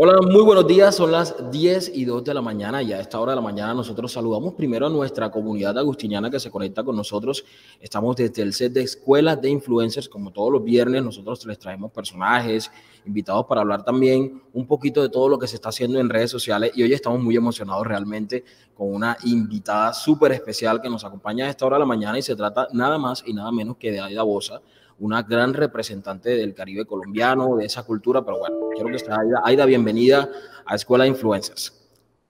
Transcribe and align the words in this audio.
Hola, 0.00 0.20
muy 0.22 0.42
buenos 0.42 0.64
días. 0.64 0.94
Son 0.94 1.10
las 1.10 1.50
10 1.50 1.90
y 1.92 2.04
2 2.04 2.22
de 2.22 2.32
la 2.32 2.40
mañana 2.40 2.80
y 2.84 2.92
a 2.92 3.00
esta 3.00 3.18
hora 3.18 3.32
de 3.32 3.36
la 3.36 3.42
mañana 3.42 3.74
nosotros 3.74 4.12
saludamos 4.12 4.54
primero 4.54 4.86
a 4.86 4.88
nuestra 4.88 5.28
comunidad 5.28 5.76
agustiniana 5.76 6.30
que 6.30 6.38
se 6.38 6.52
conecta 6.52 6.84
con 6.84 6.94
nosotros. 6.94 7.44
Estamos 7.80 8.14
desde 8.14 8.42
el 8.42 8.52
set 8.52 8.72
de 8.72 8.82
escuelas 8.82 9.42
de 9.42 9.50
influencers, 9.50 10.08
como 10.08 10.30
todos 10.30 10.52
los 10.52 10.62
viernes. 10.62 11.02
Nosotros 11.02 11.44
les 11.46 11.58
traemos 11.58 11.90
personajes, 11.90 12.70
invitados 13.06 13.46
para 13.46 13.62
hablar 13.62 13.82
también 13.82 14.40
un 14.52 14.68
poquito 14.68 15.02
de 15.02 15.08
todo 15.08 15.28
lo 15.28 15.36
que 15.36 15.48
se 15.48 15.56
está 15.56 15.70
haciendo 15.70 15.98
en 15.98 16.08
redes 16.08 16.30
sociales. 16.30 16.70
Y 16.76 16.84
hoy 16.84 16.92
estamos 16.92 17.20
muy 17.20 17.34
emocionados 17.34 17.84
realmente 17.84 18.44
con 18.76 18.94
una 18.94 19.16
invitada 19.24 19.92
súper 19.92 20.30
especial 20.30 20.80
que 20.80 20.88
nos 20.88 21.04
acompaña 21.04 21.46
a 21.46 21.50
esta 21.50 21.66
hora 21.66 21.74
de 21.74 21.80
la 21.80 21.86
mañana 21.86 22.16
y 22.16 22.22
se 22.22 22.36
trata 22.36 22.68
nada 22.72 22.98
más 22.98 23.24
y 23.26 23.32
nada 23.32 23.50
menos 23.50 23.76
que 23.76 23.90
de 23.90 23.98
Aida 23.98 24.22
Bosa 24.22 24.62
una 24.98 25.22
gran 25.22 25.54
representante 25.54 26.30
del 26.30 26.54
Caribe 26.54 26.84
colombiano, 26.84 27.56
de 27.56 27.66
esa 27.66 27.84
cultura, 27.84 28.24
pero 28.24 28.38
bueno, 28.38 28.56
quiero 28.74 28.90
que 28.90 28.96
esté 28.96 29.10
Aida. 29.12 29.40
Aida, 29.44 29.64
bienvenida 29.64 30.30
a 30.64 30.74
Escuela 30.74 31.04
de 31.04 31.10
Influencers. 31.10 31.74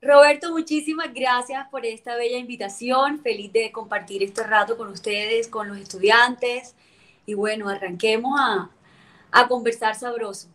Roberto, 0.01 0.53
muchísimas 0.53 1.13
gracias 1.13 1.67
por 1.71 1.85
esta 1.85 2.17
bella 2.17 2.39
invitación. 2.39 3.21
Feliz 3.21 3.53
de 3.53 3.73
compartir 3.73 4.23
este 4.23 4.45
rato 4.45 4.77
con 4.77 4.89
ustedes, 4.89 5.49
con 5.49 5.69
los 5.69 5.79
estudiantes. 5.79 6.75
Y 7.27 7.35
bueno, 7.35 7.69
arranquemos 7.69 8.39
a, 8.39 8.71
a 9.33 9.49
conversar 9.49 9.95
sabroso. 9.97 10.49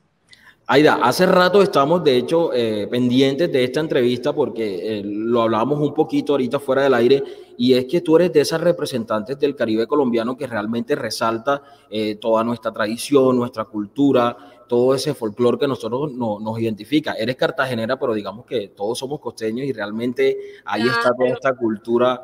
Aida, 0.66 1.00
hace 1.04 1.26
rato 1.26 1.62
estamos 1.62 2.04
de 2.06 2.16
hecho 2.16 2.54
eh, 2.54 2.88
pendientes 2.90 3.52
de 3.52 3.66
esta 3.66 3.82
entrevista 3.82 4.32
porque 4.32 5.00
eh, 5.00 5.02
lo 5.04 5.42
hablábamos 5.42 5.80
un 5.80 5.94
poquito 5.94 6.34
ahorita 6.34 6.58
fuera 6.60 6.84
del 6.84 6.94
aire 6.94 7.22
y 7.58 7.74
es 7.74 7.86
que 7.86 8.02
tú 8.02 8.16
eres 8.16 8.34
de 8.34 8.42
esas 8.42 8.62
representantes 8.62 9.40
del 9.40 9.56
Caribe 9.56 9.88
colombiano 9.88 10.38
que 10.38 10.48
realmente 10.48 10.96
resalta 10.96 11.62
eh, 11.90 12.16
toda 12.16 12.44
nuestra 12.44 12.72
tradición, 12.72 13.38
nuestra 13.38 13.66
cultura, 13.66 14.36
todo 14.68 14.96
ese 14.96 15.14
folclore 15.14 15.60
que 15.60 15.68
nosotros 15.68 16.12
nos 16.14 16.60
identifica. 16.60 17.14
Eres 17.14 17.36
cartagenera, 17.36 18.00
pero 18.00 18.14
digamos 18.14 18.46
que 18.46 18.70
todos 18.70 18.98
somos 18.98 19.20
costeños 19.20 19.68
y 19.68 19.74
realmente 19.74 20.38
ahí 20.66 20.88
está 20.88 21.14
toda 21.16 21.30
esta 21.30 21.54
cultura 21.54 22.20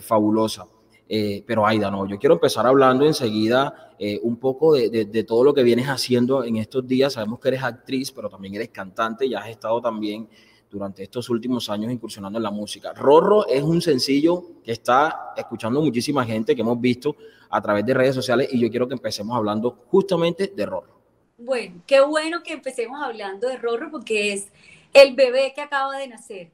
fabulosa. 0.00 0.66
Eh, 1.08 1.44
pero 1.46 1.66
Aida, 1.66 1.90
no, 1.90 2.06
yo 2.06 2.18
quiero 2.18 2.34
empezar 2.34 2.66
hablando 2.66 3.04
enseguida 3.04 3.94
eh, 3.98 4.18
un 4.22 4.36
poco 4.38 4.74
de, 4.74 5.24
todo 5.24 5.44
lo 5.44 5.52
que 5.52 5.62
vienes 5.62 5.86
haciendo 5.86 6.44
en 6.44 6.56
estos 6.56 6.86
días. 6.86 7.14
Sabemos 7.14 7.40
que 7.40 7.48
eres 7.48 7.62
actriz, 7.62 8.10
pero 8.10 8.28
también 8.28 8.54
eres 8.54 8.70
cantante 8.70 9.26
y 9.26 9.34
has 9.34 9.48
estado 9.48 9.80
también 9.80 10.28
durante 10.70 11.02
estos 11.02 11.28
últimos 11.30 11.68
años 11.68 11.92
incursionando 11.92 12.38
en 12.38 12.42
la 12.42 12.50
música. 12.50 12.92
Rorro 12.94 13.46
es 13.46 13.62
un 13.62 13.80
sencillo 13.80 14.42
que 14.64 14.72
está 14.72 15.32
escuchando 15.36 15.80
muchísima 15.80 16.24
gente 16.24 16.54
que 16.54 16.62
hemos 16.62 16.80
visto 16.80 17.14
a 17.50 17.60
través 17.60 17.84
de 17.84 17.94
redes 17.94 18.14
sociales 18.14 18.48
y 18.50 18.58
yo 18.58 18.70
quiero 18.70 18.88
que 18.88 18.94
empecemos 18.94 19.36
hablando 19.36 19.70
justamente 19.90 20.52
de 20.54 20.66
Rorro. 20.66 20.94
Bueno, 21.36 21.82
qué 21.86 22.00
bueno 22.00 22.42
que 22.42 22.54
empecemos 22.54 23.02
hablando 23.02 23.48
de 23.48 23.56
Rorro 23.56 23.90
porque 23.90 24.32
es 24.32 24.48
el 24.92 25.14
bebé 25.14 25.52
que 25.54 25.60
acaba 25.60 25.98
de 25.98 26.08
nacer. 26.08 26.50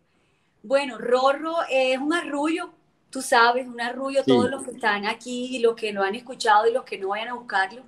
Bueno, 0.63 0.99
Rorro 0.99 1.57
es 1.71 1.99
un 1.99 2.13
arrullo 2.13 2.71
tú 3.11 3.21
sabes, 3.23 3.67
un 3.67 3.81
arrullo, 3.81 4.23
todos 4.25 4.49
los 4.49 4.65
que 4.65 4.71
están 4.71 5.05
aquí 5.05 5.59
los 5.59 5.75
que 5.75 5.93
no 5.93 6.03
han 6.03 6.15
escuchado 6.15 6.69
y 6.69 6.73
los 6.73 6.85
que 6.85 6.97
no 6.99 7.09
vayan 7.09 7.29
a 7.29 7.35
buscarlo. 7.35 7.83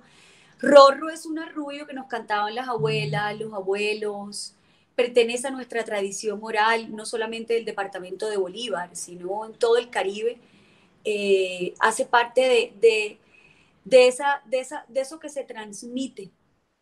Rorro 0.59 1.09
es 1.09 1.25
un 1.25 1.39
arrullo 1.39 1.87
que 1.87 1.93
nos 1.93 2.07
cantaban 2.07 2.53
las 2.53 2.67
abuelas, 2.67 3.37
los 3.39 3.53
abuelos, 3.53 4.53
pertenece 4.95 5.47
a 5.47 5.51
nuestra 5.51 5.83
tradición 5.83 6.39
oral, 6.41 6.95
no 6.95 7.05
solamente 7.05 7.53
del 7.53 7.65
departamento 7.65 8.29
de 8.29 8.37
Bolívar, 8.37 8.95
sino 8.95 9.45
en 9.45 9.53
todo 9.53 9.77
el 9.77 9.89
Caribe. 9.89 10.37
Eh, 11.05 11.73
hace 11.79 12.05
parte 12.05 12.73
de, 12.79 13.17
de, 13.83 14.07
esa, 14.07 14.41
de, 14.45 14.59
esa, 14.59 14.85
de 14.87 15.01
eso 15.01 15.19
que 15.19 15.29
se 15.29 15.43
transmite, 15.43 16.31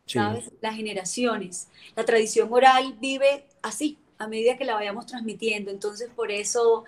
¿sabes? 0.06 0.52
Las 0.62 0.76
generaciones. 0.76 1.70
La 1.96 2.06
tradición 2.06 2.52
oral 2.52 2.98
vive 3.00 3.46
así, 3.62 3.98
a 4.18 4.28
medida 4.28 4.58
que 4.58 4.66
la 4.66 4.76
vayamos 4.76 5.06
transmitiendo. 5.08 5.72
Entonces, 5.72 6.10
por 6.16 6.32
eso 6.32 6.84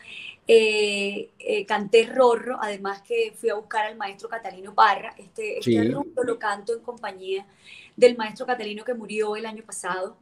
eh, 0.48 1.30
eh, 1.40 1.66
canté 1.66 2.06
Rorro, 2.06 2.58
además 2.62 3.02
que 3.02 3.34
fui 3.36 3.50
a 3.50 3.56
buscar 3.56 3.86
al 3.86 3.96
maestro 3.96 4.30
Catalino 4.30 4.76
Parra. 4.76 5.16
Este, 5.18 5.58
este 5.58 5.86
lo 5.86 6.38
canto 6.38 6.74
en 6.74 6.82
compañía 6.82 7.48
del 7.96 8.18
maestro 8.18 8.46
Catalino 8.46 8.84
que 8.84 8.94
murió 8.94 9.36
el 9.36 9.46
año 9.46 9.64
pasado. 9.64 10.18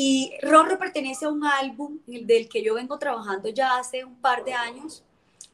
Y 0.00 0.30
Rorro 0.42 0.78
pertenece 0.78 1.24
a 1.24 1.28
un 1.28 1.44
álbum 1.44 1.98
del 2.06 2.48
que 2.48 2.62
yo 2.62 2.74
vengo 2.74 3.00
trabajando 3.00 3.48
ya 3.48 3.78
hace 3.78 4.04
un 4.04 4.14
par 4.14 4.44
de 4.44 4.52
años 4.52 5.02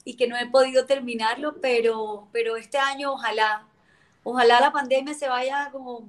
y 0.04 0.16
que 0.16 0.28
no 0.28 0.36
he 0.36 0.46
podido 0.46 0.84
terminarlo, 0.84 1.54
pero, 1.62 2.28
pero 2.30 2.54
este 2.56 2.76
año 2.76 3.14
ojalá, 3.14 3.66
ojalá 4.22 4.60
la 4.60 4.70
pandemia 4.70 5.14
se 5.14 5.30
vaya 5.30 5.70
como 5.72 6.06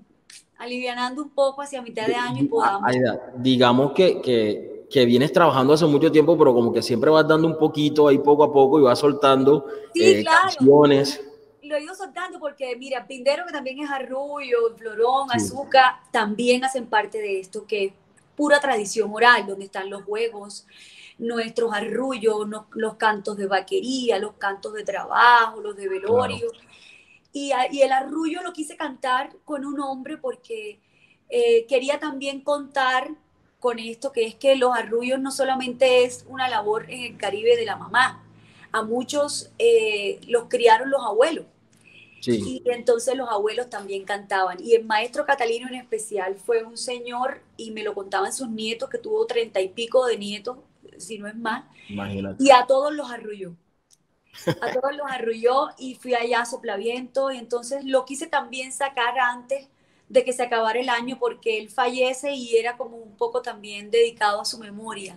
alivianando 0.57 1.21
un 1.21 1.29
poco 1.29 1.61
hacia 1.61 1.81
mitad 1.81 2.07
de 2.07 2.15
año 2.15 2.43
y 2.43 2.47
podamos... 2.47 2.91
digamos 3.37 3.93
que, 3.93 4.19
que, 4.21 4.85
que, 4.89 5.05
vienes 5.05 5.31
trabajando 5.31 5.71
hace 5.71 5.85
mucho 5.85 6.11
tiempo, 6.11 6.37
pero 6.37 6.53
como 6.53 6.73
que 6.73 6.81
siempre 6.81 7.09
vas 7.09 7.25
dando 7.25 7.47
un 7.47 7.57
poquito 7.57 8.09
ahí 8.09 8.17
poco 8.17 8.43
a 8.43 8.51
poco 8.51 8.81
y 8.81 8.83
vas 8.83 8.99
soltando 8.99 9.65
sí, 9.93 10.03
eh, 10.03 10.21
claro. 10.23 10.41
canciones. 10.41 11.21
Lo 11.63 11.77
he 11.77 11.83
ido 11.83 11.95
soltando 11.95 12.37
porque, 12.39 12.75
mira, 12.75 13.07
Pindero, 13.07 13.45
que 13.45 13.53
también 13.53 13.79
es 13.79 13.89
arrullo, 13.89 14.75
florón, 14.75 15.29
azúcar, 15.31 16.01
también 16.11 16.65
hacen 16.65 16.85
parte 16.85 17.17
de 17.17 17.39
esto, 17.39 17.65
que 17.65 17.93
pura 18.35 18.59
tradición 18.59 19.11
oral, 19.13 19.47
donde 19.47 19.65
están 19.65 19.89
los 19.89 20.03
juegos, 20.03 20.65
nuestros 21.17 21.73
arrullos, 21.73 22.47
los 22.71 22.95
cantos 22.95 23.37
de 23.37 23.47
vaquería, 23.47 24.19
los 24.19 24.33
cantos 24.33 24.73
de 24.73 24.83
trabajo, 24.83 25.61
los 25.61 25.75
de 25.75 25.87
velorio. 25.87 26.47
Y, 27.31 27.51
el 27.51 27.91
arrullo 27.91 28.41
lo 28.43 28.53
quise 28.53 28.77
cantar 28.77 29.35
con 29.43 29.65
un 29.65 29.79
hombre 29.81 30.17
porque 30.17 30.79
eh, 31.29 31.65
quería 31.67 31.99
también 31.99 32.41
contar 32.41 33.11
con 33.59 33.79
esto, 33.79 34.11
que 34.11 34.25
es 34.25 34.35
que 34.35 34.55
los 34.55 34.77
arrullos 34.77 35.19
no 35.19 35.31
solamente 35.31 36.03
es 36.03 36.25
una 36.29 36.47
labor 36.47 36.85
en 36.89 37.01
el 37.01 37.17
Caribe 37.17 37.57
de 37.57 37.65
la 37.65 37.75
mamá, 37.75 38.23
a 38.71 38.83
muchos 38.83 39.51
eh, 39.57 40.19
los 40.27 40.45
criaron 40.49 40.89
los 40.89 41.03
abuelos. 41.03 41.45
Y 42.27 42.63
entonces 42.65 43.15
los 43.15 43.29
abuelos 43.29 43.69
también 43.69 44.03
cantaban. 44.05 44.57
Y 44.63 44.73
el 44.73 44.85
maestro 44.85 45.25
Catalino 45.25 45.67
en 45.67 45.75
especial 45.75 46.35
fue 46.35 46.63
un 46.63 46.77
señor, 46.77 47.41
y 47.57 47.71
me 47.71 47.83
lo 47.83 47.93
contaban 47.93 48.33
sus 48.33 48.49
nietos, 48.49 48.89
que 48.89 48.97
tuvo 48.97 49.25
treinta 49.25 49.61
y 49.61 49.69
pico 49.69 50.05
de 50.05 50.17
nietos, 50.17 50.57
si 50.97 51.17
no 51.17 51.27
es 51.27 51.35
más. 51.35 51.65
Y 52.39 52.51
a 52.51 52.65
todos 52.67 52.93
los 52.93 53.09
arrulló 53.11 53.55
a 54.61 54.71
todos 54.71 54.95
los 54.95 55.05
arrulló 55.09 55.69
y 55.77 55.95
fui 55.95 56.13
allá 56.13 56.41
a 56.41 56.45
soplaviento 56.45 57.31
y 57.31 57.37
entonces 57.37 57.83
lo 57.85 58.05
quise 58.05 58.27
también 58.27 58.71
sacar 58.71 59.17
antes 59.19 59.67
de 60.09 60.23
que 60.23 60.33
se 60.33 60.43
acabara 60.43 60.79
el 60.79 60.89
año 60.89 61.17
porque 61.19 61.57
él 61.57 61.69
fallece 61.69 62.33
y 62.33 62.57
era 62.57 62.77
como 62.77 62.97
un 62.97 63.15
poco 63.17 63.41
también 63.41 63.89
dedicado 63.91 64.41
a 64.41 64.45
su 64.45 64.59
memoria, 64.59 65.15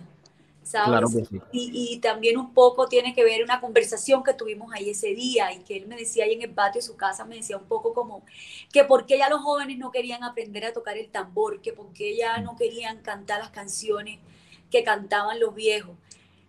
¿sabes? 0.69 1.29
y, 1.51 1.93
y, 1.93 1.99
también 1.99 2.37
un 2.37 2.53
poco 2.53 2.87
tiene 2.87 3.13
que 3.15 3.23
ver 3.23 3.43
una 3.43 3.59
conversación 3.59 4.23
que 4.23 4.33
tuvimos 4.33 4.71
ahí 4.71 4.91
ese 4.91 5.15
día 5.15 5.51
y 5.51 5.59
que 5.59 5.77
él 5.77 5.87
me 5.87 5.95
decía 5.95 6.25
ahí 6.25 6.33
en 6.33 6.43
el 6.43 6.51
patio 6.51 6.79
de 6.79 6.85
su 6.85 6.95
casa, 6.95 7.25
me 7.25 7.35
decía 7.35 7.57
un 7.57 7.65
poco 7.65 7.93
como 7.93 8.23
que 8.71 8.83
por 8.83 9.07
qué 9.07 9.17
ya 9.17 9.29
los 9.29 9.41
jóvenes 9.41 9.79
no 9.79 9.91
querían 9.91 10.23
aprender 10.23 10.65
a 10.65 10.73
tocar 10.73 10.97
el 10.97 11.09
tambor, 11.09 11.59
que 11.61 11.73
por 11.73 11.91
qué 11.93 12.15
ya 12.15 12.37
no 12.39 12.55
querían 12.55 13.01
cantar 13.01 13.39
las 13.39 13.49
canciones 13.49 14.19
que 14.69 14.83
cantaban 14.83 15.39
los 15.39 15.55
viejos. 15.55 15.95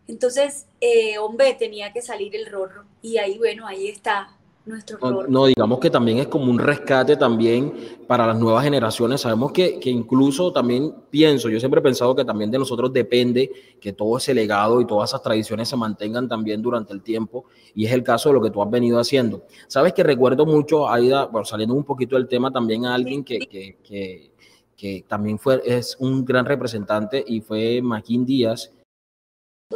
Entonces, 0.07 0.67
eh, 0.81 1.19
hombre, 1.19 1.55
tenía 1.55 1.93
que 1.93 2.03
salir 2.03 2.35
el 2.37 2.47
rorro. 2.47 2.85
Y 3.01 3.19
ahí, 3.19 3.39
bueno, 3.39 3.67
ahí 3.67 3.89
está 3.89 4.37
rorro. 4.67 5.27
No, 5.29 5.47
digamos 5.47 5.79
que 5.79 5.91
también 5.91 6.19
es 6.19 6.29
como 6.29 6.51
un 6.51 6.59
rescate 6.59 7.17
también 7.17 7.73
para 8.07 8.27
las 8.27 8.39
nuevas 8.39 8.65
generaciones. 8.65 9.23
Sabemos 9.23 9.53
que, 9.53 9.81
que, 9.81 9.91
incluso 9.91 10.53
también 10.53 10.95
pienso, 11.11 11.49
yo 11.49 11.59
siempre 11.59 11.81
he 11.81 11.83
pensado 11.83 12.15
que 12.15 12.25
también 12.25 12.51
de 12.51 12.59
nosotros 12.59 12.93
depende 12.93 13.51
que 13.81 13.93
todo 13.93 14.19
ese 14.19 14.35
legado 14.35 14.81
y 14.81 14.87
todas 14.87 15.11
esas 15.11 15.23
tradiciones 15.23 15.69
se 15.69 15.77
mantengan 15.77 16.29
también 16.29 16.63
durante 16.63 16.93
el 16.93 17.03
tiempo. 17.03 17.45
Y 17.75 17.87
es 17.87 17.93
el 17.93 18.03
caso 18.03 18.29
de 18.29 18.35
lo 18.35 18.43
que 18.43 18.51
tú 18.51 18.63
has 18.63 18.71
venido 18.71 18.99
haciendo. 18.99 19.45
Sabes 19.67 19.93
que 19.93 20.03
recuerdo 20.03 20.47
mucho, 20.47 20.89
Aida, 20.89 21.27
bueno, 21.27 21.45
saliendo 21.45 21.75
un 21.75 21.85
poquito 21.85 22.17
del 22.17 22.29
tema, 22.29 22.51
también 22.51 22.87
a 22.87 22.95
alguien 22.95 23.25
que, 23.25 23.39
que, 23.41 23.79
que, 23.83 24.31
que 24.77 25.05
también 25.07 25.39
fue, 25.39 25.61
es 25.65 25.97
un 26.01 26.25
gran 26.25 26.47
representante 26.47 27.25
y 27.27 27.41
fue 27.41 27.81
Maquín 27.83 28.25
Díaz 28.25 28.73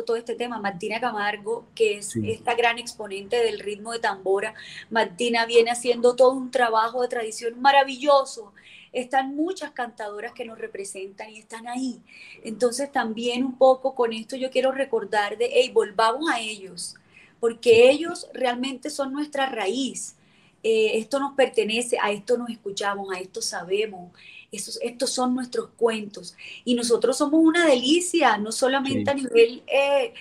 todo 0.02 0.16
este 0.16 0.34
tema, 0.34 0.58
Martina 0.58 0.98
Camargo, 0.98 1.66
que 1.72 1.98
es 1.98 2.16
esta 2.16 2.54
gran 2.54 2.78
exponente 2.78 3.36
del 3.36 3.60
ritmo 3.60 3.92
de 3.92 4.00
tambora. 4.00 4.54
Martina 4.90 5.46
viene 5.46 5.70
haciendo 5.70 6.16
todo 6.16 6.32
un 6.32 6.50
trabajo 6.50 7.02
de 7.02 7.08
tradición 7.08 7.60
maravilloso. 7.60 8.52
Están 8.92 9.36
muchas 9.36 9.70
cantadoras 9.70 10.32
que 10.32 10.44
nos 10.44 10.58
representan 10.58 11.30
y 11.30 11.38
están 11.38 11.68
ahí. 11.68 12.02
Entonces 12.42 12.90
también 12.90 13.44
un 13.44 13.56
poco 13.56 13.94
con 13.94 14.12
esto 14.12 14.34
yo 14.34 14.50
quiero 14.50 14.72
recordar 14.72 15.38
de, 15.38 15.48
hey, 15.52 15.70
volvamos 15.72 16.28
a 16.28 16.40
ellos, 16.40 16.96
porque 17.38 17.88
ellos 17.90 18.28
realmente 18.34 18.90
son 18.90 19.12
nuestra 19.12 19.46
raíz. 19.46 20.16
Eh, 20.64 20.98
esto 20.98 21.20
nos 21.20 21.34
pertenece, 21.34 21.98
a 22.02 22.10
esto 22.10 22.36
nos 22.36 22.50
escuchamos, 22.50 23.14
a 23.14 23.20
esto 23.20 23.40
sabemos, 23.42 24.10
estos, 24.54 25.10
son 25.10 25.34
nuestros 25.34 25.70
cuentos. 25.76 26.34
Y 26.64 26.74
nosotros 26.74 27.16
somos 27.16 27.40
una 27.42 27.66
delicia, 27.66 28.36
no 28.38 28.52
solamente 28.52 29.10
a 29.10 29.14
nivel 29.14 29.62
eh, 29.66 30.14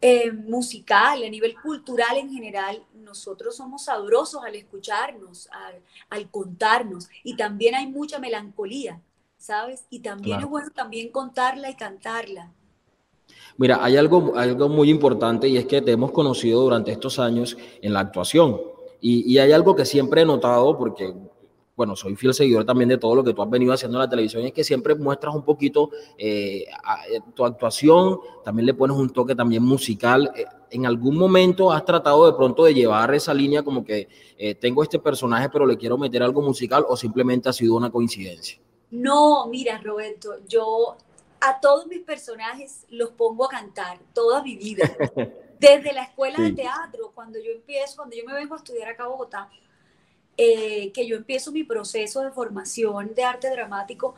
eh, 0.00 0.32
musical, 0.32 1.22
a 1.22 1.28
nivel 1.28 1.54
cultural 1.60 2.16
en 2.16 2.32
general. 2.32 2.82
Nosotros 2.94 3.56
somos 3.56 3.84
sabrosos 3.84 4.42
al 4.44 4.54
escucharnos, 4.54 5.48
al, 6.08 6.30
contarnos. 6.30 7.08
Y 7.24 7.36
también 7.36 7.74
hay 7.74 7.86
mucha 7.86 8.18
melancolía. 8.18 9.00
¿sabes? 9.40 9.86
Y 9.88 10.00
también 10.00 10.40
es 10.40 10.46
bueno 10.46 10.70
también 10.70 11.10
contarla 11.10 11.70
y 11.70 11.74
cantarla. 11.74 12.52
Mira, 13.56 13.82
hay 13.82 13.96
algo, 13.96 14.36
algo 14.36 14.68
muy 14.68 14.90
importante 14.90 15.48
y 15.48 15.56
es 15.56 15.66
que 15.66 15.80
te 15.80 15.92
hemos 15.92 16.12
conocido 16.12 16.60
durante 16.60 16.92
estos 16.92 17.18
años 17.18 17.56
en 17.80 17.92
la 17.94 18.00
actuación. 18.00 18.60
Y, 19.00 19.32
y 19.32 19.38
hay 19.38 19.52
algo 19.52 19.74
que 19.74 19.86
siempre 19.86 20.22
he 20.22 20.24
notado, 20.26 20.76
porque 20.76 21.14
bueno, 21.80 21.96
soy 21.96 22.14
fiel 22.14 22.34
seguidor 22.34 22.66
también 22.66 22.90
de 22.90 22.98
todo 22.98 23.14
lo 23.14 23.24
que 23.24 23.32
tú 23.32 23.40
has 23.40 23.48
venido 23.48 23.72
haciendo 23.72 23.96
en 23.96 24.02
la 24.02 24.10
televisión, 24.10 24.44
es 24.44 24.52
que 24.52 24.62
siempre 24.62 24.94
muestras 24.94 25.34
un 25.34 25.42
poquito 25.42 25.88
eh, 26.18 26.66
eh, 27.10 27.20
tu 27.34 27.42
actuación, 27.42 28.20
también 28.44 28.66
le 28.66 28.74
pones 28.74 28.98
un 28.98 29.08
toque 29.08 29.34
también 29.34 29.62
musical. 29.62 30.30
Eh, 30.36 30.44
¿En 30.72 30.84
algún 30.84 31.16
momento 31.16 31.72
has 31.72 31.82
tratado 31.86 32.26
de 32.26 32.36
pronto 32.36 32.64
de 32.64 32.74
llevar 32.74 33.14
esa 33.14 33.32
línea 33.32 33.62
como 33.62 33.82
que 33.82 34.08
tengo 34.60 34.82
este 34.82 34.98
personaje 34.98 35.48
pero 35.48 35.64
le 35.64 35.78
quiero 35.78 35.96
meter 35.96 36.22
algo 36.22 36.42
musical 36.42 36.84
o 36.86 36.98
simplemente 36.98 37.48
ha 37.48 37.52
sido 37.54 37.76
una 37.76 37.90
coincidencia? 37.90 38.60
No, 38.90 39.46
mira 39.46 39.80
Roberto, 39.82 40.34
yo 40.46 40.98
a 41.40 41.60
todos 41.60 41.86
mis 41.86 42.02
personajes 42.02 42.84
los 42.90 43.08
pongo 43.12 43.46
a 43.46 43.48
cantar 43.48 44.00
toda 44.12 44.42
mi 44.42 44.54
vida. 44.54 44.84
Desde 45.58 45.94
la 45.94 46.02
escuela 46.02 46.42
de 46.42 46.52
teatro, 46.52 47.10
cuando 47.14 47.38
yo 47.38 47.52
empiezo, 47.52 47.96
cuando 47.96 48.16
yo 48.16 48.24
me 48.26 48.34
vengo 48.34 48.54
a 48.54 48.58
estudiar 48.58 48.90
acá 48.90 49.04
a 49.04 49.08
Bogotá, 49.08 49.50
eh, 50.42 50.90
que 50.92 51.06
yo 51.06 51.16
empiezo 51.16 51.52
mi 51.52 51.64
proceso 51.64 52.22
de 52.22 52.30
formación 52.30 53.14
de 53.14 53.24
arte 53.24 53.50
dramático, 53.50 54.14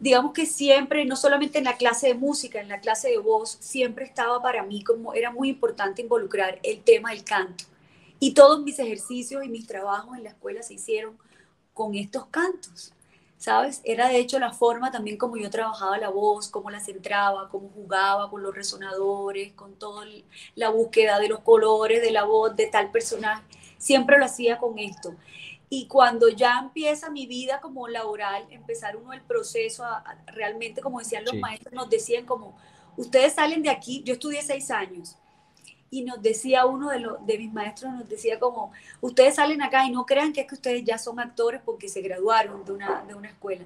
digamos 0.00 0.32
que 0.32 0.46
siempre, 0.46 1.04
no 1.04 1.14
solamente 1.14 1.58
en 1.58 1.64
la 1.64 1.76
clase 1.76 2.06
de 2.08 2.14
música, 2.14 2.58
en 2.58 2.68
la 2.68 2.80
clase 2.80 3.10
de 3.10 3.18
voz, 3.18 3.58
siempre 3.60 4.06
estaba 4.06 4.40
para 4.40 4.62
mí 4.62 4.82
como 4.82 5.12
era 5.12 5.30
muy 5.30 5.50
importante 5.50 6.00
involucrar 6.00 6.58
el 6.62 6.80
tema 6.80 7.10
del 7.10 7.22
canto. 7.22 7.64
Y 8.18 8.32
todos 8.32 8.62
mis 8.62 8.78
ejercicios 8.78 9.44
y 9.44 9.50
mis 9.50 9.66
trabajos 9.66 10.16
en 10.16 10.24
la 10.24 10.30
escuela 10.30 10.62
se 10.62 10.72
hicieron 10.72 11.18
con 11.74 11.94
estos 11.94 12.24
cantos, 12.28 12.94
¿sabes? 13.36 13.82
Era 13.84 14.08
de 14.08 14.20
hecho 14.20 14.38
la 14.38 14.54
forma 14.54 14.90
también 14.90 15.18
como 15.18 15.36
yo 15.36 15.50
trabajaba 15.50 15.98
la 15.98 16.08
voz, 16.08 16.48
cómo 16.48 16.70
la 16.70 16.80
centraba, 16.80 17.50
cómo 17.50 17.68
jugaba 17.74 18.30
con 18.30 18.42
los 18.42 18.54
resonadores, 18.54 19.52
con 19.52 19.74
toda 19.74 20.06
la 20.54 20.70
búsqueda 20.70 21.18
de 21.18 21.28
los 21.28 21.40
colores 21.40 22.00
de 22.00 22.10
la 22.10 22.24
voz 22.24 22.56
de 22.56 22.68
tal 22.68 22.90
personaje. 22.90 23.44
Siempre 23.76 24.18
lo 24.18 24.24
hacía 24.24 24.56
con 24.56 24.78
esto. 24.78 25.14
Y 25.70 25.86
cuando 25.86 26.28
ya 26.28 26.58
empieza 26.58 27.10
mi 27.10 27.26
vida 27.26 27.60
como 27.60 27.88
laboral, 27.88 28.46
empezar 28.50 28.96
uno 28.96 29.12
el 29.12 29.20
proceso, 29.20 29.84
realmente, 30.26 30.80
como 30.80 30.98
decían 30.98 31.24
los 31.24 31.34
maestros, 31.34 31.74
nos 31.74 31.90
decían 31.90 32.24
como, 32.24 32.56
ustedes 32.96 33.34
salen 33.34 33.62
de 33.62 33.70
aquí, 33.70 34.02
yo 34.02 34.14
estudié 34.14 34.42
seis 34.42 34.70
años, 34.70 35.16
y 35.90 36.02
nos 36.02 36.20
decía 36.22 36.66
uno 36.66 36.90
de, 36.90 37.00
los, 37.00 37.24
de 37.26 37.38
mis 37.38 37.52
maestros, 37.52 37.92
nos 37.92 38.08
decía 38.08 38.38
como, 38.38 38.72
ustedes 39.00 39.36
salen 39.36 39.62
acá 39.62 39.84
y 39.86 39.90
no 39.90 40.04
crean 40.06 40.32
que 40.32 40.42
es 40.42 40.46
que 40.46 40.54
ustedes 40.54 40.84
ya 40.84 40.98
son 40.98 41.18
actores 41.20 41.60
porque 41.64 41.88
se 41.88 42.02
graduaron 42.02 42.64
de 42.64 42.72
una, 42.72 43.04
de 43.04 43.14
una 43.14 43.28
escuela. 43.28 43.64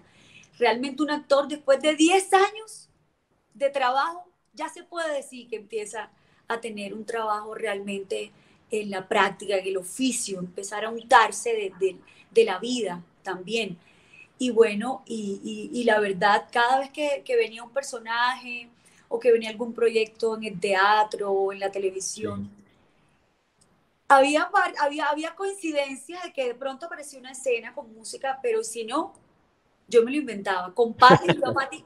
Realmente 0.58 1.02
un 1.02 1.10
actor 1.10 1.48
después 1.48 1.80
de 1.82 1.96
10 1.96 2.32
años 2.34 2.88
de 3.54 3.70
trabajo, 3.70 4.24
ya 4.52 4.68
se 4.68 4.84
puede 4.84 5.12
decir 5.14 5.48
que 5.48 5.56
empieza 5.56 6.10
a 6.46 6.60
tener 6.60 6.94
un 6.94 7.04
trabajo 7.04 7.54
realmente 7.54 8.32
en 8.72 8.90
la 8.90 9.06
práctica, 9.06 9.56
en 9.56 9.66
el 9.66 9.76
oficio, 9.76 10.38
empezar 10.40 10.84
a 10.84 10.88
untarse 10.88 11.72
de, 11.78 12.44
la 12.44 12.58
vida 12.58 13.04
también. 13.22 13.78
Y 14.38 14.50
bueno, 14.50 15.02
y, 15.06 15.84
la 15.84 16.00
verdad, 16.00 16.48
cada 16.50 16.80
vez 16.80 16.90
que, 16.90 17.22
venía 17.36 17.62
un 17.62 17.70
personaje 17.70 18.68
o 19.08 19.20
que 19.20 19.30
venía 19.30 19.50
algún 19.50 19.74
proyecto 19.74 20.36
en 20.36 20.44
el 20.44 20.58
teatro 20.58 21.30
o 21.30 21.52
en 21.52 21.60
la 21.60 21.70
televisión, 21.70 22.50
había, 24.08 24.50
había, 24.80 25.06
había 25.06 25.34
coincidencias 25.34 26.22
de 26.24 26.32
que 26.32 26.48
de 26.48 26.54
pronto 26.54 26.86
aparecía 26.86 27.20
una 27.20 27.32
escena 27.32 27.74
con 27.74 27.94
música, 27.94 28.38
pero 28.42 28.64
si 28.64 28.84
no, 28.84 29.12
yo 29.86 30.02
me 30.02 30.10
lo 30.10 30.16
inventaba. 30.16 30.74
Con 30.74 30.94
Patti, 30.94 31.38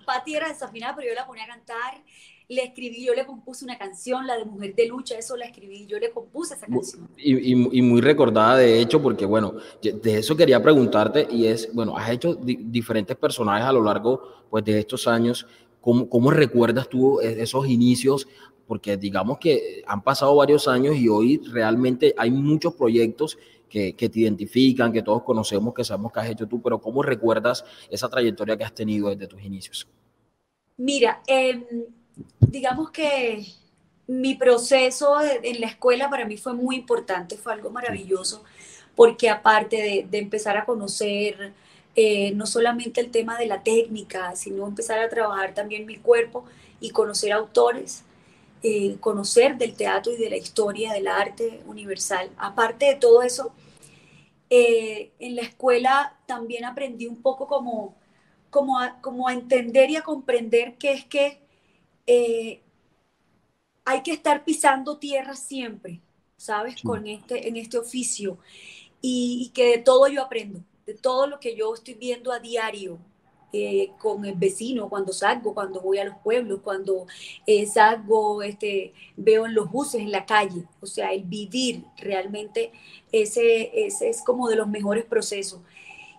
Patti 0.04 0.34
era 0.34 0.48
desafinada, 0.48 0.94
pero 0.94 1.08
yo 1.08 1.14
la 1.14 1.26
ponía 1.26 1.44
a 1.44 1.48
cantar 1.48 2.02
le 2.48 2.62
escribí, 2.62 3.04
yo 3.04 3.14
le 3.14 3.26
compuse 3.26 3.64
una 3.64 3.76
canción, 3.76 4.26
la 4.26 4.36
de 4.36 4.44
Mujer 4.44 4.74
de 4.74 4.86
Lucha, 4.86 5.16
eso 5.18 5.36
la 5.36 5.46
escribí, 5.46 5.86
yo 5.86 5.98
le 5.98 6.10
compuse 6.10 6.54
esa 6.54 6.66
canción. 6.66 7.08
Y, 7.16 7.52
y, 7.52 7.82
muy 7.82 8.00
recordada, 8.00 8.56
de 8.56 8.80
hecho, 8.80 9.02
porque 9.02 9.26
bueno, 9.26 9.54
de 9.82 10.18
eso 10.18 10.36
quería 10.36 10.62
preguntarte, 10.62 11.26
y 11.30 11.46
es, 11.46 11.72
bueno, 11.74 11.96
has 11.96 12.10
hecho 12.10 12.34
diferentes 12.34 13.16
personajes 13.16 13.66
a 13.66 13.72
lo 13.72 13.82
largo 13.82 14.22
pues, 14.48 14.64
de 14.64 14.78
estos 14.78 15.08
años, 15.08 15.46
¿Cómo, 15.86 16.08
¿cómo 16.08 16.32
recuerdas 16.32 16.88
tú 16.88 17.20
e-, 17.20 17.40
esos 17.40 17.68
inicios? 17.68 18.26
Porque 18.66 18.96
digamos 18.96 19.38
que 19.38 19.84
han 19.86 20.02
pasado 20.02 20.34
varios 20.34 20.66
años 20.66 20.96
y 20.96 21.08
hoy 21.08 21.40
realmente 21.52 22.12
hay 22.18 22.32
muchos 22.32 22.74
proyectos 22.74 23.38
que, 23.68 23.94
que, 23.94 24.08
te 24.08 24.18
identifican, 24.18 24.92
que 24.92 25.02
todos 25.02 25.22
conocemos, 25.22 25.72
que 25.72 25.84
sabemos 25.84 26.10
que 26.12 26.18
has 26.18 26.28
hecho 26.28 26.48
tú, 26.48 26.60
pero 26.60 26.80
¿cómo 26.80 27.04
recuerdas 27.04 27.64
esa 27.88 28.08
trayectoria 28.08 28.56
que 28.56 28.64
has 28.64 28.74
tenido 28.74 29.10
desde 29.10 29.28
tus 29.28 29.40
inicios? 29.44 29.86
Mira, 30.76 31.22
eh, 31.28 31.64
digamos 32.40 32.90
que 32.90 33.46
mi 34.06 34.34
proceso 34.34 35.16
en 35.20 35.60
la 35.60 35.66
escuela 35.66 36.08
para 36.08 36.24
mí 36.24 36.36
fue 36.36 36.54
muy 36.54 36.76
importante, 36.76 37.36
fue 37.36 37.52
algo 37.52 37.70
maravilloso, 37.70 38.44
porque 38.94 39.28
aparte 39.28 40.06
de, 40.08 40.18
empezar 40.18 40.56
a 40.56 40.64
conocer 40.64 41.52
eh, 41.96 42.32
no 42.32 42.46
solamente 42.46 43.00
el 43.00 43.10
tema 43.10 43.38
de 43.38 43.46
la 43.46 43.62
técnica, 43.62 44.36
sino 44.36 44.66
empezar 44.66 45.00
a 45.00 45.08
trabajar 45.08 45.54
también 45.54 45.86
mi 45.86 45.96
cuerpo 45.96 46.44
y 46.80 46.90
conocer 46.90 47.32
autores, 47.32 48.04
eh, 48.62 48.96
conocer 49.00 49.58
del 49.58 49.74
teatro 49.74 50.12
y 50.12 50.16
de 50.16 50.30
la 50.30 50.36
historia 50.36 50.92
del 50.92 51.08
arte 51.08 51.62
universal. 51.66 52.30
Aparte 52.38 52.86
de 52.86 52.94
todo 52.96 53.22
eso, 53.22 53.52
eh, 54.50 55.10
en 55.18 55.36
la 55.36 55.42
escuela 55.42 56.16
también 56.26 56.64
aprendí 56.64 57.06
un 57.06 57.20
poco 57.20 57.48
como, 57.48 57.96
como, 58.50 58.78
como 59.00 59.28
a 59.28 59.32
entender 59.32 59.90
y 59.90 59.96
a 59.96 60.02
comprender 60.02 60.76
que 60.76 60.92
es 60.92 61.04
que 61.04 61.45
eh, 62.06 62.62
hay 63.84 64.02
que 64.02 64.12
estar 64.12 64.44
pisando 64.44 64.98
tierra 64.98 65.34
siempre, 65.34 66.00
¿sabes? 66.36 66.82
Con 66.82 67.06
este, 67.06 67.48
en 67.48 67.56
este 67.56 67.78
oficio. 67.78 68.38
Y, 69.00 69.50
que 69.54 69.76
de 69.76 69.78
todo 69.78 70.08
yo 70.08 70.22
aprendo, 70.22 70.60
de 70.86 70.94
todo 70.94 71.26
lo 71.26 71.38
que 71.38 71.54
yo 71.54 71.72
estoy 71.74 71.94
viendo 71.94 72.32
a 72.32 72.40
diario, 72.40 72.98
eh, 73.52 73.92
con 73.98 74.24
el 74.24 74.34
vecino, 74.34 74.88
cuando 74.88 75.12
salgo, 75.12 75.54
cuando 75.54 75.80
voy 75.80 75.98
a 75.98 76.04
los 76.04 76.16
pueblos, 76.18 76.60
cuando 76.62 77.06
eh, 77.46 77.64
salgo, 77.66 78.42
este, 78.42 78.92
veo 79.16 79.46
en 79.46 79.54
los 79.54 79.70
buses, 79.70 80.00
en 80.00 80.10
la 80.10 80.26
calle. 80.26 80.64
O 80.80 80.86
sea, 80.86 81.12
el 81.12 81.22
vivir 81.22 81.84
realmente 81.96 82.72
ese, 83.12 83.86
ese 83.86 84.08
es 84.08 84.22
como 84.22 84.48
de 84.48 84.56
los 84.56 84.68
mejores 84.68 85.04
procesos. 85.04 85.60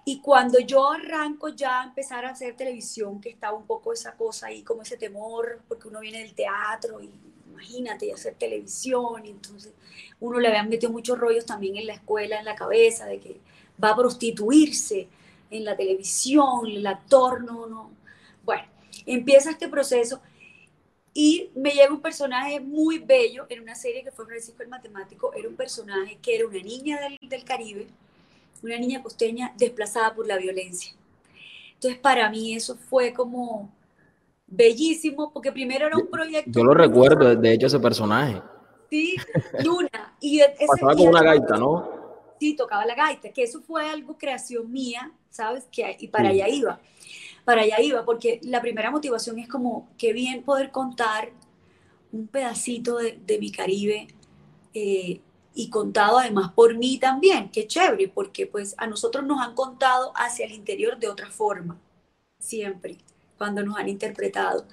Y 0.08 0.22
cuando 0.22 0.58
yo 0.62 0.90
arranco 0.90 1.50
ya 1.50 1.82
a 1.82 1.84
empezar 1.84 2.24
a 2.24 2.30
hacer 2.30 2.56
televisión, 2.56 3.20
que 3.20 3.28
estaba 3.28 3.58
un 3.58 3.66
poco 3.66 3.92
esa 3.92 4.16
cosa 4.16 4.48
ahí, 4.48 4.64
como 4.64 4.84
ese 4.84 4.96
temor, 4.96 5.60
porque 5.68 5.90
uno 5.90 6.00
viene 6.00 6.20
del 6.20 6.34
teatro 6.34 7.02
y 7.02 7.12
imagínate, 7.52 8.14
hacer 8.14 8.36
televisión, 8.36 9.26
y 9.26 9.32
entonces 9.32 9.74
uno 10.22 10.40
le 10.40 10.48
habían 10.48 10.70
metido 10.70 10.94
muchos 10.94 11.20
rollos 11.20 11.46
también 11.46 11.76
en 11.76 11.88
la 11.88 11.96
escuela, 11.96 12.40
en 12.40 12.46
la 12.46 12.56
cabeza, 12.56 13.06
de 13.06 13.20
que 13.20 13.42
va 13.84 13.90
a 13.90 13.96
prostituirse 13.98 15.10
en 15.52 15.66
la 15.66 15.76
televisión, 15.76 16.68
el 16.68 16.88
actor, 16.88 17.44
no, 17.44 17.68
no. 17.68 17.92
Bueno, 18.46 18.64
empieza 19.06 19.52
este 19.52 19.68
proceso 19.68 20.22
y 21.14 21.50
me 21.54 21.72
llega 21.72 21.92
un 21.92 22.02
personaje 22.02 22.62
muy 22.62 23.00
bello 23.00 23.46
en 23.50 23.60
una 23.62 23.76
serie 23.76 24.06
que 24.06 24.12
fue 24.14 24.26
Francisco 24.26 24.64
el 24.64 24.70
Matemático, 24.70 25.34
era 25.34 25.50
un 25.50 25.58
personaje 25.58 26.18
que 26.22 26.38
era 26.38 26.48
una 26.48 26.64
niña 26.64 26.98
del, 27.02 27.18
del 27.30 27.44
Caribe, 27.44 27.88
una 28.64 28.78
niña 28.78 29.02
costeña 29.02 29.54
desplazada 29.58 30.14
por 30.14 30.28
la 30.28 30.38
violencia. 30.38 30.94
Entonces, 31.74 32.00
para 32.00 32.30
mí 32.30 32.56
eso 32.56 32.76
fue 32.76 33.14
como 33.14 33.72
bellísimo, 34.48 35.32
porque 35.32 35.52
primero 35.52 35.88
era 35.88 35.98
un 35.98 36.08
proyecto... 36.08 36.52
Yo 36.52 36.64
lo 36.64 36.74
recuerdo, 36.74 37.36
de 37.36 37.54
hecho, 37.54 37.68
ese 37.68 37.80
personaje. 37.80 38.42
Sí, 38.90 39.16
Luna. 39.64 40.16
Y 40.20 40.42
Pasaba 40.66 40.96
con 40.96 41.08
una 41.10 41.22
gaita, 41.22 41.58
¿no? 41.58 41.98
Sí, 42.40 42.56
tocaba 42.56 42.86
la 42.86 42.96
gaita, 42.96 43.30
que 43.30 43.44
eso 43.44 43.62
fue 43.62 43.88
algo 43.90 44.18
creación 44.18 44.72
mía, 44.72 45.12
¿sabes? 45.30 45.68
Que, 45.72 45.98
y 46.00 46.08
para 46.08 46.30
allá 46.30 46.48
iba, 46.48 46.80
para 47.46 47.62
allá 47.62 47.82
iba, 47.82 48.06
porque 48.06 48.40
la 48.44 48.62
primera 48.62 48.92
motivación 48.92 49.40
es 49.40 49.48
como, 49.48 49.90
qué 49.98 50.14
bien 50.14 50.44
poder 50.44 50.72
contar 50.72 51.32
un 52.12 52.28
pedacito 52.28 52.98
de, 52.98 53.20
de 53.26 53.40
mi 53.40 53.52
Caribe 53.52 54.08
eh, 54.74 55.20
y 55.58 55.72
contado 55.72 56.20
además 56.20 56.52
por 56.54 56.78
mí 56.78 57.00
también, 57.00 57.50
qué 57.50 57.66
chévere, 57.66 58.08
porque 58.10 58.46
pues 58.46 58.76
a 58.78 58.86
nosotros 58.86 59.26
nos 59.26 59.42
han 59.42 59.56
contado 59.56 60.14
hacia 60.16 60.46
el 60.46 60.52
interior 60.52 61.00
de 61.00 61.10
otra 61.10 61.32
forma, 61.32 61.80
siempre, 62.38 63.00
cuando 63.40 63.64
nos 63.64 63.76
han 63.76 63.90
interpretado. 63.90 64.68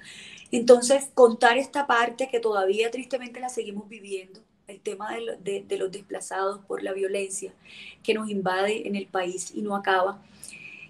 Entonces, 0.53 1.09
contar 1.15 1.57
esta 1.57 1.87
parte 1.87 2.29
que 2.29 2.39
todavía 2.39 2.91
tristemente 2.91 3.41
la 3.41 3.49
seguimos 3.49 3.89
viviendo, 3.89 4.41
el 4.67 4.79
tema 4.81 5.17
de, 5.41 5.67
los 5.79 5.91
desplazados 5.91 6.61
por 6.67 6.83
la 6.83 6.93
violencia 6.93 7.55
que 8.03 8.13
nos 8.13 8.29
invade 8.29 8.87
en 8.87 8.95
el 8.95 9.07
país 9.07 9.53
y 9.55 9.63
no 9.63 9.75
acaba. 9.77 10.23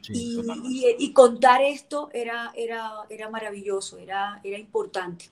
y, 0.08 0.42
y, 0.98 1.12
contar 1.12 1.62
esto 1.62 2.10
era, 2.12 2.52
era, 2.56 2.90
era 3.08 3.30
maravilloso, 3.30 3.98
era, 3.98 4.40
era 4.42 4.58
importante 4.58 5.26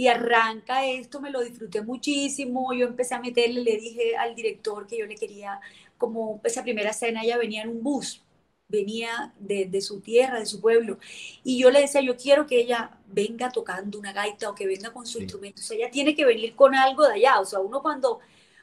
y 0.00 0.08
arranca 0.08 0.86
esto, 0.86 1.20
me 1.20 1.30
lo 1.30 1.42
disfruté 1.42 1.82
muchísimo, 1.82 2.72
yo 2.72 2.86
empecé 2.86 3.14
a 3.14 3.20
meterle, 3.20 3.62
le 3.62 3.76
dije 3.76 4.16
al 4.16 4.34
director 4.34 4.86
que 4.86 4.96
yo 4.96 5.04
le 5.04 5.14
quería, 5.14 5.60
como 5.98 6.40
esa 6.42 6.62
primera 6.62 6.88
escena 6.88 7.20
ella 7.22 7.36
venía 7.36 7.60
en 7.64 7.68
un 7.68 7.82
bus, 7.82 8.22
venía 8.66 9.34
de, 9.38 9.80
su 9.82 10.00
tierra, 10.00 10.38
de 10.38 10.46
su 10.46 10.58
pueblo. 10.58 10.98
Y 11.44 11.58
yo 11.58 11.70
le 11.70 11.80
decía, 11.82 12.00
yo 12.00 12.16
quiero 12.16 12.46
que 12.46 12.60
ella 12.60 12.96
venga 13.08 13.50
tocando 13.50 13.98
una 13.98 14.14
gaita 14.14 14.48
o 14.48 14.54
que 14.54 14.66
venga 14.66 14.90
con 14.90 15.04
su 15.06 15.18
instrumento. 15.18 15.60
O 15.60 15.64
sea, 15.64 15.76
ella 15.76 15.90
tiene 15.90 16.14
que 16.14 16.24
venir 16.24 16.56
con 16.56 16.74
algo 16.74 17.06
de 17.06 17.16
allá. 17.16 17.38
O 17.38 17.44
sea, 17.44 17.58
uno 17.60 17.82
cuando, 17.82 18.20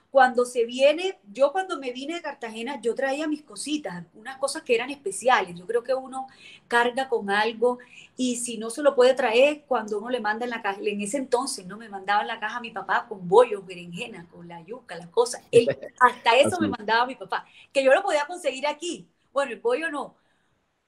cuando 0.10 0.46
se 0.46 0.66
viene, 0.66 1.20
yo 1.32 1.52
cuando 1.52 1.80
me 1.80 1.92
vine 1.92 2.16
de 2.16 2.22
Cartagena, 2.22 2.80
yo 2.82 2.96
traía 2.96 3.28
mis 3.28 3.44
cositas, 3.44 4.06
unas 4.16 4.38
cosas 4.38 4.64
que 4.64 4.74
eran 4.74 4.90
especiales. 4.90 5.56
Yo 5.56 5.68
creo 5.68 5.84
que 5.84 5.94
uno 5.94 6.28
carga 6.68 7.10
con 7.10 7.30
algo 7.30 7.78
y 8.16 8.38
si 8.38 8.58
no 8.58 8.70
se 8.70 8.82
lo 8.82 8.96
puede 8.96 9.14
traer, 9.14 9.64
cuando 9.68 10.00
uno 10.00 10.10
le 10.10 10.20
manda 10.20 10.46
en 10.46 10.52
la 10.52 10.62
caja, 10.62 10.80
en 10.82 11.02
ese 11.02 11.18
entonces, 11.18 11.66
¿no? 11.66 11.78
Me 11.78 11.90
mandaba 11.90 12.22
en 12.22 12.28
la 12.28 12.40
caja 12.40 12.58
a 12.58 12.62
mi 12.62 12.72
papá 12.72 13.06
con 13.08 13.28
bollos, 13.28 13.66
berenjena, 13.66 14.28
con 14.32 14.48
la 14.48 14.62
yuca, 14.62 14.96
las 14.96 15.10
cosas. 15.10 15.42
hasta 16.00 16.38
eso 16.38 16.60
me 16.60 16.70
mandaba 16.70 17.06
mi 17.06 17.16
papá, 17.16 17.46
que 17.72 17.84
yo 17.84 17.94
lo 17.94 18.02
podía 18.02 18.26
conseguir 18.26 18.66
aquí 18.66 19.08
bueno, 19.38 19.52
el 19.52 19.62
pollo 19.62 19.92
no, 19.92 20.16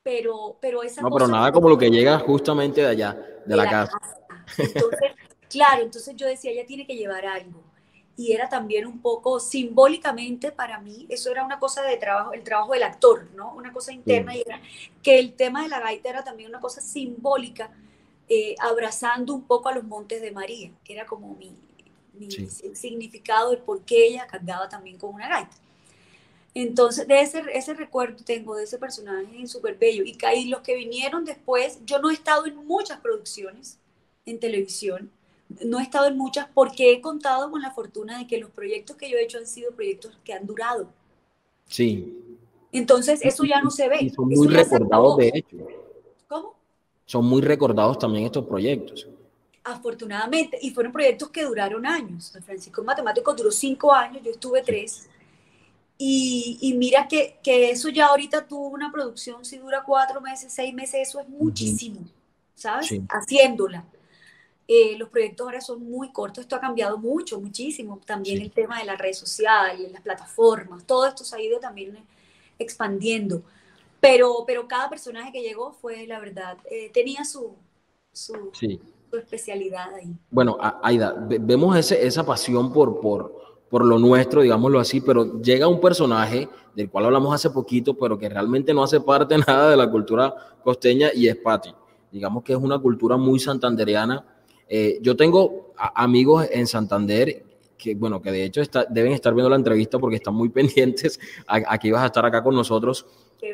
pero, 0.02 0.58
pero 0.60 0.82
esa 0.82 1.04
No, 1.04 1.12
pero 1.12 1.28
nada 1.28 1.52
como 1.52 1.70
lo 1.70 1.78
que 1.78 1.92
llega 1.92 2.18
justamente 2.18 2.82
de 2.82 2.88
allá, 2.88 3.16
de, 3.46 3.56
la, 3.56 3.70
casa. 3.70 4.00
Entonces, 4.58 5.12
claro, 5.48 5.84
entonces 5.84 6.16
yo 6.16 6.26
decía, 6.26 6.50
ella 6.50 6.66
tiene 6.66 6.88
que 6.88 6.96
llevar 6.96 7.28
algo. 7.28 7.62
Y 8.20 8.34
era 8.34 8.50
también 8.50 8.86
un 8.86 9.00
poco 9.00 9.40
simbólicamente 9.40 10.52
para 10.52 10.82
mí, 10.82 11.06
eso 11.08 11.32
era 11.32 11.46
una 11.46 11.58
cosa 11.58 11.84
de 11.84 11.96
trabajo, 11.96 12.34
el 12.34 12.44
trabajo 12.44 12.74
del 12.74 12.84
actor, 12.84 13.30
¿no? 13.34 13.56
Una 13.56 13.72
cosa 13.72 13.94
interna, 13.94 14.36
y 14.36 14.42
era 14.42 14.62
que 15.02 15.20
el 15.20 15.36
tema 15.36 15.64
de 15.64 15.70
la 15.70 15.80
gaita 15.80 16.10
era 16.10 16.22
también 16.22 16.50
una 16.50 16.60
cosa 16.60 16.82
simbólica, 16.82 17.72
eh, 18.28 18.56
abrazando 18.60 19.34
un 19.34 19.44
poco 19.44 19.70
a 19.70 19.74
los 19.74 19.86
montes 19.86 20.22
de 20.22 20.32
María, 20.32 20.70
que 20.84 20.96
era 20.96 21.06
como 21.06 21.34
mi, 21.36 21.54
mi 22.14 22.30
significado, 22.30 23.54
el 23.54 23.60
por 23.60 23.86
qué 23.86 24.08
ella 24.08 24.28
cargaba 24.28 24.68
también 24.68 24.98
con 24.98 25.14
una 25.14 25.30
gaita. 25.30 25.56
Entonces, 26.54 27.08
de 27.08 27.22
ese, 27.22 27.42
ese 27.54 27.74
recuerdo 27.74 28.22
tengo 28.26 28.54
de 28.58 28.66
ese 28.66 28.78
personaje 28.78 29.48
súper 29.48 29.78
bello. 29.78 30.04
Y, 30.04 30.18
y 30.36 30.46
los 30.50 30.60
que 30.60 30.76
vinieron 30.76 31.24
después, 31.24 31.80
yo 31.86 32.00
no 32.00 32.10
he 32.10 32.14
estado 32.14 32.48
en 32.48 32.58
muchas 32.68 33.00
producciones 33.00 33.80
en 34.26 34.42
televisión, 34.42 35.10
no 35.66 35.80
he 35.80 35.84
estado 35.84 36.08
en 36.08 36.18
muchas 36.18 36.48
porque 36.54 36.94
he 36.94 37.02
contado 37.02 37.50
con 37.50 37.62
la 37.62 37.72
fortuna 37.72 38.20
de 38.20 38.28
que 38.28 38.38
los 38.38 38.50
proyectos 38.52 38.96
que 38.96 39.10
yo 39.10 39.18
he 39.18 39.24
hecho 39.24 39.40
han 39.40 39.48
sido 39.48 39.72
proyectos 39.72 40.18
que 40.24 40.34
han 40.34 40.46
durado. 40.46 40.90
Sí. 41.68 42.38
Entonces, 42.72 43.20
eso 43.24 43.44
ya 43.44 43.62
no 43.62 43.72
se 43.72 43.90
ve. 43.90 43.98
Y 44.02 44.10
son 44.10 44.30
muy 44.30 44.48
recordados, 44.48 45.18
de 45.18 45.32
hecho. 45.34 45.58
¿Cómo? 46.28 46.56
Son 47.06 47.26
muy 47.26 47.42
recordados 47.42 47.98
también 47.98 48.26
estos 48.26 48.46
proyectos. 48.46 49.08
Afortunadamente, 49.64 50.58
y 50.62 50.70
fueron 50.72 50.92
proyectos 50.92 51.30
que 51.30 51.44
duraron 51.44 51.86
años. 51.86 52.32
Francisco 52.46 52.84
Matemático 52.84 53.34
duró 53.34 53.52
cinco 53.52 53.92
años, 53.92 54.22
yo 54.24 54.32
estuve 54.32 54.62
tres. 54.62 55.10
Y, 55.98 56.74
mira 56.78 57.08
que, 57.08 57.40
eso 57.44 57.90
ya 57.90 58.08
ahorita 58.08 58.48
tuvo 58.48 58.68
una 58.70 58.90
producción, 58.92 59.44
si 59.44 59.58
dura 59.58 59.84
cuatro 59.84 60.22
meses, 60.22 60.54
seis 60.54 60.74
meses, 60.74 61.10
eso 61.10 61.20
es 61.20 61.28
muchísimo, 61.28 62.00
¿sabes? 62.56 62.90
Haciéndola. 63.10 63.84
Eh, 64.72 64.96
los 65.00 65.10
proyectos 65.10 65.48
ahora 65.48 65.62
son 65.62 65.84
muy 65.84 66.12
cortos, 66.12 66.44
esto 66.44 66.56
ha 66.56 66.60
cambiado 66.60 66.96
mucho, 67.00 67.42
muchísimo. 67.42 68.00
También 68.06 68.40
el 68.40 68.52
tema 68.52 68.78
de 68.78 68.86
las 68.86 69.00
redes 69.00 69.18
sociales, 69.18 69.92
las 69.92 70.04
plataformas, 70.04 70.86
todo 70.86 71.08
esto 71.08 71.24
se 71.24 71.36
ha 71.36 71.42
ido 71.42 71.60
también 71.60 71.98
expandiendo. 72.60 73.42
Pero, 74.00 74.44
pero 74.46 74.68
cada 74.68 74.88
personaje 74.88 75.32
que 75.32 75.42
llegó 75.42 75.74
fue, 75.74 76.06
la 76.06 76.20
verdad, 76.20 76.60
eh, 76.70 76.92
tenía 76.94 77.26
su, 77.26 77.56
su, 78.14 78.52
su, 78.54 79.18
especialidad 79.18 79.92
ahí. 79.96 80.16
Bueno, 80.30 80.56
Aida, 80.84 81.16
vemos 81.18 81.76
ese, 81.76 82.06
esa 82.06 82.24
pasión 82.24 82.72
por, 82.72 83.02
por, 83.02 83.58
por 83.72 83.84
lo 83.84 83.98
nuestro, 83.98 84.44
digámoslo 84.44 84.80
así, 84.80 85.02
pero 85.02 85.42
llega 85.42 85.68
un 85.68 85.82
personaje 85.82 86.48
del 86.76 86.92
cual 86.92 87.06
hablamos 87.06 87.34
hace 87.34 87.50
poquito, 87.50 87.98
pero 87.98 88.20
que 88.20 88.30
realmente 88.30 88.72
no 88.72 88.84
hace 88.84 89.02
parte 89.02 89.36
nada 89.48 89.72
de 89.72 89.78
la 89.78 89.90
cultura 89.90 90.32
costeña 90.64 91.10
y 91.12 91.28
es 91.28 91.38
Patti. 91.38 91.74
Digamos 92.12 92.44
que 92.44 92.54
es 92.54 92.60
una 92.60 92.78
cultura 92.78 93.18
muy 93.18 93.40
santandereana. 93.40 94.24
Eh, 94.70 95.00
yo 95.02 95.16
tengo 95.16 95.74
amigos 95.76 96.48
en 96.52 96.68
Santander 96.68 97.44
que, 97.78 97.96
bueno, 97.96 98.22
que 98.22 98.32
de 98.32 98.44
hecho 98.44 98.62
deben 98.90 99.14
estar 99.14 99.34
viendo 99.34 99.50
la 99.50 99.56
entrevista 99.56 99.98
porque 99.98 100.18
están 100.18 100.36
muy 100.36 100.50
pendientes 100.50 101.20
a, 101.48 101.78
que 101.78 101.88
ibas 101.88 102.04
a 102.04 102.08
estar 102.08 102.26
acá 102.26 102.44
con 102.44 102.56
nosotros. 102.56 103.06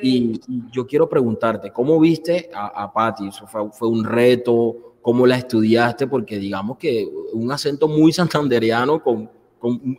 Y, 0.01 0.41
yo 0.72 0.86
quiero 0.86 1.07
preguntarte, 1.07 1.72
¿cómo 1.72 2.00
viste 2.00 2.50
a, 2.53 2.84
a 2.84 2.91
Patti? 2.91 3.29
Fue, 3.48 3.72
¿Fue 3.72 3.88
un 3.88 4.03
reto? 4.03 4.95
¿Cómo 5.01 5.25
la 5.27 5.38
estudiaste? 5.38 6.07
Porque 6.07 6.38
digamos 6.38 6.77
que 6.77 7.07
un 7.34 7.51
acento 7.51 7.88
muy 7.88 8.12
santandereano 8.12 9.01
con, 9.01 9.29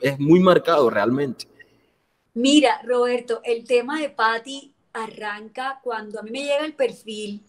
es 0.03 0.19
muy 0.19 0.41
marcado 0.41 0.91
realmente. 0.91 1.47
Mira, 2.35 2.83
Roberto, 2.85 3.41
el 3.45 3.65
tema 3.65 4.01
de 4.01 4.11
Patty 4.11 4.75
arranca 4.93 5.81
cuando 5.83 6.21
a 6.21 6.23
mí 6.23 6.31
me 6.31 6.43
llega 6.43 6.65
el 6.65 6.75
perfil 6.75 7.43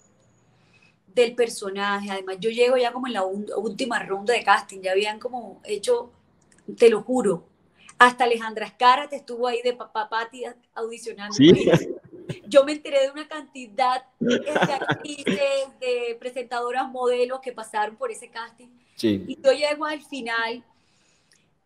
del 1.21 1.36
personaje. 1.36 2.09
Además, 2.12 2.38
yo 2.39 2.50
llego 2.50 2.77
ya 2.77 2.91
como 2.91 3.07
en 3.07 3.13
la 3.13 3.24
última 3.24 4.00
ronda 4.00 4.33
de 4.33 4.43
casting, 4.43 4.81
ya 4.81 4.91
habían 4.91 5.19
como 5.19 5.62
hecho, 5.63 6.12
te 6.77 6.89
lo 6.89 7.01
juro, 7.01 7.45
hasta 8.00 8.25
Alejandra 8.25 8.67
Escara 8.67 9.09
te 9.09 9.15
estuvo 9.15 9.47
ahí 9.47 9.62
de 9.63 9.74
papá 9.74 10.07
Patti 10.07 10.43
audicionando. 10.75 11.36
Yo 12.47 12.63
me 12.63 12.74
enteré 12.74 13.01
de 13.01 13.12
una 13.12 13.27
cantidad 13.27 14.05
de 14.19 14.51
actrices, 14.51 15.79
de 15.79 16.15
presentadoras, 16.19 16.88
modelos 16.89 17.39
que 17.39 17.51
pasaron 17.51 17.95
por 17.95 18.12
ese 18.12 18.29
casting. 18.29 18.67
Y 19.01 19.39
yo 19.41 19.51
llego 19.51 19.86
al 19.86 20.01
final 20.01 20.63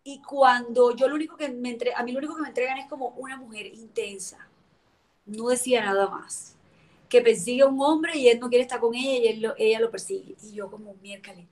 y 0.04 0.20
cuando 0.22 0.96
yo 0.96 1.08
lo 1.08 1.14
único 1.14 1.36
que 1.36 1.48
me 1.48 1.70
entre, 1.70 1.94
a 1.94 2.02
mí 2.02 2.12
lo 2.12 2.18
único 2.18 2.34
que 2.34 2.42
me 2.42 2.48
entregan 2.48 2.78
es 2.78 2.88
como 2.88 3.08
una 3.10 3.36
mujer 3.36 3.66
intensa. 3.66 4.48
No 5.26 5.48
decía 5.48 5.84
nada 5.84 6.08
más. 6.08 6.56
Que 7.12 7.20
persigue 7.20 7.62
a 7.62 7.66
un 7.66 7.78
hombre 7.80 8.16
y 8.16 8.28
él 8.28 8.40
no 8.40 8.48
quiere 8.48 8.62
estar 8.62 8.80
con 8.80 8.94
ella 8.94 9.18
y 9.18 9.26
él 9.26 9.52
ella 9.58 9.80
lo 9.80 9.90
persigue. 9.90 10.34
Y 10.42 10.54
yo 10.54 10.70
como 10.70 10.94
miércoles. 11.02 11.44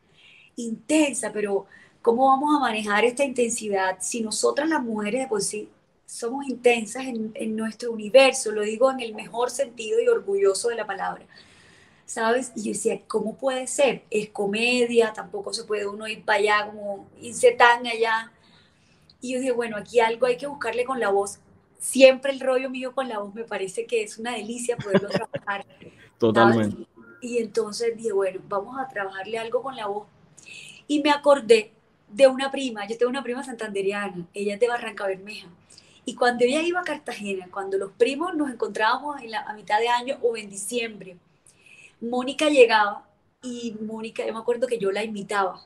Intensa, 0.57 1.31
pero 1.33 1.67
¿cómo 2.00 2.29
vamos 2.29 2.57
a 2.57 2.61
manejar 2.61 3.05
esta 3.05 3.25
intensidad 3.25 3.99
si 4.00 4.23
nosotras 4.23 4.69
las 4.69 4.83
mujeres 4.83 5.23
de 5.23 5.29
por 5.29 5.43
sí 5.43 5.69
somos 6.07 6.49
intensas 6.49 7.05
en, 7.05 7.33
en 7.35 7.57
nuestro 7.57 7.93
universo? 7.93 8.52
Lo 8.52 8.62
digo 8.62 8.90
en 8.90 9.00
el 9.00 9.14
mejor 9.14 9.50
sentido 9.50 10.00
y 10.00 10.09
orgulloso 10.09 10.69
de 10.69 10.76
la 10.76 10.87
palabra. 10.87 11.26
¿sabes? 12.07 12.50
Y 12.57 12.64
yo 12.64 12.73
decía, 12.73 13.00
¿cómo 13.07 13.37
puede 13.37 13.69
ser? 13.69 14.02
Es 14.11 14.31
comedia, 14.31 15.12
tampoco 15.12 15.52
se 15.52 15.62
puede 15.62 15.87
uno 15.87 16.09
ir 16.09 16.25
para 16.25 16.40
allá 16.40 16.67
como 16.67 17.07
irse 17.21 17.52
tan 17.52 17.87
allá. 17.87 18.33
Y 19.21 19.35
yo 19.35 19.38
dije, 19.38 19.52
bueno, 19.52 19.76
aquí 19.76 20.00
algo 20.00 20.26
hay 20.26 20.37
que 20.37 20.49
buscarle 20.49 20.85
con 20.85 20.99
la 20.99 21.11
voz. 21.11 21.38
Siempre 21.81 22.31
el 22.31 22.41
rollo 22.41 22.71
mío 22.71 22.95
con 22.95 23.09
la 23.09 23.19
voz 23.19 23.35
me 23.35 23.43
parece 23.43 23.87
que 23.87 24.03
es 24.03 24.19
una 24.19 24.35
delicia 24.35 24.77
poderlo 24.77 25.09
trabajar. 25.33 25.67
Totalmente. 26.19 26.87
Y 27.23 27.39
entonces 27.39 27.97
dije, 27.97 28.13
bueno, 28.13 28.41
vamos 28.49 28.79
a 28.79 28.87
trabajarle 28.87 29.39
algo 29.39 29.63
con 29.63 29.75
la 29.75 29.87
voz. 29.87 30.07
Y 30.87 31.03
me 31.03 31.11
acordé 31.11 31.73
de 32.09 32.27
una 32.27 32.51
prima, 32.51 32.87
yo 32.87 32.97
tengo 32.99 33.11
una 33.11 33.23
prima 33.23 33.43
santanderiana, 33.43 34.27
ella 34.35 34.55
es 34.55 34.61
de 34.61 34.69
Barranca 34.69 35.07
Bermeja. 35.07 35.49
Y 36.05 36.15
cuando 36.15 36.45
ella 36.45 36.61
iba 36.63 36.81
a 36.81 36.85
Cartagena, 36.85 37.49
cuando 37.51 37.79
los 37.79 37.93
primos 37.93 38.35
nos 38.35 38.51
encontrábamos 38.51 39.21
en 39.23 39.31
la, 39.31 39.41
a 39.41 39.55
mitad 39.55 39.79
de 39.79 39.89
año 39.89 40.19
o 40.23 40.37
en 40.37 40.51
diciembre, 40.51 41.17
Mónica 42.01 42.49
llegaba 42.49 43.07
y 43.43 43.77
Mónica, 43.81 44.27
yo 44.27 44.33
me 44.33 44.41
acuerdo 44.41 44.67
que 44.67 44.79
yo 44.79 44.91
la 44.93 45.05
imitaba 45.05 45.63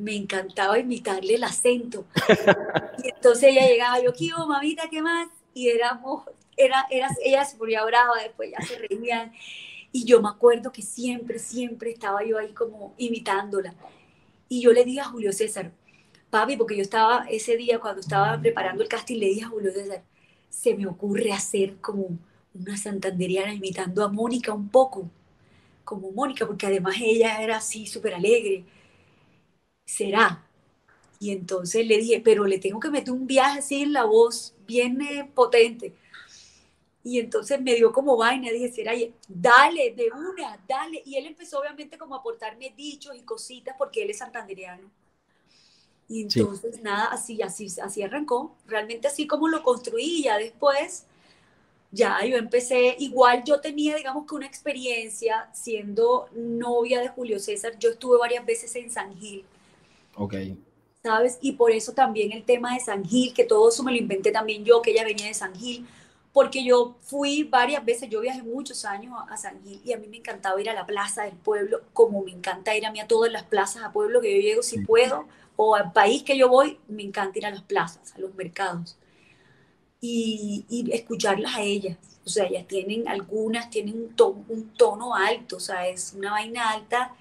me 0.00 0.16
encantaba 0.16 0.78
imitarle 0.78 1.34
el 1.34 1.44
acento. 1.44 2.06
Y 3.04 3.08
entonces 3.08 3.50
ella 3.50 3.66
llegaba, 3.66 4.02
yo, 4.02 4.12
¿qué 4.12 4.30
mamita, 4.34 4.88
qué 4.90 5.02
más? 5.02 5.28
Y 5.52 5.68
éramos, 5.68 6.24
era, 6.56 6.86
era, 6.90 7.08
ella 7.22 7.44
se 7.44 7.56
ponía 7.56 7.84
brava, 7.84 8.14
después 8.22 8.50
ya 8.50 8.64
se 8.66 8.78
reían. 8.78 9.32
Y 9.92 10.04
yo 10.04 10.22
me 10.22 10.28
acuerdo 10.28 10.72
que 10.72 10.82
siempre, 10.82 11.38
siempre 11.38 11.90
estaba 11.90 12.24
yo 12.24 12.38
ahí 12.38 12.52
como 12.52 12.94
imitándola. 12.96 13.74
Y 14.48 14.62
yo 14.62 14.72
le 14.72 14.84
dije 14.84 15.00
a 15.00 15.04
Julio 15.04 15.32
César, 15.32 15.70
papi, 16.30 16.56
porque 16.56 16.76
yo 16.76 16.82
estaba 16.82 17.26
ese 17.28 17.56
día 17.56 17.78
cuando 17.78 18.00
estaba 18.00 18.40
preparando 18.40 18.82
el 18.82 18.88
casting, 18.88 19.18
le 19.18 19.26
dije 19.26 19.44
a 19.44 19.48
Julio 19.48 19.70
César, 19.72 20.02
se 20.48 20.74
me 20.74 20.86
ocurre 20.86 21.32
hacer 21.32 21.76
como 21.80 22.18
una 22.54 22.76
santanderiana 22.76 23.52
imitando 23.52 24.02
a 24.02 24.08
Mónica 24.08 24.52
un 24.54 24.68
poco, 24.68 25.10
como 25.84 26.10
Mónica, 26.12 26.46
porque 26.46 26.66
además 26.66 26.96
ella 27.00 27.42
era 27.42 27.58
así 27.58 27.86
súper 27.86 28.14
alegre 28.14 28.64
será. 29.90 30.46
Y 31.18 31.32
entonces 31.32 31.86
le 31.86 31.98
dije, 31.98 32.20
pero 32.24 32.46
le 32.46 32.58
tengo 32.58 32.80
que 32.80 32.90
meter 32.90 33.12
un 33.12 33.26
viaje 33.26 33.58
así 33.58 33.82
en 33.82 33.92
la 33.92 34.04
voz, 34.04 34.54
bien 34.66 35.00
eh, 35.02 35.30
potente. 35.34 35.94
Y 37.02 37.18
entonces 37.18 37.60
me 37.60 37.74
dio 37.74 37.92
como 37.92 38.16
vaina, 38.16 38.50
dije, 38.50 38.72
será, 38.72 38.92
dale, 39.28 39.94
de 39.94 40.10
una, 40.12 40.58
dale. 40.68 41.02
Y 41.04 41.16
él 41.16 41.26
empezó 41.26 41.60
obviamente 41.60 41.98
como 41.98 42.14
a 42.14 42.18
aportarme 42.18 42.72
dichos 42.76 43.14
y 43.16 43.22
cositas 43.22 43.74
porque 43.76 44.02
él 44.02 44.10
es 44.10 44.18
santandereano. 44.18 44.90
Y 46.08 46.22
entonces 46.22 46.82
nada, 46.82 47.06
así, 47.06 47.40
así, 47.42 47.68
así 47.82 48.02
arrancó. 48.02 48.56
Realmente 48.66 49.08
así 49.08 49.26
como 49.26 49.48
lo 49.48 49.62
construí, 49.62 50.24
ya 50.24 50.38
después, 50.38 51.06
ya 51.90 52.24
yo 52.24 52.36
empecé, 52.36 52.96
igual 52.98 53.44
yo 53.44 53.60
tenía, 53.60 53.96
digamos 53.96 54.26
que 54.26 54.34
una 54.34 54.46
experiencia 54.46 55.50
siendo 55.52 56.28
novia 56.34 57.00
de 57.00 57.08
Julio 57.08 57.38
César. 57.38 57.78
Yo 57.78 57.90
estuve 57.90 58.18
varias 58.18 58.44
veces 58.44 58.74
en 58.76 58.90
San 58.90 59.16
Gil 59.16 59.44
Ok. 60.20 60.34
¿Sabes? 61.02 61.38
Y 61.40 61.52
por 61.52 61.70
eso 61.70 61.92
también 61.92 62.30
el 62.32 62.44
tema 62.44 62.74
de 62.74 62.80
San 62.80 63.04
Gil, 63.04 63.32
que 63.32 63.44
todo 63.44 63.70
eso 63.70 63.82
me 63.82 63.90
lo 63.90 63.96
inventé 63.96 64.30
también 64.30 64.64
yo, 64.64 64.82
que 64.82 64.90
ella 64.90 65.04
venía 65.04 65.26
de 65.26 65.34
San 65.34 65.54
Gil, 65.54 65.86
porque 66.34 66.62
yo 66.62 66.96
fui 67.00 67.44
varias 67.44 67.82
veces, 67.82 68.10
yo 68.10 68.20
viajé 68.20 68.42
muchos 68.42 68.84
años 68.84 69.14
a, 69.28 69.36
San 69.38 69.62
Gil 69.64 69.80
y 69.82 69.94
a 69.94 69.96
mí 69.96 70.08
me 70.08 70.18
encantaba 70.18 70.60
ir 70.60 70.68
a 70.68 70.74
la 70.74 70.84
plaza 70.84 71.22
del 71.22 71.36
pueblo, 71.36 71.80
como 71.94 72.22
me 72.22 72.32
encanta 72.32 72.76
ir 72.76 72.84
a 72.84 72.92
mí 72.92 73.00
a 73.00 73.08
todas 73.08 73.32
las 73.32 73.44
plazas 73.44 73.82
a 73.82 73.92
pueblo 73.92 74.20
que 74.20 74.34
yo 74.36 74.42
llego 74.42 74.62
si 74.62 74.80
puedo, 74.80 75.26
o 75.56 75.74
al 75.74 75.92
país 75.92 76.22
que 76.22 76.36
yo 76.36 76.50
voy, 76.50 76.78
me 76.86 77.02
encanta 77.02 77.38
ir 77.38 77.46
a 77.46 77.50
las 77.50 77.62
plazas, 77.62 78.14
a 78.14 78.18
los 78.18 78.34
mercados 78.34 78.98
y, 80.02 80.66
y 80.68 80.92
escucharlas 80.92 81.56
a 81.56 81.62
ellas. 81.62 81.96
O 82.26 82.28
sea, 82.28 82.46
ellas 82.46 82.66
tienen, 82.66 83.08
algunas 83.08 83.70
tienen 83.70 83.94
un 83.94 84.14
tono, 84.14 84.44
un 84.48 84.68
tono 84.74 85.14
alto, 85.14 85.56
o 85.56 85.60
sea, 85.60 85.88
es 85.88 86.12
una 86.14 86.32
vaina 86.32 86.70
alta, 86.70 87.14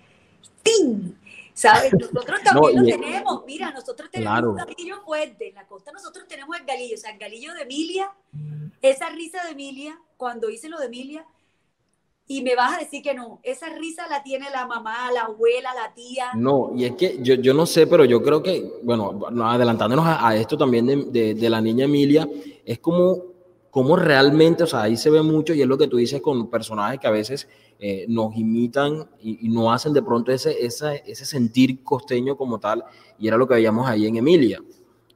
¡ting! 0.64 1.16
¿Sabes? 1.60 1.92
Nosotros 1.92 2.40
también 2.42 2.76
lo 2.78 2.86
tenemos, 2.86 3.44
mira, 3.46 3.72
nosotros 3.72 4.10
tenemos 4.10 4.44
un 4.44 4.56
galillo 4.56 5.02
fuerte, 5.06 5.50
en 5.50 5.56
la 5.56 5.68
costa 5.68 5.92
nosotros 5.92 6.26
tenemos 6.26 6.58
el 6.58 6.66
galillo, 6.66 6.96
o 6.96 6.98
sea, 6.98 7.12
el 7.12 7.20
galillo 7.20 7.54
de 7.54 7.64
Emilia, 7.64 8.14
esa 8.82 9.10
risa 9.10 9.44
de 9.44 9.52
Emilia, 9.52 10.00
cuando 10.16 10.50
hice 10.50 10.70
lo 10.70 10.80
de 10.80 10.86
Emilia, 10.86 11.26
y 12.28 12.44
me 12.44 12.56
vas 12.56 12.78
a 12.78 12.80
decir 12.80 13.04
que 13.04 13.14
no, 13.14 13.42
esa 13.44 13.68
risa 13.70 14.08
la 14.08 14.24
tiene 14.24 14.50
la 14.52 14.68
mamá, 14.68 15.12
la 15.12 15.24
abuela, 15.24 15.74
la 15.74 15.94
tía. 15.94 16.32
No, 16.34 16.72
y 16.74 16.86
es 16.86 16.96
que 16.96 17.18
yo, 17.22 17.36
yo 17.36 17.54
no 17.54 17.66
sé, 17.66 17.88
pero 17.88 18.06
yo 18.06 18.24
creo 18.24 18.42
que, 18.42 18.80
bueno, 18.84 19.20
adelantándonos 19.44 20.06
a, 20.08 20.34
esto 20.38 20.58
también 20.58 20.86
de, 20.86 20.96
de, 21.08 21.34
de, 21.34 21.50
la 21.50 21.60
niña 21.60 21.86
Emilia, 21.86 22.26
es 22.64 22.80
como, 22.80 23.22
como 23.72 23.96
realmente, 23.96 24.64
o 24.64 24.68
sea, 24.68 24.84
ahí 24.84 24.98
se 24.98 25.10
ve 25.10 25.22
mucho 25.22 25.54
y 25.54 25.62
es 25.62 25.68
lo 25.68 25.78
que 25.78 25.88
tú 25.88 25.98
dices 25.98 26.22
con 26.22 26.50
personajes 26.50 27.00
que 27.00 27.08
a 27.08 27.12
veces 27.12 27.48
eh, 27.80 28.06
nos 28.08 28.36
imitan 28.36 29.08
y, 29.22 29.48
no 29.50 29.72
hacen 29.72 29.94
de 29.94 30.02
pronto 30.02 30.32
ese, 30.32 30.66
ese, 30.66 31.04
ese 31.06 31.26
sentir 31.26 31.84
costeño 31.84 32.36
como 32.36 32.60
tal, 32.60 32.84
y 33.18 33.28
era 33.28 33.38
lo 33.38 33.48
que 33.48 33.56
veíamos 33.56 33.88
ahí 33.88 34.08
en 34.08 34.18
Emilia. 34.18 34.62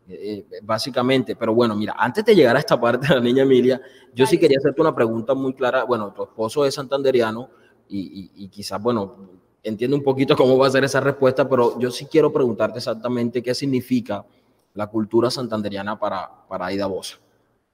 Eh, 0.10 0.45
eh, 0.51 0.60
básicamente. 0.62 1.36
Pero 1.36 1.53
bueno, 1.53 1.75
mira, 1.75 1.95
antes 1.98 2.25
de 2.25 2.36
llegar 2.36 2.55
a 2.55 2.60
esta 2.60 2.79
parte 2.79 3.07
de 3.07 3.15
la 3.15 3.22
niña 3.22 3.43
Emilia, 3.43 3.81
yo 4.13 4.25
sí 4.25 4.38
quería 4.38 4.57
hacerte 4.57 4.81
una 4.81 4.93
pregunta 4.93 5.33
muy 5.33 5.53
clara. 5.53 5.83
Bueno, 5.86 6.12
tu 6.13 6.24
esposo 6.24 6.65
es 6.65 6.75
santanderiano 6.75 7.50
y, 7.88 8.31
y, 8.36 8.48
quizás, 8.48 8.81
bueno, 8.81 9.15
entiendo 9.62 9.95
un 9.95 10.03
poquito 10.03 10.36
cómo 10.36 10.57
va 10.57 10.67
a 10.67 10.72
ser 10.72 10.83
esa 10.83 11.00
respuesta, 11.00 11.48
pero 11.48 11.79
yo 11.79 11.91
sí 11.91 12.05
quiero 12.05 12.33
preguntarte 12.33 12.79
exactamente 12.79 13.43
qué 13.43 13.53
significa 13.53 14.25
la 14.74 14.88
cultura 14.88 15.29
santanderiana 15.29 16.00
para, 16.00 16.29
para 16.48 16.65
Aida 16.67 16.88
Bosa, 16.88 17.17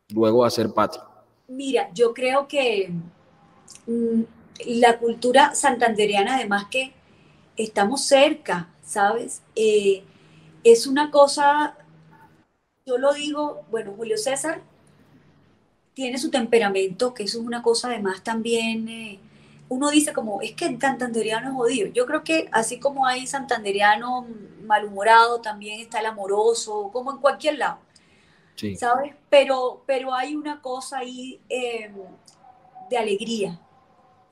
luego 0.09 0.45
a 0.45 0.49
ser 0.49 0.71
Pati. 0.71 0.99
Mira, 1.47 1.89
yo 1.93 2.13
creo 2.13 2.47
que 2.47 2.91
mm, 3.87 4.21
la 4.67 4.99
cultura 4.99 5.55
santanderiana, 5.55 6.35
además 6.35 6.65
que 6.69 6.93
estamos 7.57 8.03
cerca, 8.05 8.69
¿sabes? 8.83 9.41
Eh, 9.55 10.03
es 10.63 10.87
una 10.87 11.11
cosa, 11.11 11.75
yo 12.85 12.97
lo 12.97 13.13
digo, 13.13 13.61
bueno, 13.71 13.93
Julio 13.95 14.17
César 14.17 14.61
tiene 15.93 16.17
su 16.17 16.29
temperamento, 16.29 17.13
que 17.13 17.23
eso 17.23 17.39
es 17.39 17.45
una 17.45 17.61
cosa 17.61 17.89
además 17.89 18.23
también, 18.23 18.87
eh, 18.87 19.19
uno 19.69 19.91
dice 19.91 20.13
como, 20.13 20.41
es 20.41 20.53
que 20.53 20.65
el 20.65 20.81
santanderiano 20.81 21.49
es 21.49 21.53
jodido. 21.53 21.87
Yo 21.89 22.05
creo 22.07 22.23
que 22.23 22.49
así 22.51 22.79
como 22.79 23.05
hay 23.05 23.27
santanderiano 23.27 24.25
malhumorado, 24.65 25.41
también 25.41 25.79
está 25.79 25.99
el 25.99 26.07
amoroso, 26.07 26.89
como 26.91 27.11
en 27.11 27.19
cualquier 27.19 27.59
lado. 27.59 27.77
¿Sabes? 28.77 29.15
Pero, 29.29 29.83
pero 29.85 30.13
hay 30.13 30.35
una 30.35 30.61
cosa 30.61 30.99
ahí 30.99 31.39
eh, 31.49 31.91
de 32.89 32.97
alegría, 32.97 33.59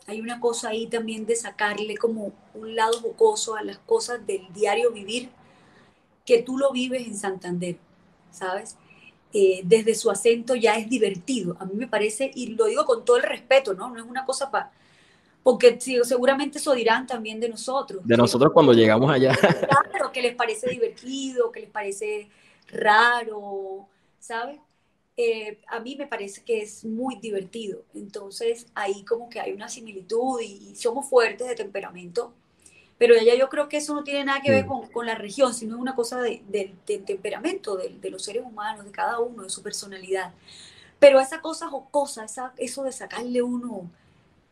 hay 0.07 0.21
una 0.21 0.39
cosa 0.39 0.69
ahí 0.69 0.87
también 0.87 1.25
de 1.25 1.35
sacarle 1.35 1.97
como 1.97 2.31
un 2.53 2.75
lado 2.75 2.99
jocoso 3.01 3.55
a 3.55 3.63
las 3.63 3.77
cosas 3.79 4.25
del 4.25 4.51
diario 4.53 4.91
vivir, 4.91 5.29
que 6.25 6.41
tú 6.41 6.57
lo 6.57 6.71
vives 6.71 7.07
en 7.07 7.17
Santander, 7.17 7.77
¿sabes? 8.31 8.77
Eh, 9.33 9.61
desde 9.63 9.95
su 9.95 10.09
acento 10.09 10.55
ya 10.55 10.77
es 10.77 10.89
divertido. 10.89 11.57
A 11.59 11.65
mí 11.65 11.73
me 11.75 11.87
parece, 11.87 12.31
y 12.33 12.47
lo 12.47 12.65
digo 12.65 12.85
con 12.85 13.03
todo 13.05 13.17
el 13.17 13.23
respeto, 13.23 13.73
¿no? 13.73 13.89
No 13.89 13.99
es 13.99 14.05
una 14.05 14.25
cosa 14.25 14.49
para... 14.49 14.71
Porque 15.43 15.77
seguramente 16.03 16.57
eso 16.57 16.73
dirán 16.73 17.07
también 17.07 17.39
de 17.39 17.47
nosotros. 17.47 18.01
De 18.05 18.17
nosotros 18.17 18.51
cuando 18.53 18.73
llegamos 18.73 19.09
allá. 19.09 19.33
Claro, 19.35 20.11
que 20.11 20.21
les 20.21 20.35
parece 20.35 20.69
divertido, 20.69 21.51
que 21.51 21.61
les 21.61 21.69
parece 21.69 22.29
raro, 22.67 23.87
¿sabes? 24.19 24.59
Eh, 25.19 25.59
a 25.67 25.79
mí 25.79 25.95
me 25.95 26.05
parece 26.05 26.43
que 26.43 26.61
es 26.61 26.85
muy 26.85 27.15
divertido. 27.19 27.83
Entonces 27.95 28.67
ahí 28.75 29.03
como 29.03 29.29
que 29.29 29.39
hay 29.39 29.51
una 29.51 29.67
similitud 29.67 30.39
y, 30.41 30.75
somos 30.75 31.07
fuertes 31.09 31.47
de 31.47 31.55
temperamento, 31.55 32.33
pero 32.99 33.15
ya 33.15 33.35
yo 33.35 33.49
creo 33.49 33.69
que 33.69 33.77
eso 33.77 33.95
no 33.95 34.03
tiene 34.03 34.25
nada 34.25 34.41
que 34.41 34.51
ver 34.51 34.65
con, 34.65 34.87
con 34.87 35.05
la 35.05 35.15
región, 35.15 35.53
sino 35.53 35.75
es 35.75 35.81
una 35.81 35.95
cosa 35.95 36.21
del 36.21 36.41
de, 36.47 36.73
temperamento 37.05 37.77
de, 37.77 37.89
de, 37.89 38.09
los 38.11 38.23
seres 38.23 38.43
humanos, 38.45 38.85
de 38.85 38.91
cada 38.91 39.19
uno, 39.19 39.43
de 39.43 39.49
su 39.49 39.63
personalidad. 39.63 40.33
Pero 40.99 41.19
esa 41.19 41.41
cosa 41.41 41.67
jocosa, 41.67 42.25
esa, 42.25 42.53
eso 42.57 42.83
de 42.83 42.91
sacarle 42.91 43.41
uno, 43.41 43.89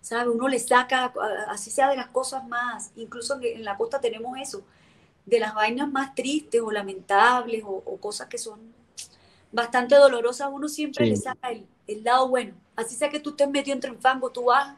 ¿sabe? 0.02 0.30
Uno 0.30 0.48
le 0.48 0.60
saca, 0.60 1.14
así 1.50 1.72
sea 1.72 1.90
de 1.90 1.96
las 1.98 2.08
cosas 2.10 2.48
más, 2.48 2.92
incluso 2.96 3.40
en 3.42 3.64
la 3.64 3.78
costa 3.78 4.02
tenemos 4.02 4.38
eso, 4.40 4.64
de 5.26 5.40
las 5.40 5.56
vainas 5.56 5.92
más 5.92 6.14
tristes 6.16 6.62
o 6.62 6.72
lamentables 6.72 7.64
o, 7.64 7.84
o 7.86 7.98
cosas 7.98 8.28
que 8.28 8.38
son 8.38 8.75
bastante 9.56 9.96
dolorosa, 9.96 10.50
uno 10.50 10.68
siempre 10.68 11.08
le 11.08 11.16
saca 11.16 11.50
el, 11.50 11.66
el, 11.88 12.04
lado 12.04 12.28
bueno. 12.28 12.54
Así 12.76 12.96
sea 12.96 13.10
que 13.10 13.20
tú 13.20 13.32
estés 13.32 13.50
medio 13.50 13.74
entre 13.74 13.90
un 13.90 14.00
fango, 14.00 14.30
tú 14.30 14.46
vas 14.46 14.76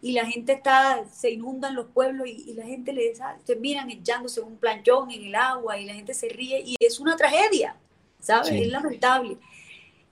y 0.00 0.12
la 0.12 0.24
gente 0.24 0.52
está, 0.52 1.04
se 1.12 1.30
inundan 1.30 1.74
los 1.74 1.86
pueblos 1.86 2.26
y, 2.26 2.54
la 2.54 2.64
gente 2.64 2.92
le 2.92 3.12
se 3.44 3.56
miran 3.56 3.90
echándose 3.90 4.40
un 4.40 4.56
planchón 4.56 5.10
en 5.10 5.24
el 5.24 5.34
agua 5.34 5.78
y 5.78 5.84
la 5.84 5.94
gente 5.94 6.14
se 6.14 6.28
ríe 6.28 6.62
y 6.64 6.76
es 6.80 7.00
una 7.00 7.16
tragedia, 7.16 7.76
¿sabes? 8.20 8.50
Es 8.50 8.68
lamentable. 8.68 9.36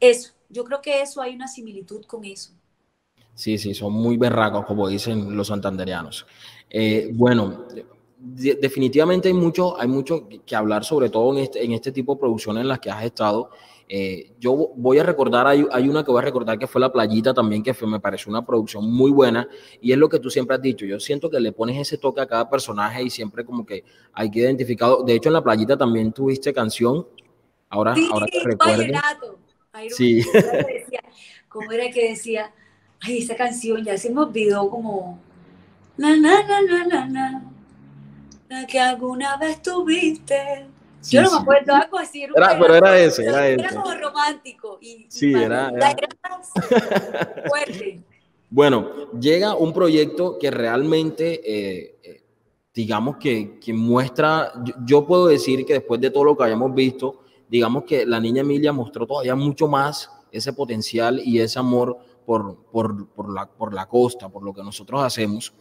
Eso, 0.00 0.32
yo 0.48 0.64
creo 0.64 0.82
que 0.82 1.00
eso 1.00 1.22
hay 1.22 1.34
una 1.34 1.48
similitud 1.48 2.04
con 2.04 2.24
eso. 2.24 2.50
Sí, 3.34 3.56
sí, 3.56 3.72
son 3.72 3.92
muy 3.92 4.16
berracos, 4.16 4.66
como 4.66 4.88
dicen 4.88 5.36
los 5.36 5.46
santanderianos. 5.46 6.26
Eh, 6.68 7.10
bueno, 7.14 7.66
definitivamente 8.18 9.28
hay 9.28 9.34
mucho, 9.34 9.78
hay 9.80 9.88
mucho 9.88 10.28
que 10.44 10.56
hablar, 10.56 10.84
sobre 10.84 11.08
todo 11.08 11.32
en 11.32 11.44
este, 11.44 11.64
en 11.64 11.72
este 11.72 11.92
tipo 11.92 12.14
de 12.14 12.20
producciones 12.20 12.62
en 12.62 12.68
las 12.68 12.80
que 12.80 12.90
has 12.90 13.04
estado. 13.04 13.50
Eh, 13.90 14.32
yo 14.38 14.72
voy 14.76 14.98
a 14.98 15.02
recordar, 15.02 15.46
hay, 15.46 15.64
hay, 15.72 15.88
una 15.88 16.04
que 16.04 16.10
voy 16.10 16.20
a 16.20 16.24
recordar 16.24 16.58
que 16.58 16.66
fue 16.66 16.80
La 16.80 16.92
Playita 16.92 17.32
también, 17.32 17.62
que 17.62 17.72
fue, 17.72 17.88
me 17.88 18.00
pareció 18.00 18.28
una 18.28 18.44
producción 18.44 18.92
muy 18.92 19.10
buena, 19.10 19.48
y 19.80 19.92
es 19.92 19.98
lo 19.98 20.10
que 20.10 20.18
tú 20.18 20.28
siempre 20.28 20.56
has 20.56 20.62
dicho, 20.62 20.84
yo 20.84 21.00
siento 21.00 21.30
que 21.30 21.40
le 21.40 21.52
pones 21.52 21.78
ese 21.78 21.96
toque 21.96 22.20
a 22.20 22.26
cada 22.26 22.50
personaje 22.50 23.02
y 23.02 23.08
siempre 23.08 23.46
como 23.46 23.64
que 23.64 23.84
hay 24.12 24.30
que 24.30 24.40
identificado, 24.40 25.02
de 25.04 25.14
hecho 25.14 25.30
en 25.30 25.34
La 25.34 25.42
Playita 25.42 25.78
también 25.78 26.12
tuviste 26.12 26.52
canción, 26.52 27.06
ahora, 27.70 27.94
ahora 28.12 28.26
te 28.26 28.40
recuerdo. 28.40 28.84
Sí. 29.90 30.22
¿Cómo 31.48 31.72
era 31.72 31.90
que 31.90 32.10
decía? 32.10 32.52
Ay, 33.00 33.18
esa 33.18 33.36
canción 33.36 33.84
ya 33.84 33.96
se 33.96 34.10
me 34.10 34.20
olvidó 34.20 34.68
como... 34.68 35.18
Na, 35.96 36.16
na, 36.16 36.42
na, 36.42 36.62
na, 36.62 36.84
na, 36.84 37.06
na, 37.06 37.52
la 38.48 38.66
que 38.66 38.80
alguna 38.80 39.36
vez 39.36 39.60
tuviste 39.62 40.66
yo 41.10 41.22
no 41.22 41.30
me 41.30 41.36
acuerdo 41.38 41.74
algo 41.74 41.98
así. 41.98 42.22
Era, 42.22 42.58
pero 42.58 42.74
era 42.74 42.98
ese, 42.98 43.24
era. 43.24 43.46
Era 43.46 43.68
como 43.70 43.94
romántico. 43.94 44.78
Y, 44.80 45.06
sí, 45.08 45.32
era, 45.32 45.70
era. 45.70 45.96
fuerte. 47.48 48.00
Bueno, 48.50 49.10
llega 49.20 49.54
un 49.54 49.74
proyecto 49.74 50.38
que 50.38 50.50
realmente, 50.50 51.42
eh, 51.44 51.98
eh, 52.02 52.22
digamos 52.72 53.18
que, 53.18 53.58
que 53.58 53.74
muestra, 53.74 54.50
yo, 54.86 55.06
puedo 55.06 55.26
decir 55.26 55.66
que 55.66 55.74
después 55.74 56.00
de 56.00 56.08
todo 56.08 56.24
lo 56.24 56.34
que 56.34 56.44
hayamos 56.44 56.74
visto, 56.74 57.20
digamos 57.46 57.84
que 57.84 58.06
la 58.06 58.18
niña 58.18 58.40
Emilia 58.40 58.72
mostró 58.72 59.06
todavía 59.06 59.34
mucho 59.34 59.68
más 59.68 60.10
ese 60.32 60.54
potencial 60.54 61.20
y 61.22 61.40
ese 61.40 61.58
amor 61.58 61.98
por, 62.24 62.56
por, 62.72 63.08
por, 63.08 63.30
la, 63.30 63.44
por 63.44 63.74
la 63.74 63.84
costa, 63.84 64.30
por 64.30 64.42
lo 64.42 64.54
que 64.54 64.62
nosotros 64.62 65.02
hacemos. 65.02 65.52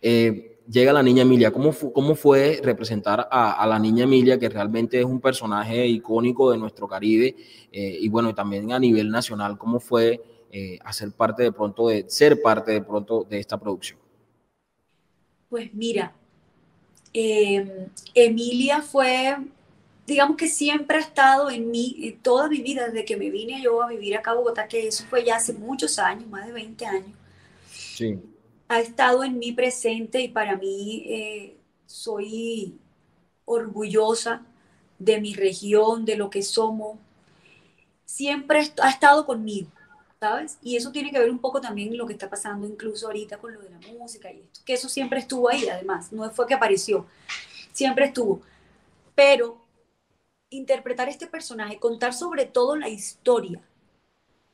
Eh, 0.00 0.57
llega 0.68 0.92
la 0.92 1.02
niña 1.02 1.22
Emilia. 1.22 1.50
¿Cómo, 1.50 1.72
cómo 1.92 2.14
fue 2.14 2.60
representar 2.62 3.28
a, 3.30 3.66
la 3.66 3.78
niña 3.78 4.04
Emilia, 4.04 4.38
que 4.38 4.48
realmente 4.48 4.98
es 4.98 5.04
un 5.04 5.20
personaje 5.20 5.86
icónico 5.86 6.50
de 6.50 6.58
nuestro 6.58 6.86
Caribe? 6.86 7.34
Eh, 7.72 7.98
y 8.00 8.08
bueno, 8.08 8.34
también 8.34 8.72
a 8.72 8.78
nivel 8.78 9.10
nacional, 9.10 9.58
¿cómo 9.58 9.80
fue 9.80 10.20
eh, 10.50 10.78
hacer 10.84 11.12
parte 11.12 11.42
de 11.42 11.52
pronto, 11.52 11.88
de 11.88 12.04
ser 12.08 12.40
parte 12.42 12.72
de 12.72 12.82
pronto 12.82 13.26
de 13.28 13.38
esta 13.38 13.58
producción? 13.58 13.98
Pues 15.48 15.72
mira, 15.72 16.12
em, 17.12 17.88
Emilia 18.14 18.82
fue, 18.82 19.36
digamos 20.06 20.36
que 20.36 20.46
siempre 20.46 20.98
ha 20.98 21.00
estado 21.00 21.50
en 21.50 21.70
mí, 21.70 21.96
en 22.02 22.18
toda 22.18 22.48
mi 22.48 22.60
vida, 22.60 22.86
desde 22.86 23.06
que 23.06 23.16
me 23.16 23.30
vine 23.30 23.62
yo 23.62 23.82
a 23.82 23.88
vivir 23.88 24.14
acá 24.16 24.32
a 24.32 24.34
Bogotá, 24.34 24.68
que 24.68 24.88
eso 24.88 25.04
fue 25.08 25.24
ya 25.24 25.36
hace 25.36 25.54
muchos 25.54 25.98
años, 25.98 26.28
más 26.28 26.46
de 26.46 26.52
20 26.52 26.86
años. 26.86 27.12
Sí 27.70 28.18
ha 28.68 28.80
estado 28.80 29.24
en 29.24 29.38
mí 29.38 29.52
presente 29.52 30.20
y 30.20 30.28
para 30.28 30.56
mí 30.56 31.04
eh, 31.06 31.56
soy 31.86 32.78
orgullosa 33.44 34.42
de 34.98 35.20
mi 35.20 35.34
región, 35.34 36.04
de 36.04 36.16
lo 36.16 36.28
que 36.28 36.42
somos. 36.42 36.98
Siempre 38.04 38.60
ha 38.82 38.90
estado 38.90 39.24
conmigo, 39.26 39.70
¿sabes? 40.20 40.58
Y 40.62 40.76
eso 40.76 40.92
tiene 40.92 41.10
que 41.10 41.18
ver 41.18 41.30
un 41.30 41.38
poco 41.38 41.60
también 41.60 41.96
lo 41.96 42.06
que 42.06 42.12
está 42.12 42.28
pasando 42.28 42.66
incluso 42.66 43.06
ahorita 43.06 43.38
con 43.38 43.54
lo 43.54 43.60
de 43.60 43.70
la 43.70 43.78
música 43.78 44.30
y 44.30 44.40
esto, 44.40 44.60
que 44.64 44.74
eso 44.74 44.88
siempre 44.88 45.20
estuvo 45.20 45.48
ahí, 45.48 45.66
además, 45.68 46.12
no 46.12 46.30
fue 46.30 46.46
que 46.46 46.54
apareció, 46.54 47.06
siempre 47.72 48.06
estuvo. 48.06 48.42
Pero 49.14 49.64
interpretar 50.50 51.08
este 51.08 51.26
personaje, 51.26 51.78
contar 51.78 52.14
sobre 52.14 52.46
todo 52.46 52.76
la 52.76 52.88
historia 52.88 53.60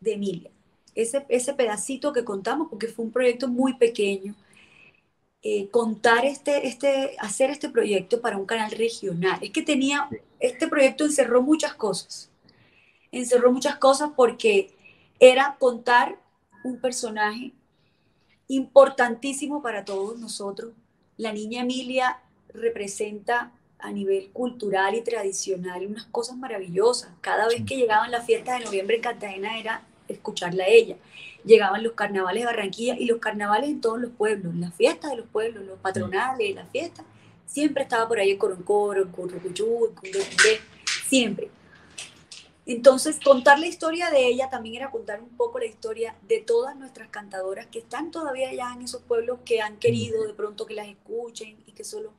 de 0.01 0.13
Emilia, 0.15 0.51
ese, 0.95 1.25
ese 1.29 1.55
pedacito 1.55 2.13
que 2.13 2.25
contamos, 2.25 2.69
porque 2.69 2.89
fue 2.89 3.05
un 3.05 3.13
proyecto 3.13 3.49
muy 3.49 3.75
pequeño, 3.75 4.35
eh, 5.43 5.69
contar 5.69 6.25
este, 6.25 6.67
este, 6.67 7.17
hacer 7.19 7.51
este 7.51 7.69
proyecto 7.69 8.21
para 8.23 8.39
un 8.39 8.47
canal 8.47 8.71
regional. 8.71 9.39
Es 9.43 9.51
que 9.51 9.63
tenía, 9.63 10.09
este 10.41 10.69
proyecto 10.69 11.05
encerró 11.05 11.43
muchas 11.43 11.75
cosas. 11.75 12.31
Encerró 13.13 13.53
muchas 13.53 13.77
cosas 13.77 14.11
porque 14.17 14.75
era 15.21 15.57
contar 15.59 16.19
un 16.65 16.81
personaje 16.81 17.53
importantísimo 18.49 19.63
para 19.63 19.85
todos 19.85 20.19
nosotros. 20.19 20.73
La 21.19 21.33
niña 21.33 21.63
Emilia 21.63 22.21
representa 22.49 23.53
a 23.79 23.93
nivel 23.93 24.31
cultural 24.33 24.95
y 24.95 25.03
tradicional 25.03 25.87
unas 25.87 26.07
cosas 26.07 26.39
maravillosas. 26.39 27.11
Cada 27.21 27.49
vez 27.49 27.65
que 27.67 27.77
llegaban 27.77 28.11
las 28.11 28.25
fiestas 28.25 28.59
de 28.59 28.65
noviembre 28.65 28.97
en 28.97 29.03
Cartagena 29.03 29.59
era 29.59 29.83
escucharla 30.09 30.65
a 30.65 30.69
ella. 30.69 30.97
Llegaban 31.45 31.83
los 31.83 31.93
carnavales 31.93 32.43
de 32.43 32.47
Barranquilla 32.47 32.97
y 32.99 33.07
los 33.07 33.19
carnavales 33.19 33.71
en 33.71 33.81
todos 33.81 34.01
los 34.01 34.11
pueblos, 34.13 34.55
las 34.55 34.75
fiestas 34.75 35.11
de 35.11 35.19
los 35.19 35.27
pueblos, 35.27 35.65
los 35.65 35.79
patronales, 35.79 36.55
las 36.55 36.69
fiestas. 36.71 37.05
Siempre 37.47 37.83
estaba 37.83 38.09
por 38.09 38.19
ahí 38.19 38.31
el 38.31 38.39
coroncoro, 38.39 39.03
el 39.03 39.09
currucuchú, 39.09 39.95
el 40.03 40.13
siempre. 41.07 41.51
Entonces, 42.67 43.21
contar 43.23 43.59
la 43.59 43.67
historia 43.67 44.09
de 44.09 44.27
ella 44.27 44.49
también 44.49 44.77
era 44.77 44.91
contar 44.91 45.21
un 45.21 45.29
poco 45.37 45.59
la 45.59 45.67
historia 45.67 46.17
de 46.23 46.41
todas 46.41 46.75
nuestras 46.77 47.11
cantadoras 47.11 47.67
que 47.67 47.81
están 47.81 48.11
todavía 48.11 48.49
allá 48.49 48.73
en 48.75 48.83
esos 48.83 49.03
pueblos 49.03 49.41
que 49.45 49.61
han 49.61 49.77
querido 49.77 50.27
de 50.27 50.33
pronto 50.33 50.65
que 50.65 50.73
las 50.73 50.89
escuchen 50.89 51.63
y 51.67 51.73
que 51.73 51.85
solo, 51.85 52.15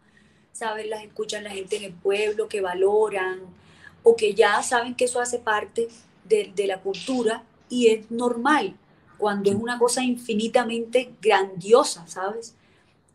saben, 0.52 0.92
las 0.92 1.04
escuchan 1.04 1.44
la 1.44 1.50
gente 1.50 1.78
en 1.78 1.84
el 1.86 1.94
pueblo, 1.94 2.48
que 2.48 2.62
valoran 2.62 3.40
o 4.04 4.16
que 4.16 4.36
ya 4.36 4.62
saben 4.62 4.94
que 4.94 5.06
eso 5.06 5.20
hace 5.20 5.40
parte 5.40 5.88
de 6.26 6.68
la 6.68 6.80
cultura 6.80 7.44
y 7.70 7.88
es 7.88 8.12
normal 8.12 8.76
cuando 9.18 9.50
es 9.50 9.56
una 9.56 9.80
cosa 9.80 10.04
infinitamente 10.04 11.14
grandiosa, 11.22 12.06
¿sabes? 12.08 12.56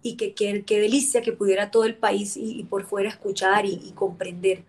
Y 0.03 0.17
que 0.17 0.33
qué 0.35 0.81
delicia 0.81 1.23
que 1.23 1.33
pudiera 1.33 1.71
todo 1.71 1.85
el 1.85 1.95
país 1.95 2.37
y, 2.37 2.65
por 2.65 2.87
fuera 2.87 3.11
escuchar 3.11 3.67
y, 3.67 3.93
comprender. 3.95 4.65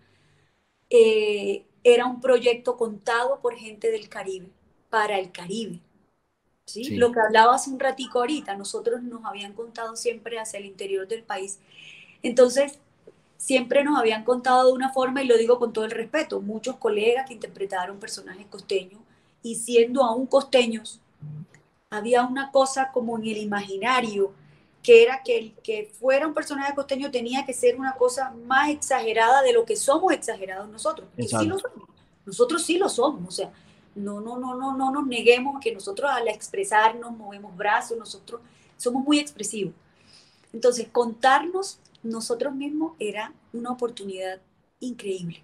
Eh, 0.90 1.64
era 1.84 2.06
un 2.06 2.20
proyecto 2.20 2.76
contado 2.76 3.40
por 3.40 3.54
gente 3.56 3.90
del 3.90 4.08
Caribe, 4.08 4.48
para 4.90 5.18
el 5.18 5.32
Caribe. 5.32 5.80
¿sí? 6.66 6.96
Lo 6.96 7.12
que 7.12 7.20
hablaba 7.20 7.54
hace 7.54 7.70
un 7.70 7.80
ratico 7.80 8.20
ahorita, 8.20 8.56
nosotros 8.56 9.02
nos 9.02 9.24
habían 9.24 9.54
contado 9.54 9.96
siempre 9.96 10.38
hacia 10.38 10.58
el 10.58 10.66
interior 10.66 11.08
del 11.08 11.22
país. 11.22 11.58
Entonces, 12.22 12.78
siempre 13.38 13.82
nos 13.84 13.98
habían 13.98 14.22
contado 14.24 14.66
de 14.68 14.74
una 14.74 14.92
forma, 14.92 15.22
y 15.22 15.26
lo 15.26 15.36
digo 15.38 15.58
con 15.58 15.72
todo 15.72 15.86
el 15.86 15.90
respeto, 15.90 16.40
muchos 16.40 16.76
colegas 16.76 17.26
que 17.26 17.34
interpretaron 17.34 17.98
personajes 17.98 18.46
costeños 18.46 19.00
y 19.42 19.56
siendo 19.56 20.04
aún 20.04 20.26
costeños, 20.26 21.00
había 21.90 22.24
una 22.24 22.50
cosa 22.50 22.90
como 22.92 23.18
en 23.18 23.26
el 23.26 23.36
imaginario, 23.38 24.32
que 24.82 25.02
era 25.02 25.22
que 25.22 25.38
el 25.38 25.52
que 25.62 25.92
fuera 25.98 26.26
un 26.26 26.34
personaje 26.34 26.74
costeño 26.74 27.10
tenía 27.10 27.44
que 27.44 27.52
ser 27.52 27.78
una 27.78 27.94
cosa 27.94 28.34
más 28.46 28.70
exagerada 28.70 29.42
de 29.42 29.52
lo 29.52 29.64
que 29.64 29.76
somos 29.76 30.12
exagerados 30.12 30.68
nosotros. 30.68 31.08
Y 31.16 31.28
sí 31.28 31.46
lo 31.46 31.58
somos. 31.58 31.88
Nosotros 32.24 32.62
sí 32.62 32.78
lo 32.78 32.88
somos, 32.88 33.28
o 33.28 33.30
sea, 33.30 33.52
no, 33.94 34.20
no, 34.20 34.38
no, 34.38 34.54
no, 34.54 34.76
no 34.76 34.90
nos 34.90 35.06
neguemos 35.06 35.60
que 35.60 35.72
nosotros 35.72 36.10
al 36.10 36.28
expresarnos 36.28 37.16
movemos 37.16 37.56
brazos, 37.56 37.98
nosotros 37.98 38.40
somos 38.76 39.04
muy 39.04 39.18
expresivos. 39.18 39.74
Entonces, 40.52 40.88
contarnos 40.90 41.78
nosotros 42.02 42.54
mismos 42.54 42.94
era 42.98 43.32
una 43.52 43.70
oportunidad 43.70 44.40
increíble. 44.80 45.42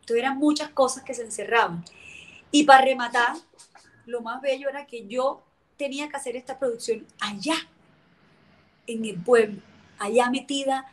Entonces, 0.00 0.18
eran 0.18 0.38
muchas 0.38 0.70
cosas 0.70 1.02
que 1.02 1.14
se 1.14 1.22
encerraban. 1.22 1.84
Y 2.50 2.64
para 2.64 2.84
rematar, 2.84 3.36
lo 4.06 4.20
más 4.20 4.40
bello 4.42 4.68
era 4.68 4.86
que 4.86 5.06
yo 5.06 5.42
tenía 5.76 6.08
que 6.08 6.16
hacer 6.16 6.36
esta 6.36 6.58
producción 6.58 7.06
allá, 7.20 7.54
en 8.86 9.04
el 9.04 9.22
pueblo, 9.22 9.60
allá 9.98 10.30
metida 10.30 10.84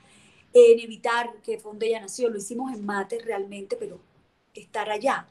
en 0.53 0.79
evitar 0.79 1.33
que 1.43 1.57
donde 1.57 1.87
ella 1.87 2.01
nació. 2.01 2.29
Lo 2.29 2.37
hicimos 2.37 2.73
en 2.73 2.85
mate 2.85 3.19
realmente, 3.19 3.75
pero 3.75 3.99
estar 4.53 4.89
allá, 4.89 5.27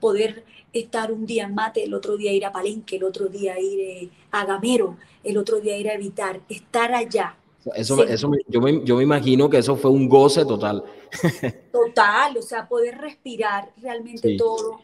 poder 0.00 0.44
estar 0.72 1.12
un 1.12 1.26
día 1.26 1.44
en 1.44 1.54
mate, 1.54 1.84
el 1.84 1.94
otro 1.94 2.16
día 2.16 2.32
ir 2.32 2.44
a 2.44 2.52
Palenque, 2.52 2.96
el 2.96 3.04
otro 3.04 3.26
día 3.26 3.58
ir 3.58 3.80
eh, 3.80 4.10
a 4.30 4.44
Gamero, 4.44 4.96
el 5.22 5.36
otro 5.36 5.60
día 5.60 5.76
ir 5.76 5.88
a 5.88 5.94
evitar, 5.94 6.40
estar 6.48 6.94
allá. 6.94 7.36
Eso, 7.74 8.02
eso 8.04 8.30
yo, 8.46 8.60
me, 8.60 8.82
yo 8.84 8.96
me 8.96 9.02
imagino 9.02 9.50
que 9.50 9.58
eso 9.58 9.76
fue 9.76 9.90
un 9.90 10.08
goce 10.08 10.44
total. 10.44 10.82
Total, 11.72 12.36
o 12.36 12.42
sea, 12.42 12.66
poder 12.66 12.98
respirar 12.98 13.70
realmente 13.76 14.36
todo 14.36 14.80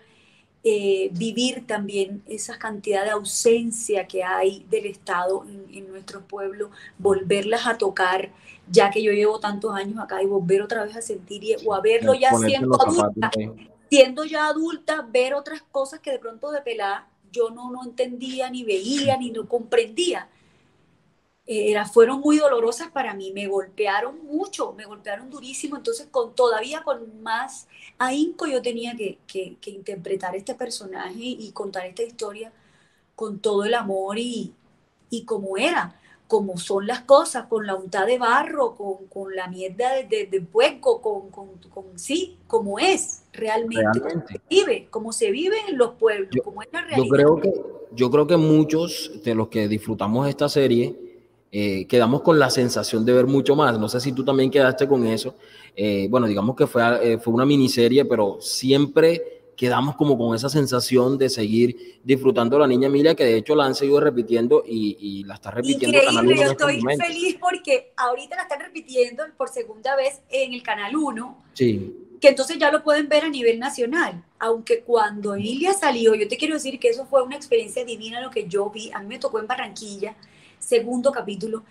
eh, 0.66 1.10
vivir 1.12 1.66
también 1.66 2.22
esa 2.26 2.58
cantidad 2.58 3.04
de 3.04 3.10
ausencia 3.10 4.08
que 4.08 4.24
hay 4.24 4.64
del 4.70 4.86
Estado 4.86 5.44
en, 5.70 5.88
nuestro 5.88 6.22
pueblo, 6.22 6.70
volverlas 6.98 7.66
a 7.66 7.76
tocar, 7.76 8.32
ya 8.70 8.90
que 8.90 9.02
yo 9.02 9.12
llevo 9.12 9.38
tantos 9.38 9.74
años 9.74 9.98
acá 10.00 10.22
y 10.22 10.26
volver 10.26 10.62
otra 10.62 10.84
vez 10.84 10.96
a 10.96 11.02
sentir 11.02 11.58
o 11.66 11.74
a 11.74 11.82
verlo 11.82 12.14
ya 12.14 12.32
siendo 12.32 12.80
adulta, 12.80 13.30
siendo 13.90 14.24
ya 14.24 14.46
adulta, 14.46 15.02
ver 15.02 15.34
otras 15.34 15.60
cosas 15.70 16.00
que 16.00 16.10
de 16.10 16.18
pronto 16.18 16.50
de 16.50 16.62
pelada 16.62 17.08
yo 17.30 17.50
no, 17.50 17.70
no 17.70 17.84
entendía, 17.84 18.48
ni 18.48 18.64
veía, 18.64 19.18
ni 19.18 19.30
no 19.30 19.46
comprendía. 19.46 20.28
Eh, 21.46 21.74
fueron 21.92 22.20
muy 22.20 22.38
dolorosas 22.38 22.90
para 22.90 23.12
mí, 23.12 23.30
me 23.30 23.46
golpearon 23.46 24.24
mucho, 24.24 24.72
me 24.72 24.86
golpearon 24.86 25.28
durísimo, 25.28 25.76
entonces 25.76 26.06
con 26.10 26.34
todavía 26.34 26.82
con 26.82 27.22
más 27.22 27.68
ahínco 27.98 28.46
yo 28.46 28.62
tenía 28.62 28.96
que, 28.96 29.18
que, 29.26 29.70
interpretar 29.70 30.34
este 30.34 30.54
personaje 30.54 31.18
y 31.18 31.52
contar 31.52 31.84
esta 31.84 32.02
historia 32.02 32.50
con 33.14 33.40
todo 33.40 33.64
el 33.64 33.74
amor 33.74 34.18
y, 34.18 34.54
y 35.10 35.24
como 35.26 35.58
era, 35.58 36.00
como 36.26 36.56
son 36.56 36.86
las 36.86 37.02
cosas, 37.02 37.46
con 37.46 37.66
la 37.66 37.74
unta 37.74 38.06
de 38.06 38.18
barro, 38.18 38.74
con, 38.74 39.06
con 39.08 39.36
la 39.36 39.46
mierda 39.46 39.94
de, 39.96 40.04
de, 40.04 40.26
de 40.26 40.40
puerco, 40.40 41.02
con, 41.02 41.28
con, 41.28 41.48
con, 41.68 41.98
sí, 41.98 42.38
como 42.46 42.78
es 42.78 43.24
realmente, 43.32 44.00
Como 44.00 44.26
se 44.26 44.40
vive, 44.48 44.88
como 44.90 45.12
se 45.12 45.30
vive 45.30 45.56
en 45.68 45.76
los 45.76 45.92
pueblos, 45.96 46.30
como 46.42 46.62
es 46.62 46.68
la 46.72 46.80
realidad. 46.80 47.04
Yo 47.04 47.10
creo, 47.10 47.36
que, 47.36 47.52
yo 47.92 48.10
creo 48.10 48.26
que 48.26 48.36
muchos 48.38 49.12
de 49.22 49.34
los 49.34 49.48
que 49.48 49.68
disfrutamos 49.68 50.26
esta 50.26 50.48
serie, 50.48 51.03
eh, 51.56 51.86
quedamos 51.86 52.22
con 52.22 52.40
la 52.40 52.50
sensación 52.50 53.04
de 53.04 53.12
ver 53.12 53.28
mucho 53.28 53.54
más. 53.54 53.78
No 53.78 53.88
sé 53.88 54.00
si 54.00 54.10
tú 54.10 54.24
también 54.24 54.50
quedaste 54.50 54.88
con 54.88 55.06
eso. 55.06 55.36
Eh, 55.76 56.08
bueno, 56.10 56.26
digamos 56.26 56.56
que 56.56 56.66
fue, 56.66 56.82
eh, 57.00 57.18
fue 57.18 57.32
una 57.32 57.46
miniserie, 57.46 58.04
pero 58.06 58.38
siempre 58.40 59.52
quedamos 59.56 59.94
como 59.94 60.18
con 60.18 60.34
esa 60.34 60.48
sensación 60.48 61.16
de 61.16 61.30
seguir 61.30 62.00
disfrutando 62.02 62.56
a 62.56 62.58
la 62.58 62.66
niña 62.66 62.88
Emilia, 62.88 63.14
que 63.14 63.24
de 63.24 63.36
hecho 63.36 63.54
la 63.54 63.66
han 63.66 63.76
seguido 63.76 64.00
repitiendo 64.00 64.64
y, 64.66 65.22
la 65.28 65.34
está 65.34 65.52
repitiendo. 65.52 65.96
Increíble, 65.96 66.36
yo 66.36 66.50
estoy 66.50 66.80
feliz 66.80 67.36
porque 67.38 67.92
ahorita 67.98 68.34
la 68.34 68.42
están 68.42 68.58
repitiendo 68.58 69.22
por 69.36 69.48
segunda 69.48 69.94
vez 69.94 70.22
en 70.30 70.54
el 70.54 70.62
Canal 70.64 70.96
1. 70.96 71.44
Sí 71.52 72.00
que 72.20 72.30
entonces 72.30 72.56
ya 72.56 72.72
lo 72.72 72.82
pueden 72.82 73.06
ver 73.06 73.24
a 73.24 73.28
nivel 73.28 73.58
nacional. 73.58 74.24
Aunque 74.38 74.80
cuando 74.80 75.34
Emilia 75.34 75.74
salió, 75.74 76.14
yo 76.14 76.26
te 76.26 76.38
quiero 76.38 76.54
decir 76.54 76.78
que 76.78 76.88
eso 76.88 77.04
fue 77.04 77.22
una 77.22 77.36
experiencia 77.36 77.84
divina 77.84 78.22
lo 78.22 78.30
que 78.30 78.48
yo 78.48 78.70
vi. 78.70 78.90
A 78.92 79.00
mí 79.00 79.06
me 79.08 79.18
tocó 79.18 79.40
en 79.40 79.46
Barranquilla 79.46 80.16
segundo 80.64 81.12
capítulo. 81.12 81.64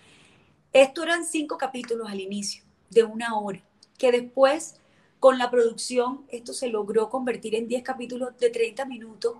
Esto 0.72 1.02
eran 1.02 1.24
cinco 1.24 1.58
capítulos 1.58 2.08
al 2.08 2.20
inicio, 2.20 2.64
de 2.90 3.04
una 3.04 3.38
hora, 3.38 3.62
que 3.98 4.10
después 4.12 4.76
con 5.20 5.38
la 5.38 5.50
producción 5.50 6.24
esto 6.28 6.52
se 6.52 6.68
logró 6.68 7.08
convertir 7.08 7.54
en 7.54 7.66
10 7.66 7.82
capítulos 7.82 8.36
de 8.38 8.50
30 8.50 8.84
minutos 8.84 9.36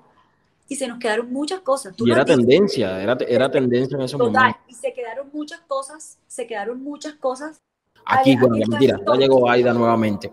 y 0.69 0.77
se 0.77 0.89
nos 0.89 0.99
quedaron 0.99 1.31
muchas 1.33 1.61
cosas. 1.61 1.95
y 1.99 2.11
era 2.11 2.25
tendencia, 2.25 3.03
era, 3.03 3.17
era 3.29 3.51
tendencia 3.51 3.97
en 3.97 4.03
ese 4.03 4.17
Total, 4.17 4.57
Y 4.67 4.75
se 4.75 4.93
quedaron 4.93 5.29
muchas 5.33 5.61
cosas, 5.61 6.19
se 6.27 6.47
quedaron 6.47 6.83
muchas 6.83 7.15
cosas. 7.17 7.61
Aquí, 8.07 8.37
bueno, 8.37 8.57
mentira, 8.57 8.99
ya 9.07 9.15
llegó 9.15 9.49
Aida 9.49 9.73
nuevamente. 9.73 10.31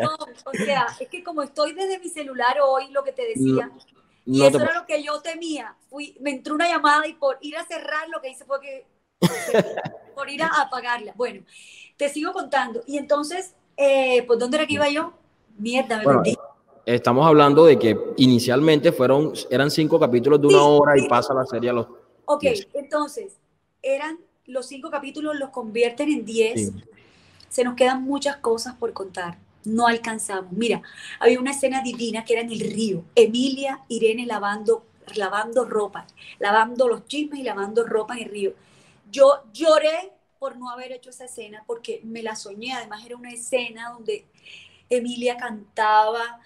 No, 0.00 0.10
o 0.14 0.64
sea, 0.64 0.86
es 0.98 1.08
que 1.08 1.22
como 1.22 1.42
estoy 1.42 1.72
desde 1.72 1.98
mi 1.98 2.08
celular 2.08 2.56
hoy, 2.64 2.90
lo 2.90 3.02
que 3.04 3.12
te 3.12 3.22
decía, 3.26 3.70
y 4.30 4.42
eso 4.42 4.60
era 4.60 4.74
lo 4.74 4.86
que 4.86 5.02
yo 5.02 5.20
temía. 5.22 5.74
Fui, 5.88 6.16
me 6.20 6.30
entró 6.30 6.54
una 6.54 6.68
llamada 6.68 7.06
y 7.06 7.14
por 7.14 7.38
ir 7.40 7.56
a 7.56 7.64
cerrar 7.64 8.08
lo 8.10 8.20
que 8.20 8.28
hice 8.28 8.44
fue 8.44 8.60
que, 8.60 8.86
por 10.14 10.28
ir 10.28 10.42
a 10.42 10.48
apagarla. 10.60 11.14
Bueno, 11.16 11.42
te 11.96 12.10
sigo 12.10 12.32
contando. 12.34 12.82
Y 12.86 12.98
entonces, 12.98 13.54
eh, 13.76 14.22
¿por 14.24 14.38
dónde 14.38 14.58
era 14.58 14.66
que 14.66 14.74
iba 14.74 14.88
yo? 14.90 15.14
Mierda, 15.56 15.96
me 15.98 16.04
bueno, 16.04 16.22
Estamos 16.84 17.26
hablando 17.26 17.64
de 17.64 17.78
que 17.78 17.98
inicialmente 18.18 18.92
fueron, 18.92 19.32
eran 19.50 19.70
cinco 19.70 19.98
capítulos 19.98 20.40
de 20.40 20.46
una 20.46 20.62
hora 20.62 20.98
y 20.98 21.08
pasa 21.08 21.34
la 21.34 21.44
serie 21.44 21.70
a 21.70 21.72
los... 21.72 21.86
Ok, 22.26 22.44
entonces, 22.74 23.36
eran 23.82 24.18
los 24.46 24.66
cinco 24.66 24.90
capítulos, 24.90 25.38
los 25.38 25.50
convierten 25.50 26.10
en 26.10 26.24
diez. 26.24 26.72
Se 27.48 27.64
nos 27.64 27.74
quedan 27.74 28.02
muchas 28.02 28.36
cosas 28.36 28.74
por 28.74 28.92
contar 28.92 29.38
no 29.68 29.86
alcanzamos. 29.86 30.52
Mira, 30.52 30.82
había 31.20 31.40
una 31.40 31.52
escena 31.52 31.82
divina 31.82 32.24
que 32.24 32.34
era 32.34 32.42
en 32.42 32.50
el 32.50 32.60
río. 32.60 33.04
Emilia, 33.14 33.84
Irene 33.88 34.26
lavando, 34.26 34.86
lavando 35.14 35.64
ropa, 35.64 36.06
lavando 36.38 36.88
los 36.88 37.06
chismes 37.06 37.40
y 37.40 37.42
lavando 37.42 37.84
ropa 37.84 38.14
en 38.16 38.24
el 38.24 38.30
río. 38.30 38.54
Yo 39.10 39.44
lloré 39.52 40.12
por 40.38 40.56
no 40.56 40.70
haber 40.70 40.92
hecho 40.92 41.10
esa 41.10 41.24
escena 41.24 41.64
porque 41.66 42.00
me 42.04 42.22
la 42.22 42.36
soñé. 42.36 42.72
Además 42.72 43.04
era 43.04 43.16
una 43.16 43.30
escena 43.30 43.90
donde 43.90 44.26
Emilia 44.90 45.36
cantaba 45.36 46.40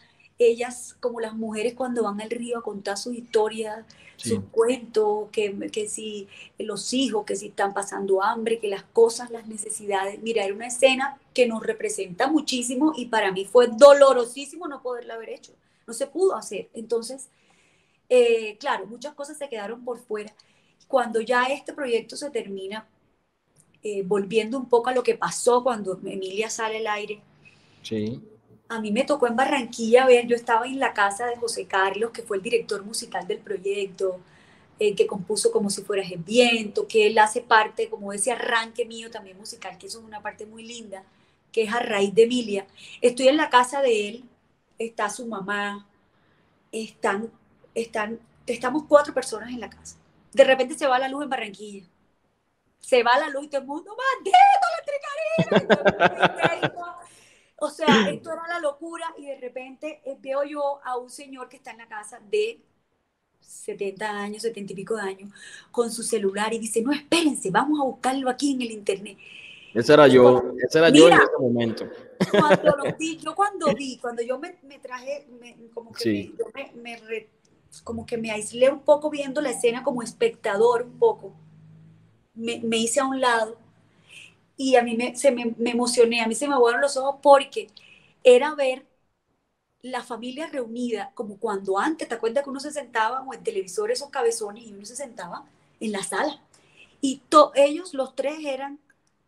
ellas, 0.48 0.96
como 1.00 1.20
las 1.20 1.34
mujeres 1.34 1.74
cuando 1.74 2.02
van 2.02 2.20
al 2.20 2.30
río 2.30 2.58
a 2.58 2.62
contar 2.62 2.96
sus 2.96 3.14
historias, 3.14 3.84
sus 4.16 4.40
cuentos, 4.50 5.28
que, 5.32 5.70
que 5.72 5.88
si 5.88 6.28
los 6.58 6.92
hijos, 6.92 7.24
que 7.24 7.34
si 7.34 7.48
están 7.48 7.74
pasando 7.74 8.22
hambre, 8.22 8.60
que 8.60 8.68
las 8.68 8.84
cosas, 8.84 9.30
las 9.30 9.46
necesidades. 9.48 10.22
Mira, 10.22 10.44
era 10.44 10.54
una 10.54 10.68
escena 10.68 11.20
que 11.34 11.46
nos 11.46 11.62
representa 11.62 12.28
muchísimo 12.28 12.92
y 12.96 13.06
para 13.06 13.32
mí 13.32 13.44
fue 13.44 13.68
dolorosísimo 13.68 14.68
no 14.68 14.82
poderla 14.82 15.14
haber 15.14 15.30
hecho. 15.30 15.52
No 15.86 15.92
se 15.92 16.06
pudo 16.06 16.36
hacer. 16.36 16.68
Entonces, 16.72 17.28
eh, 18.08 18.56
claro, 18.58 18.86
muchas 18.86 19.14
cosas 19.14 19.38
se 19.38 19.48
quedaron 19.48 19.84
por 19.84 19.98
fuera. 19.98 20.32
Cuando 20.86 21.20
ya 21.20 21.44
este 21.46 21.72
proyecto 21.72 22.16
se 22.16 22.30
termina, 22.30 22.86
eh, 23.82 24.02
volviendo 24.04 24.56
un 24.58 24.68
poco 24.68 24.90
a 24.90 24.94
lo 24.94 25.02
que 25.02 25.16
pasó 25.16 25.64
cuando 25.64 25.98
Emilia 26.04 26.48
sale 26.48 26.78
al 26.78 26.86
aire, 26.86 27.20
sí 27.82 28.20
a 28.72 28.80
mí 28.80 28.90
me 28.90 29.04
tocó 29.04 29.26
en 29.26 29.36
Barranquilla 29.36 30.06
ver, 30.06 30.26
yo 30.26 30.34
estaba 30.34 30.66
en 30.66 30.78
la 30.78 30.94
casa 30.94 31.26
de 31.26 31.36
José 31.36 31.66
Carlos, 31.66 32.10
que 32.10 32.22
fue 32.22 32.38
el 32.38 32.42
director 32.42 32.82
musical 32.84 33.26
del 33.26 33.38
proyecto, 33.38 34.18
eh, 34.78 34.94
que 34.94 35.06
compuso 35.06 35.52
como 35.52 35.68
si 35.68 35.82
fueras 35.82 36.10
el 36.10 36.20
viento, 36.20 36.88
que 36.88 37.06
él 37.06 37.18
hace 37.18 37.42
parte 37.42 37.90
como 37.90 38.12
ese 38.12 38.32
arranque 38.32 38.86
mío 38.86 39.10
también 39.10 39.36
musical, 39.36 39.76
que 39.76 39.86
eso 39.86 39.98
es 39.98 40.04
una 40.04 40.22
parte 40.22 40.46
muy 40.46 40.64
linda, 40.64 41.04
que 41.52 41.64
es 41.64 41.72
a 41.72 41.80
raíz 41.80 42.14
de 42.14 42.22
Emilia. 42.22 42.66
Estoy 43.02 43.28
en 43.28 43.36
la 43.36 43.50
casa 43.50 43.82
de 43.82 44.08
él, 44.08 44.24
está 44.78 45.10
su 45.10 45.26
mamá, 45.26 45.86
están, 46.72 47.30
están, 47.74 48.20
estamos 48.46 48.84
cuatro 48.88 49.12
personas 49.12 49.50
en 49.50 49.60
la 49.60 49.68
casa. 49.68 49.96
De 50.32 50.44
repente 50.44 50.78
se 50.78 50.86
va 50.86 50.98
la 50.98 51.08
luz 51.08 51.24
en 51.24 51.30
Barranquilla. 51.30 51.86
Se 52.80 53.02
va 53.02 53.18
la 53.18 53.28
luz 53.28 53.44
y 53.44 53.48
todo 53.48 53.60
el 53.60 53.66
mundo, 53.66 53.94
¡maldito 53.94 54.38
la 56.00 57.01
o 57.62 57.70
sea, 57.70 57.86
esto 58.10 58.32
era 58.32 58.42
la 58.48 58.58
locura 58.58 59.06
y 59.16 59.26
de 59.26 59.38
repente 59.38 60.02
eh, 60.04 60.16
veo 60.20 60.42
yo 60.44 60.80
a 60.84 60.96
un 60.96 61.08
señor 61.08 61.48
que 61.48 61.56
está 61.56 61.70
en 61.70 61.78
la 61.78 61.88
casa 61.88 62.20
de 62.30 62.60
70 63.40 64.10
años, 64.10 64.42
70 64.42 64.72
y 64.72 64.76
pico 64.76 64.96
de 64.96 65.02
años, 65.02 65.30
con 65.70 65.90
su 65.90 66.02
celular 66.02 66.52
y 66.52 66.58
dice, 66.58 66.82
no, 66.82 66.92
espérense, 66.92 67.50
vamos 67.50 67.80
a 67.80 67.84
buscarlo 67.84 68.28
aquí 68.28 68.52
en 68.52 68.62
el 68.62 68.70
internet. 68.72 69.16
Ese 69.74 69.92
era 69.92 70.06
yo, 70.06 70.42
ese 70.58 70.78
era 70.78 70.90
yo 70.90 71.08
en 71.08 71.14
ese 71.14 71.38
momento. 71.38 71.86
Cuando 72.30 72.76
lo 72.76 72.96
vi, 72.98 73.16
yo 73.24 73.34
cuando 73.34 73.74
vi, 73.74 73.96
cuando 73.98 74.22
yo 74.22 74.38
me, 74.38 74.52
traje, 74.80 75.26
como 75.72 75.92
que, 75.92 76.32
me, 76.74 77.28
como 77.82 78.04
que 78.04 78.18
me 78.18 78.30
aislé 78.30 78.70
un 78.70 78.80
poco 78.80 79.08
viendo 79.08 79.40
la 79.40 79.50
escena 79.50 79.82
como 79.82 80.02
espectador 80.02 80.82
un 80.82 80.98
poco, 80.98 81.32
me, 82.34 82.60
me 82.60 82.76
hice 82.78 83.00
a 83.00 83.06
un 83.06 83.20
lado 83.20 83.61
y 84.62 84.76
a 84.76 84.82
mí 84.82 84.96
me, 84.96 85.16
se 85.16 85.32
me, 85.32 85.54
emocioné, 85.64 86.20
a 86.20 86.28
mí 86.28 86.36
se 86.36 86.46
me 86.46 86.54
aguaron 86.54 86.80
los 86.80 86.96
ojos 86.96 87.16
porque 87.20 87.68
era 88.22 88.54
ver 88.54 88.86
la 89.80 90.04
familia 90.04 90.46
reunida, 90.46 91.10
como 91.14 91.36
cuando 91.38 91.80
antes, 91.80 92.08
¿te 92.08 92.14
acuerdas 92.14 92.44
que 92.44 92.50
uno 92.50 92.60
se 92.60 92.70
sentaba 92.70 93.22
o 93.22 93.34
en 93.34 93.42
televisor 93.42 93.90
esos 93.90 94.10
cabezones 94.10 94.64
y 94.64 94.72
uno 94.72 94.84
se 94.86 94.94
sentaba 94.94 95.44
en 95.80 95.90
la 95.90 96.04
sala? 96.04 96.40
Y 97.00 97.20
ellos, 97.56 97.92
los 97.92 98.14
tres, 98.14 98.38
eran 98.44 98.78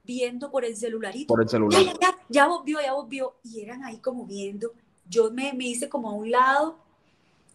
viendo 0.05 0.53
por 0.53 0.65
el 0.65 0.77
celularito. 0.77 1.27
Por 1.27 1.43
el 1.43 1.49
celular. 1.49 1.83
Ya, 1.83 1.93
ya, 2.01 2.19
ya, 2.29 2.47
vos 2.47 2.63
vio, 2.63 2.81
ya 2.81 2.93
vos 2.93 3.09
vio. 3.09 3.35
Y 3.43 3.61
eran 3.61 3.83
ahí 3.83 3.97
como 3.97 4.27
viendo. 4.27 4.73
Yo 5.09 5.33
me, 5.33 5.53
me 5.53 5.65
hice 5.65 5.89
como 5.89 6.11
a 6.11 6.13
un 6.13 6.31
lado, 6.31 6.79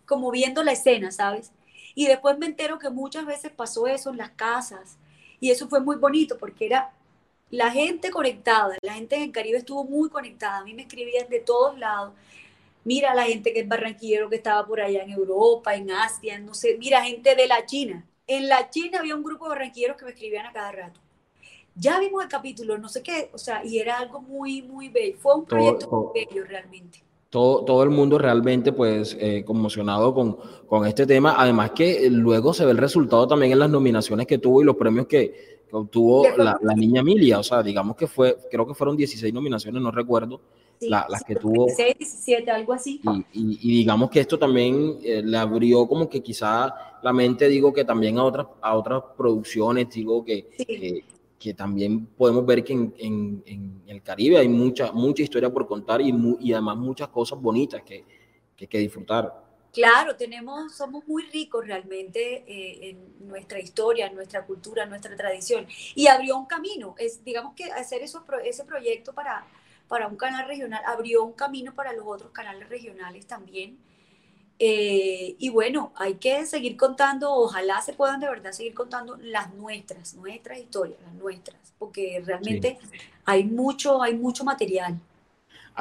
como 0.06 0.32
viendo 0.32 0.62
la 0.64 0.74
escena, 0.74 1.12
¿sabes? 1.12 1.54
Y 1.96 2.08
después 2.08 2.38
me 2.38 2.48
entero 2.48 2.78
que 2.78 2.90
muchas 2.90 3.26
veces 3.26 3.54
pasó 3.54 3.88
eso 3.88 4.10
en 4.10 4.18
las 4.18 4.32
casas. 4.32 4.98
Y 5.40 5.52
eso 5.52 5.70
fue 5.70 5.80
muy 5.80 5.96
bonito 5.96 6.38
porque 6.38 6.66
era 6.66 6.94
la 7.52 7.72
gente 7.72 8.12
conectada, 8.12 8.78
la 8.82 8.94
gente 8.94 9.16
en 9.16 9.24
el 9.24 9.32
Caribe 9.32 9.58
estuvo 9.58 9.84
muy 9.84 10.10
conectada, 10.10 10.60
a 10.60 10.64
mí 10.64 10.74
me 10.74 10.84
escribían 10.84 11.28
de 11.30 11.40
todos 11.40 11.78
lados. 11.78 12.14
Mira 12.84 13.14
la 13.14 13.24
gente 13.24 13.52
que 13.54 13.62
es 13.62 13.68
barranquillero 13.68 14.30
que 14.30 14.38
estaba 14.38 14.66
por 14.66 14.80
allá 14.80 15.04
en 15.04 15.12
Europa, 15.12 15.76
en 15.76 15.92
Asia, 15.92 16.40
no 16.40 16.54
sé, 16.54 16.78
mira 16.80 17.04
gente 17.04 17.36
de 17.36 17.48
la 17.48 17.66
China. 17.66 18.06
En 18.28 18.48
la 18.48 18.70
China 18.70 19.00
había 19.00 19.16
un 19.16 19.24
grupo 19.24 19.46
de 19.46 19.50
barranquilleros 19.50 19.98
que 19.98 20.06
me 20.06 20.12
escribían 20.12 20.46
a 20.46 20.54
cada 20.54 20.72
rato. 20.72 21.00
Ya 21.76 22.00
vimos 22.00 22.24
el 22.24 22.30
capítulo, 22.30 22.78
no 22.78 22.90
sé 22.90 23.02
qué, 23.02 23.30
o 23.34 23.38
sea, 23.38 23.66
y 23.66 23.80
era 23.80 23.98
algo 23.98 24.22
muy, 24.22 24.62
muy 24.62 24.90
bello. 24.90 25.18
Fue 25.18 25.36
un 25.36 25.46
proyecto 25.46 25.90
muy 25.90 26.26
bello 26.26 26.44
realmente. 26.46 27.04
Todo, 27.30 27.64
todo, 27.64 27.84
el 27.84 27.92
mundo 27.92 28.18
realmente 28.18 28.72
pues 28.72 29.16
eh, 29.20 29.44
conmocionado 29.46 30.14
con, 30.16 30.38
con, 30.66 30.88
este 30.88 31.06
tema. 31.06 31.36
Además 31.38 31.72
que 31.72 32.10
luego 32.10 32.54
se 32.54 32.66
ve 32.66 32.72
el 32.72 32.78
resultado 32.78 33.28
también 33.28 33.52
en 33.52 33.60
las 33.60 33.70
nominaciones 33.70 34.26
que 34.26 34.40
tuvo 34.40 34.64
y 34.64 34.66
los 34.66 34.76
premios 34.78 35.06
que, 35.06 35.59
que 35.70 35.76
obtuvo 35.76 36.26
la, 36.38 36.58
la, 36.62 36.74
niña 36.74 37.02
Emilia, 37.02 37.40
o 37.40 37.44
sea, 37.44 37.62
digamos 37.62 37.96
que 37.96 38.08
fue, 38.08 38.36
creo 38.50 38.66
que 38.66 38.74
fueron 38.74 38.98
16 38.98 39.34
nominaciones, 39.34 39.82
no 39.82 39.92
recuerdo, 39.92 40.42
las 40.82 41.24
que 41.24 41.36
tuvo. 41.36 41.66
16, 41.66 41.98
17, 41.98 42.52
algo 42.52 42.74
así. 42.74 43.02
Y, 43.34 43.60
y, 43.62 43.78
digamos 43.80 44.10
que 44.10 44.22
esto 44.22 44.40
también 44.40 44.98
eh, 45.04 45.22
le 45.24 45.38
abrió 45.38 45.88
como 45.88 46.10
que 46.10 46.22
quizá 46.22 46.74
la 47.04 47.14
mente, 47.14 47.48
digo 47.48 47.72
que 47.72 47.86
también 47.86 48.18
a 48.18 48.24
otras, 48.24 48.48
a 48.62 48.76
otras 48.76 49.04
producciones, 49.18 49.90
digo 49.90 50.24
que, 50.24 51.04
que, 51.38 51.54
también 51.54 52.06
podemos 52.06 52.46
ver 52.46 52.64
que 52.64 52.74
en, 52.74 52.94
en, 52.98 53.44
en, 53.46 53.82
el 53.88 54.02
Caribe 54.02 54.38
hay 54.38 54.48
mucha, 54.50 54.92
mucha 54.92 55.24
historia 55.24 55.52
por 55.52 55.68
contar 55.68 56.02
y, 56.02 56.14
y 56.42 56.54
además 56.54 56.78
muchas 56.78 57.10
cosas 57.10 57.40
bonitas 57.42 57.82
que, 57.84 58.04
que, 58.56 58.68
que 58.68 58.80
disfrutar. 58.80 59.49
Claro, 59.72 60.16
tenemos, 60.16 60.74
somos 60.76 61.08
muy 61.08 61.24
ricos 61.28 61.66
realmente 61.66 62.44
eh, 62.48 62.90
en 62.90 63.28
nuestra 63.28 63.60
historia, 63.60 64.08
en 64.08 64.16
nuestra 64.16 64.46
cultura, 64.46 64.84
en 64.84 64.90
nuestra 64.90 65.16
tradición. 65.16 65.68
Y 65.96 66.08
abrió 66.08 66.38
un 66.38 66.46
camino. 66.46 66.96
Es, 66.98 67.24
digamos 67.24 67.54
que 67.54 67.66
hacer 67.72 68.02
eso, 68.02 68.26
ese 68.44 68.64
proyecto 68.64 69.14
para, 69.14 69.46
para 69.88 70.08
un 70.08 70.18
canal 70.18 70.48
regional 70.48 70.82
abrió 70.86 71.24
un 71.24 71.34
camino 71.34 71.74
para 71.76 71.94
los 71.94 72.06
otros 72.06 72.32
canales 72.32 72.68
regionales 72.68 73.28
también. 73.28 73.78
Eh, 74.62 75.36
y 75.40 75.50
bueno, 75.50 75.94
hay 75.96 76.16
que 76.16 76.46
seguir 76.46 76.76
contando, 76.76 77.32
ojalá 77.34 77.82
se 77.82 77.94
puedan 77.94 78.20
de 78.20 78.28
verdad 78.28 78.52
seguir 78.52 78.74
contando 78.74 79.18
las 79.22 79.54
nuestras, 79.54 80.16
nuestras 80.16 80.60
historias, 80.60 81.00
las 81.02 81.14
nuestras, 81.14 81.74
porque 81.80 82.22
realmente 82.26 82.78
hay 83.24 83.46
mucho, 83.46 84.02
hay 84.02 84.16
mucho 84.16 84.44
material. 84.44 85.00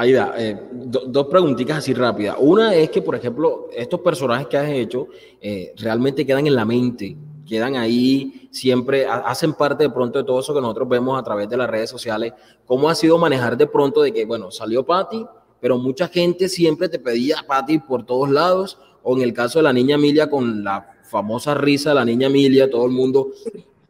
Aida, 0.00 0.32
eh, 0.38 0.56
dos 0.70 1.26
preguntitas 1.26 1.78
así 1.78 1.92
rápidas. 1.92 2.36
Una 2.38 2.72
es 2.72 2.88
que, 2.88 3.02
por 3.02 3.16
ejemplo, 3.16 3.66
estos 3.74 3.98
personajes 3.98 4.46
que 4.46 4.56
has 4.56 4.68
hecho 4.68 5.08
eh, 5.40 5.74
realmente 5.76 6.24
quedan 6.24 6.46
en 6.46 6.54
la 6.54 6.64
mente, 6.64 7.16
quedan 7.44 7.74
ahí, 7.74 8.48
siempre 8.52 9.08
hacen 9.08 9.54
parte 9.54 9.82
de 9.82 9.90
pronto 9.90 10.20
de 10.20 10.24
todo 10.24 10.38
eso 10.38 10.54
que 10.54 10.60
nosotros 10.60 10.88
vemos 10.88 11.18
a 11.18 11.24
través 11.24 11.48
de 11.48 11.56
las 11.56 11.68
redes 11.68 11.90
sociales. 11.90 12.32
¿Cómo 12.64 12.88
ha 12.88 12.94
sido 12.94 13.18
manejar 13.18 13.56
de 13.56 13.66
pronto 13.66 14.00
de 14.02 14.12
que, 14.12 14.24
bueno, 14.24 14.52
salió 14.52 14.86
Patty, 14.86 15.26
pero 15.60 15.78
mucha 15.78 16.06
gente 16.06 16.48
siempre 16.48 16.88
te 16.88 17.00
pedía 17.00 17.44
Patty 17.44 17.80
por 17.80 18.06
todos 18.06 18.30
lados? 18.30 18.78
O 19.02 19.16
en 19.16 19.22
el 19.24 19.32
caso 19.32 19.58
de 19.58 19.64
la 19.64 19.72
niña 19.72 19.96
Emilia, 19.96 20.30
con 20.30 20.62
la 20.62 20.94
famosa 21.02 21.54
risa 21.54 21.88
de 21.88 21.96
la 21.96 22.04
niña 22.04 22.28
Emilia, 22.28 22.70
todo 22.70 22.84
el 22.84 22.92
mundo 22.92 23.32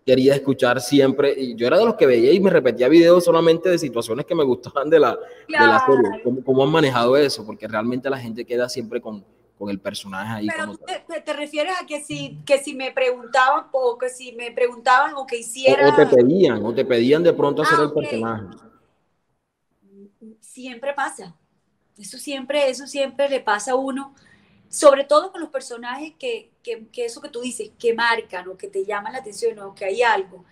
quería 0.08 0.34
escuchar 0.34 0.80
siempre. 0.80 1.34
Y 1.36 1.54
yo 1.54 1.66
era 1.66 1.76
de 1.76 1.84
los 1.84 1.94
que 1.94 2.06
veía 2.06 2.32
y 2.32 2.40
me 2.40 2.48
repetía 2.48 2.88
videos 2.88 3.24
solamente 3.24 3.68
de 3.68 3.78
situaciones 3.78 4.24
que 4.24 4.34
me 4.34 4.42
gustaban 4.42 4.88
de 4.88 4.98
la, 4.98 5.18
serie. 5.46 6.22
¿Cómo, 6.46 6.64
han 6.64 6.70
manejado 6.70 7.14
eso? 7.18 7.44
Porque 7.44 7.68
realmente 7.68 8.08
la 8.08 8.16
gente 8.16 8.46
queda 8.46 8.70
siempre 8.70 9.02
con, 9.02 9.22
con 9.58 9.68
el 9.68 9.78
personaje 9.78 10.32
ahí. 10.32 10.48
Pero 10.48 10.78
te, 10.78 11.20
te, 11.20 11.32
refieres 11.34 11.74
a 11.78 11.84
que 11.84 12.00
si, 12.00 12.38
que 12.46 12.56
si 12.56 12.74
me 12.74 12.90
preguntaban 12.90 13.66
o 13.70 13.98
que 13.98 14.08
si 14.08 14.32
me 14.32 14.50
preguntaban 14.50 15.12
o 15.14 15.26
que 15.26 15.40
hiciera... 15.40 15.90
O, 15.90 15.94
te 15.94 16.06
pedían, 16.06 16.64
o 16.64 16.72
te 16.72 16.86
pedían 16.86 17.22
de 17.22 17.34
pronto 17.34 17.60
hacer 17.60 17.78
el 17.78 17.88
ah, 17.88 17.94
personaje. 17.94 18.44
Siempre 20.40 20.94
pasa. 20.94 21.36
Eso 21.98 22.16
siempre, 22.16 22.70
eso 22.70 22.86
siempre 22.86 23.28
le 23.28 23.40
pasa 23.40 23.72
a 23.72 23.74
uno 23.74 24.14
sobre 24.68 25.04
todo 25.04 25.32
con 25.32 25.40
los 25.40 25.50
personajes 25.50 26.12
que, 26.18 26.50
que, 26.62 26.86
que, 26.92 27.06
eso 27.06 27.20
que 27.20 27.30
tú 27.30 27.40
dices, 27.40 27.70
que 27.78 27.94
marcan 27.94 28.48
o 28.48 28.56
que 28.56 28.68
te 28.68 28.84
llaman 28.84 29.12
la 29.12 29.20
atención 29.20 29.58
o 29.60 29.74
que 29.74 29.86
hay 29.86 30.02
algo. 30.02 30.44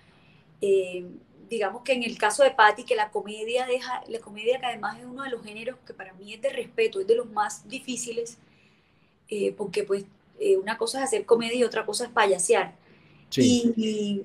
Eh, 0.60 1.06
digamos 1.48 1.82
que 1.82 1.92
en 1.92 2.02
el 2.02 2.18
caso 2.18 2.42
de 2.42 2.50
Patty, 2.50 2.84
que 2.84 2.96
la 2.96 3.10
comedia 3.10 3.66
deja, 3.66 4.02
la 4.08 4.18
comedia 4.20 4.58
que 4.58 4.66
además 4.66 4.98
es 4.98 5.04
uno 5.04 5.22
de 5.22 5.30
los 5.30 5.44
géneros 5.44 5.76
que 5.86 5.94
para 5.94 6.12
mí 6.14 6.34
es 6.34 6.40
de 6.40 6.50
respeto, 6.50 7.00
es 7.00 7.06
de 7.06 7.14
los 7.14 7.30
más 7.30 7.68
difíciles, 7.68 8.38
eh, 9.28 9.52
porque 9.52 9.84
pues 9.84 10.04
eh, 10.40 10.56
una 10.56 10.78
cosa 10.78 10.98
es 10.98 11.04
hacer 11.04 11.26
comedia 11.26 11.56
y 11.56 11.64
otra 11.64 11.84
cosa 11.84 12.04
es 12.04 12.10
payasear. 12.10 12.74
Y, 13.36 13.74
y, 13.76 14.24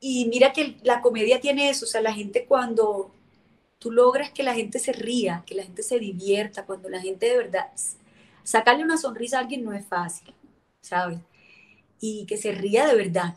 y, 0.00 0.26
mira 0.26 0.52
que 0.52 0.76
la 0.82 1.00
comedia 1.00 1.40
tiene 1.40 1.68
eso, 1.68 1.84
o 1.84 1.88
sea, 1.88 2.00
la 2.00 2.12
gente 2.12 2.46
cuando 2.46 3.12
tú 3.78 3.92
logras 3.92 4.30
que 4.30 4.42
la 4.42 4.54
gente 4.54 4.78
se 4.78 4.92
ría, 4.92 5.44
que 5.46 5.54
la 5.54 5.62
gente 5.62 5.82
se 5.82 5.98
divierta, 5.98 6.64
cuando 6.64 6.88
la 6.88 7.00
gente 7.00 7.26
de 7.26 7.36
verdad 7.36 7.70
sacarle 8.46 8.84
una 8.84 8.96
sonrisa 8.96 9.38
a 9.38 9.40
alguien 9.40 9.64
no 9.64 9.72
es 9.72 9.84
fácil, 9.86 10.32
¿sabes? 10.80 11.18
Y 12.00 12.26
que 12.26 12.36
se 12.36 12.52
ría 12.52 12.86
de 12.86 12.94
verdad, 12.94 13.34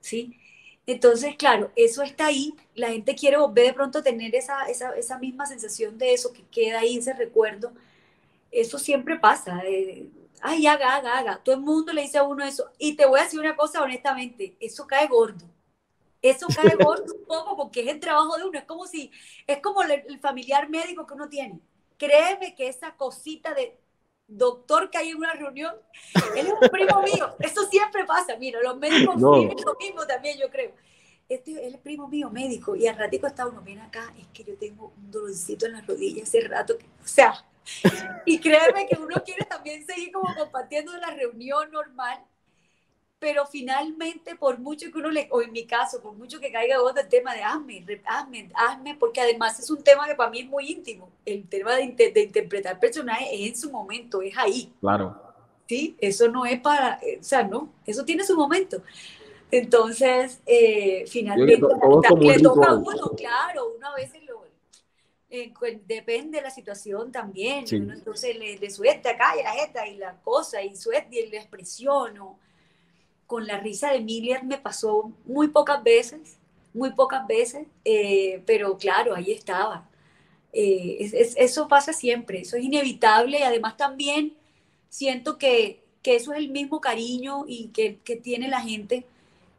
¿sí? 0.00 0.38
Entonces, 0.86 1.34
claro, 1.36 1.72
eso 1.74 2.02
está 2.02 2.26
ahí, 2.26 2.54
la 2.76 2.90
gente 2.90 3.16
quiere 3.16 3.38
volver 3.38 3.66
de 3.66 3.72
pronto 3.74 3.98
a 3.98 4.02
tener 4.04 4.34
esa, 4.36 4.66
esa, 4.68 4.96
esa, 4.96 5.18
misma 5.18 5.46
sensación 5.46 5.98
de 5.98 6.14
eso 6.14 6.32
que 6.32 6.44
queda 6.44 6.80
ahí, 6.80 6.98
ese 6.98 7.12
recuerdo. 7.12 7.72
Eso 8.52 8.78
siempre 8.78 9.18
pasa. 9.18 9.62
Ay, 10.40 10.66
haga, 10.68 10.96
haga, 10.96 11.18
haga. 11.18 11.40
Todo 11.42 11.56
el 11.56 11.62
mundo 11.62 11.92
le 11.92 12.02
dice 12.02 12.18
a 12.18 12.22
uno 12.22 12.44
eso. 12.44 12.70
Y 12.78 12.94
te 12.94 13.06
voy 13.06 13.20
a 13.20 13.24
decir 13.24 13.40
una 13.40 13.56
cosa 13.56 13.82
honestamente, 13.82 14.56
eso 14.60 14.86
cae 14.86 15.08
gordo. 15.08 15.44
Eso 16.22 16.46
cae 16.54 16.76
gordo 16.84 17.14
un 17.14 17.24
poco 17.24 17.56
porque 17.56 17.80
es 17.80 17.88
el 17.88 18.00
trabajo 18.00 18.36
de 18.36 18.44
uno. 18.44 18.58
Es 18.58 18.64
como 18.64 18.86
si, 18.86 19.10
es 19.46 19.60
como 19.60 19.82
el 19.82 20.20
familiar 20.20 20.68
médico 20.68 21.04
que 21.06 21.14
uno 21.14 21.28
tiene. 21.28 21.60
Créeme 21.98 22.54
que 22.54 22.68
esa 22.68 22.96
cosita 22.96 23.54
de 23.54 23.76
doctor 24.28 24.90
que 24.90 24.98
hay 24.98 25.10
en 25.10 25.18
una 25.18 25.34
reunión, 25.34 25.74
él 26.36 26.46
es 26.46 26.52
un 26.52 26.68
primo 26.68 27.02
mío. 27.02 27.34
Eso 27.38 27.66
siempre 27.66 28.04
pasa, 28.04 28.36
mira, 28.36 28.60
los 28.60 28.76
médicos 28.78 29.16
no. 29.16 29.40
viven 29.40 29.56
lo 29.64 29.74
mismo 29.76 30.06
también, 30.06 30.38
yo 30.38 30.50
creo. 30.50 30.72
Este, 31.28 31.66
él 31.66 31.74
es 31.74 31.80
primo 31.80 32.06
mío, 32.08 32.30
médico, 32.30 32.76
y 32.76 32.86
al 32.86 32.96
ratico 32.96 33.26
está 33.26 33.46
uno, 33.46 33.60
viene 33.60 33.82
acá, 33.82 34.14
es 34.18 34.26
que 34.28 34.44
yo 34.44 34.56
tengo 34.56 34.92
un 34.96 35.10
dolorcito 35.10 35.66
en 35.66 35.72
las 35.72 35.86
rodillas 35.86 36.28
hace 36.28 36.40
rato, 36.42 36.76
o 37.02 37.06
sea, 37.06 37.44
y 38.24 38.38
créeme 38.38 38.86
que 38.86 38.96
uno 38.96 39.16
quiere 39.24 39.44
también 39.44 39.84
seguir 39.84 40.12
como 40.12 40.32
compartiendo 40.36 40.96
la 40.96 41.10
reunión 41.10 41.70
normal, 41.72 42.24
pero 43.18 43.46
finalmente, 43.46 44.36
por 44.36 44.58
mucho 44.58 44.90
que 44.92 44.98
uno 44.98 45.10
le, 45.10 45.28
o 45.30 45.40
en 45.40 45.50
mi 45.50 45.66
caso, 45.66 46.02
por 46.02 46.12
mucho 46.14 46.38
que 46.38 46.52
caiga 46.52 46.80
vos 46.80 46.94
del 46.94 47.08
tema 47.08 47.34
de 47.34 47.42
hazme, 47.42 47.84
hazme, 48.04 48.50
hazme, 48.54 48.94
porque 48.94 49.20
además 49.20 49.58
es 49.58 49.70
un 49.70 49.82
tema 49.82 50.06
que 50.06 50.14
para 50.14 50.30
mí 50.30 50.40
es 50.40 50.46
muy 50.46 50.70
íntimo. 50.70 51.10
El 51.24 51.48
tema 51.48 51.74
de, 51.76 52.12
de 52.12 52.22
interpretar 52.22 52.78
personajes 52.78 53.28
es 53.32 53.48
en 53.48 53.56
su 53.56 53.70
momento, 53.70 54.20
es 54.20 54.36
ahí. 54.36 54.72
Claro. 54.80 55.22
Sí, 55.66 55.96
eso 55.98 56.28
no 56.28 56.46
es 56.46 56.60
para, 56.60 56.98
eh, 57.02 57.18
o 57.20 57.24
sea, 57.24 57.42
no, 57.42 57.72
eso 57.86 58.04
tiene 58.04 58.24
su 58.24 58.36
momento. 58.36 58.82
Entonces, 59.50 60.40
eh, 60.46 61.04
finalmente, 61.08 61.54
le 61.54 62.38
toca 62.40 62.68
a 62.68 62.74
uno, 62.74 63.12
claro, 63.16 63.74
uno 63.76 63.88
a 63.88 63.94
veces 63.94 64.22
lo, 64.24 64.44
eh, 65.30 65.52
depende 65.86 66.38
de 66.38 66.42
la 66.42 66.50
situación 66.50 67.10
también, 67.10 67.64
entonces 67.70 68.36
le, 68.36 68.58
le 68.58 68.70
suelta 68.70 69.10
acá 69.10 69.34
y 69.38 69.42
la 69.42 69.52
jeta 69.52 69.86
y 69.86 69.96
la 69.96 70.20
cosa, 70.20 70.62
y 70.62 70.76
suelta 70.76 71.16
y 71.16 71.28
la 71.30 71.38
expresión, 71.38 72.18
o, 72.18 72.38
con 73.26 73.46
la 73.46 73.58
risa 73.58 73.90
de 73.90 73.98
Emilia 73.98 74.42
me 74.42 74.58
pasó 74.58 75.12
muy 75.24 75.48
pocas 75.48 75.82
veces, 75.82 76.38
muy 76.72 76.92
pocas 76.92 77.26
veces, 77.26 77.66
eh, 77.84 78.42
pero 78.46 78.76
claro, 78.76 79.14
ahí 79.14 79.32
estaba. 79.32 79.88
Eh, 80.52 81.10
eso 81.36 81.68
pasa 81.68 81.92
siempre, 81.92 82.40
eso 82.40 82.56
es 82.56 82.64
inevitable 82.64 83.40
y 83.40 83.42
además 83.42 83.76
también 83.76 84.34
siento 84.88 85.38
que, 85.38 85.84
eso 86.04 86.32
es 86.32 86.38
el 86.38 86.50
mismo 86.50 86.80
cariño 86.80 87.46
y 87.48 87.68
que, 87.68 87.98
tiene 88.22 88.46
la 88.46 88.60
gente 88.60 89.04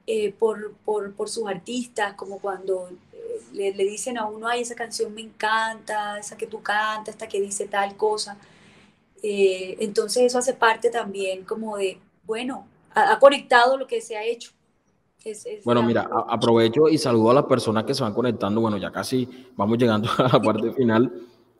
eh, 0.07 0.31
por, 0.31 0.75
sus 1.27 1.45
artistas, 1.45 2.13
como 2.13 2.39
cuando 2.39 2.89
le, 3.51 3.73
le, 3.73 3.83
dicen 3.83 4.17
a 4.17 4.27
uno, 4.27 4.47
ay, 4.47 4.61
esa 4.61 4.73
canción 4.73 5.13
me 5.13 5.21
encanta, 5.21 6.17
esa 6.17 6.37
que 6.37 6.47
tú 6.47 6.61
cantas, 6.63 7.15
esta 7.15 7.27
que 7.27 7.41
dice 7.41 7.67
tal 7.67 7.97
cosa. 7.97 8.37
entonces 9.21 10.23
eso 10.23 10.37
hace 10.39 10.53
parte 10.53 10.89
también 10.89 11.43
como 11.43 11.77
de, 11.77 11.99
bueno, 12.25 12.65
ha, 12.97 13.19
conectado 13.19 13.77
lo 13.77 13.87
que 13.87 14.01
se 14.01 14.17
ha 14.17 14.23
hecho. 14.23 14.51
bueno, 15.63 15.83
mira, 15.83 16.09
aprovecho 16.27 16.87
y 16.87 16.97
saludo 16.97 17.31
a 17.31 17.33
las 17.35 17.45
personas 17.45 17.83
que 17.83 17.93
se 17.93 18.03
van 18.03 18.13
conectando. 18.13 18.61
Bueno, 18.61 18.77
ya 18.77 18.91
casi 18.91 19.27
vamos 19.55 19.77
llegando 19.77 20.09
a 20.17 20.23
la 20.23 20.41
parte 20.41 20.71
final. 20.71 21.11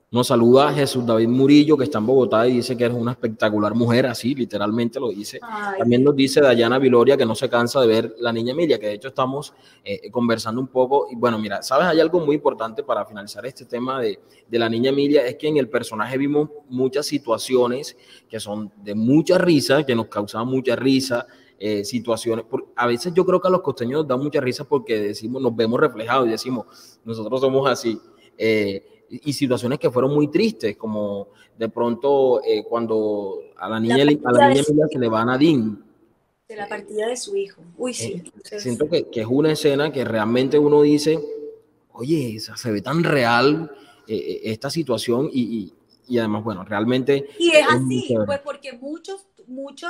Nos 0.10 0.28
saluda 0.28 0.72
Jesús 0.72 1.06
David 1.06 1.28
Murillo, 1.28 1.76
que 1.76 1.84
está 1.84 1.98
en 1.98 2.06
Bogotá 2.06 2.48
y 2.48 2.54
dice 2.54 2.78
que 2.78 2.86
eres 2.86 2.96
una 2.96 3.12
espectacular 3.12 3.76
mujer, 3.76 4.06
así 4.06 4.34
literalmente 4.34 5.02
lo 5.02 5.10
dice. 5.10 5.41
También 5.78 6.02
nos 6.02 6.15
dice 6.15 6.39
Dayana 6.39 6.80
Viloria 6.80 7.17
que 7.17 7.26
no 7.26 7.36
se 7.36 7.50
cansa 7.50 7.82
de 7.82 7.88
ver 7.88 8.15
la 8.20 8.32
niña 8.32 8.54
Emilia, 8.54 8.80
que 8.80 8.88
de 8.88 8.93
hecho 8.93 9.10
estamos 9.10 9.54
eh, 9.84 10.10
conversando 10.10 10.62
un 10.62 10.67
poco. 10.67 11.10
Y 11.12 11.17
bueno, 11.17 11.38
mira, 11.38 11.62
sabes, 11.62 11.88
hay 11.88 12.00
algo 12.00 12.22
muy 12.22 12.38
importante 12.38 12.84
para 12.84 13.06
finalizar 13.06 13.46
este 13.46 13.65
tema 13.65 14.00
de, 14.00 14.17
de, 14.48 14.60
la 14.60 14.70
niña 14.70 14.91
Emilia, 14.91 15.26
es 15.26 15.36
que 15.36 15.50
en 15.50 15.58
el 15.58 15.67
personaje 15.67 16.17
vimos 16.17 16.52
muchas 16.70 17.06
situaciones 17.06 17.98
que 18.30 18.39
son 18.39 18.72
de 18.78 18.96
mucha 18.96 19.38
risa, 19.38 19.86
que 19.86 19.93
nos 19.93 20.08
causaban 20.08 20.48
mucha 20.48 20.78
risa. 20.78 21.28
Eh, 21.60 21.84
situaciones, 21.84 22.46
a 22.76 22.86
veces 22.86 23.13
yo 23.15 23.26
creo 23.26 23.41
que 23.41 23.48
a 23.48 23.52
los 23.52 23.62
costeños 23.62 24.02
nos 24.02 24.08
da 24.08 24.15
mucha 24.15 24.39
risa 24.39 24.63
porque 24.63 25.00
decimos, 25.00 25.41
nos 25.41 25.56
vemos 25.56 25.80
reflejados 25.80 26.28
y 26.28 26.30
decimos, 26.30 27.00
nosotros 27.04 27.41
somos 27.41 27.67
así. 27.67 28.00
Eh, 28.38 28.96
y 29.10 29.34
situaciones 29.34 29.80
que 29.80 29.89
fueron 29.89 30.13
muy 30.13 30.30
tristes, 30.30 30.76
como 30.76 31.30
de 31.58 31.70
pronto 31.70 32.41
eh, 32.43 32.63
cuando 32.63 33.39
a 33.58 33.70
la 33.70 33.80
niña, 33.80 33.96
a 33.96 34.32
la 34.32 34.50
niña 34.50 34.63
se 34.63 35.00
le 35.00 35.08
va 35.08 35.22
a 35.22 35.26
Nadine. 35.26 35.76
De 36.48 36.56
la 36.56 36.67
partida 36.67 37.08
de 37.08 37.17
su 37.17 37.36
hijo. 37.36 37.62
Uy, 37.78 37.93
sí. 37.93 38.24
Eh, 38.52 38.60
siento 38.60 38.89
que, 38.89 39.10
que, 39.10 39.22
es 39.22 39.28
una 39.30 39.52
escena 39.52 39.91
que 39.91 40.06
realmente 40.06 40.58
uno 40.58 40.82
dice, 40.82 41.20
oye, 41.91 42.39
se 42.39 42.72
ve 42.72 42.82
tan 42.82 43.04
real 43.04 43.72
eh, 44.08 44.41
esta 44.43 44.70
situación 44.70 45.30
y, 45.32 45.74
y, 46.08 46.17
además, 46.20 46.43
bueno, 46.43 46.63
realmente... 46.63 47.28
Y 47.38 47.50
es, 47.50 47.65
así, 47.67 48.15
pues 48.26 48.39
porque 48.39 48.74
muchos, 48.74 49.26
muchos, 49.48 49.89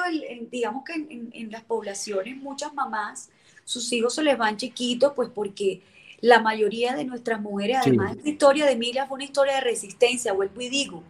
digamos 0.49 0.83
que 0.83 0.93
en, 0.93 1.29
en 1.31 1.51
las 1.51 1.63
poblaciones, 1.63 2.37
muchas 2.37 2.73
mamás, 2.73 3.29
sus 3.63 3.91
hijos 3.93 4.15
se 4.15 4.23
les 4.23 4.37
van 4.37 4.57
chiquitos, 4.57 5.13
pues 5.15 5.29
porque 5.29 5.81
la 6.19 6.39
mayoría 6.39 6.95
de 6.95 7.05
nuestras 7.05 7.41
mujeres, 7.41 7.77
además, 7.81 8.17
la 8.17 8.29
historia 8.29 8.65
de 8.65 8.71
Emilia 8.71 9.05
fue 9.05 9.15
una 9.15 9.25
historia 9.25 9.55
de 9.55 9.61
resistencia, 9.61 10.33
vuelvo 10.33 10.61
y 10.61 10.69
digo. 10.69 11.03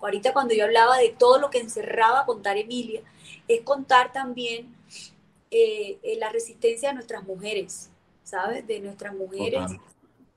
Ahorita 0.00 0.32
cuando 0.32 0.54
yo 0.54 0.64
hablaba 0.64 0.98
de 0.98 1.10
todo 1.10 1.38
lo 1.38 1.50
que 1.50 1.58
encerraba 1.58 2.26
contar 2.26 2.56
Emilia, 2.56 3.02
es 3.48 3.62
contar 3.62 4.12
también 4.12 4.74
eh, 5.50 5.98
eh, 6.02 6.16
la 6.18 6.30
resistencia 6.30 6.90
de 6.90 6.94
nuestras 6.94 7.24
mujeres, 7.24 7.90
¿sabes? 8.22 8.66
De 8.66 8.80
nuestras 8.80 9.14
mujeres 9.14 9.72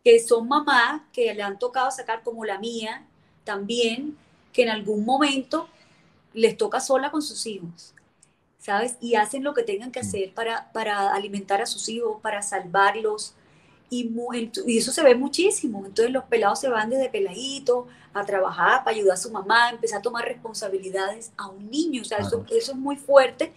que 0.03 0.19
son 0.19 0.47
mamás, 0.47 1.01
que 1.11 1.33
le 1.33 1.43
han 1.43 1.59
tocado 1.59 1.91
sacar 1.91 2.23
como 2.23 2.45
la 2.45 2.57
mía 2.57 3.05
también, 3.43 4.17
que 4.53 4.63
en 4.63 4.69
algún 4.69 5.05
momento 5.05 5.67
les 6.33 6.57
toca 6.57 6.79
sola 6.79 7.11
con 7.11 7.21
sus 7.21 7.45
hijos, 7.45 7.93
¿sabes? 8.59 8.97
Y 9.01 9.15
hacen 9.15 9.43
lo 9.43 9.53
que 9.53 9.63
tengan 9.63 9.91
que 9.91 9.99
hacer 9.99 10.33
para, 10.33 10.71
para 10.71 11.13
alimentar 11.13 11.61
a 11.61 11.65
sus 11.65 11.89
hijos, 11.89 12.21
para 12.21 12.41
salvarlos, 12.41 13.35
y, 13.89 14.11
y, 14.65 14.77
eso 14.77 14.91
se 14.91 15.03
ve 15.03 15.15
muchísimo. 15.15 15.85
Entonces 15.85 16.13
los 16.13 16.23
pelados 16.25 16.59
se 16.59 16.69
van 16.69 16.89
desde 16.89 17.09
peladito 17.09 17.87
a 18.13 18.25
trabajar 18.25 18.83
para 18.83 18.95
ayudar 18.95 19.13
a 19.13 19.17
su 19.17 19.31
mamá, 19.31 19.67
a 19.67 19.71
empezar 19.71 19.99
a 19.99 20.01
tomar 20.01 20.25
responsabilidades 20.25 21.31
a 21.37 21.47
un 21.47 21.69
niño. 21.69 22.01
O 22.01 22.05
sea, 22.05 22.19
eso, 22.19 22.45
eso, 22.49 22.71
es 22.71 22.77
muy 22.77 22.95
fuerte, 22.95 23.53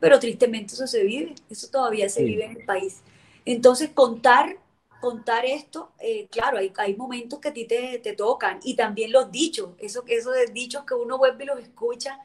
pero 0.00 0.18
tristemente 0.18 0.74
eso 0.74 0.86
se 0.86 1.04
vive, 1.04 1.34
eso 1.50 1.68
todavía 1.68 2.08
se 2.08 2.22
vive 2.24 2.44
en 2.44 2.56
el 2.58 2.64
país. 2.64 3.00
Entonces 3.44 3.90
contar, 3.90 4.56
contar 5.00 5.44
esto, 5.44 5.90
eh, 5.98 6.28
claro, 6.30 6.58
hay, 6.58 6.72
hay, 6.76 6.94
momentos 6.94 7.40
que 7.40 7.48
a 7.48 7.52
ti 7.52 7.64
te, 7.64 7.98
te, 7.98 8.14
tocan 8.14 8.60
y 8.62 8.74
también 8.74 9.10
los 9.12 9.32
dichos, 9.32 9.70
eso, 9.78 10.04
eso 10.06 10.30
de 10.30 10.46
dichos 10.46 10.84
que 10.84 10.94
uno 10.94 11.18
vuelve 11.18 11.44
y 11.44 11.46
los 11.46 11.60
escucha. 11.60 12.18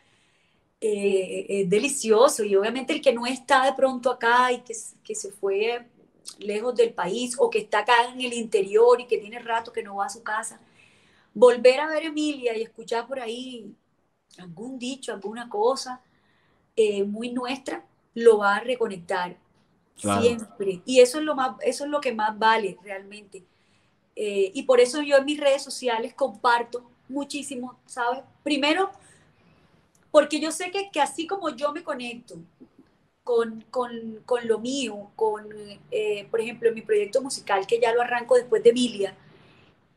Eh, 0.79 1.47
es 1.49 1.69
delicioso 1.71 2.43
y 2.43 2.55
obviamente 2.55 2.93
el 2.93 3.01
que 3.01 3.11
no 3.11 3.25
está 3.25 3.65
de 3.65 3.73
pronto 3.73 4.11
acá 4.11 4.51
y 4.51 4.59
que, 4.59 4.75
que 5.03 5.15
se 5.15 5.31
fue 5.31 5.87
lejos 6.39 6.75
del 6.75 6.93
país 6.93 7.35
o 7.39 7.49
que 7.49 7.59
está 7.59 7.79
acá 7.79 8.05
en 8.13 8.21
el 8.21 8.33
interior 8.33 8.99
y 9.01 9.07
que 9.07 9.17
tiene 9.17 9.39
rato 9.39 9.71
que 9.71 9.83
no 9.83 9.97
va 9.97 10.05
a 10.05 10.09
su 10.09 10.23
casa, 10.23 10.59
volver 11.33 11.79
a 11.79 11.87
ver 11.87 12.03
a 12.03 12.07
Emilia 12.07 12.57
y 12.57 12.63
escuchar 12.63 13.07
por 13.07 13.19
ahí 13.19 13.73
algún 14.37 14.77
dicho, 14.77 15.13
alguna 15.13 15.49
cosa 15.49 16.01
eh, 16.75 17.03
muy 17.03 17.31
nuestra, 17.31 17.85
lo 18.13 18.39
va 18.39 18.57
a 18.57 18.59
reconectar 18.59 19.37
siempre. 19.95 20.81
Y 20.85 20.99
eso 20.99 21.19
es 21.19 21.25
lo 21.25 21.35
más, 21.35 21.55
eso 21.61 21.85
es 21.85 21.89
lo 21.89 22.01
que 22.01 22.13
más 22.13 22.37
vale 22.37 22.77
realmente. 22.83 23.43
Eh, 24.15 24.51
y 24.53 24.63
por 24.63 24.79
eso 24.79 25.01
yo 25.01 25.17
en 25.17 25.25
mis 25.25 25.39
redes 25.39 25.63
sociales 25.63 26.13
comparto 26.13 26.89
muchísimo, 27.07 27.79
¿sabes? 27.85 28.23
Primero, 28.43 28.91
porque 30.11 30.39
yo 30.39 30.51
sé 30.51 30.71
que, 30.71 30.89
que 30.91 31.01
así 31.01 31.27
como 31.27 31.49
yo 31.49 31.71
me 31.71 31.83
conecto 31.83 32.37
con, 33.27 33.65
con, 33.71 34.21
con 34.25 34.47
lo 34.47 34.57
mío, 34.57 35.11
con, 35.17 35.45
eh, 35.91 36.25
por 36.31 36.39
ejemplo, 36.39 36.71
mi 36.71 36.81
proyecto 36.81 37.21
musical, 37.21 37.67
que 37.67 37.77
ya 37.77 37.93
lo 37.93 38.01
arranco 38.01 38.35
después 38.35 38.63
de 38.63 38.69
Emilia, 38.69 39.17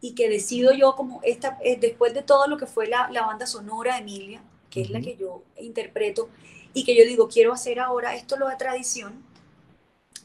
y 0.01 0.17
que 0.17 0.29
decido 0.29 0.73
yo 0.73 0.97
como 0.97 1.21
esta, 1.23 1.57
eh, 1.63 1.79
después 1.79 2.13
de 2.13 2.23
todo 2.23 2.49
lo 2.49 2.57
que 2.57 2.67
fue 2.67 2.89
la, 2.89 3.09
la 3.13 3.25
banda 3.25 3.47
sonora 3.47 3.95
de 3.95 4.01
Emilia, 4.01 4.43
que 4.69 4.81
es 4.81 4.91
la 4.91 5.01
que 5.01 5.15
yo 5.15 5.45
interpreto, 5.61 6.29
y 6.75 6.83
que 6.83 6.97
yo 6.97 7.05
digo, 7.05 7.29
quiero 7.29 7.53
hacer 7.53 7.79
ahora 7.79 8.17
esto 8.17 8.37
lo 8.37 8.49
de 8.49 8.57
tradición, 8.57 9.23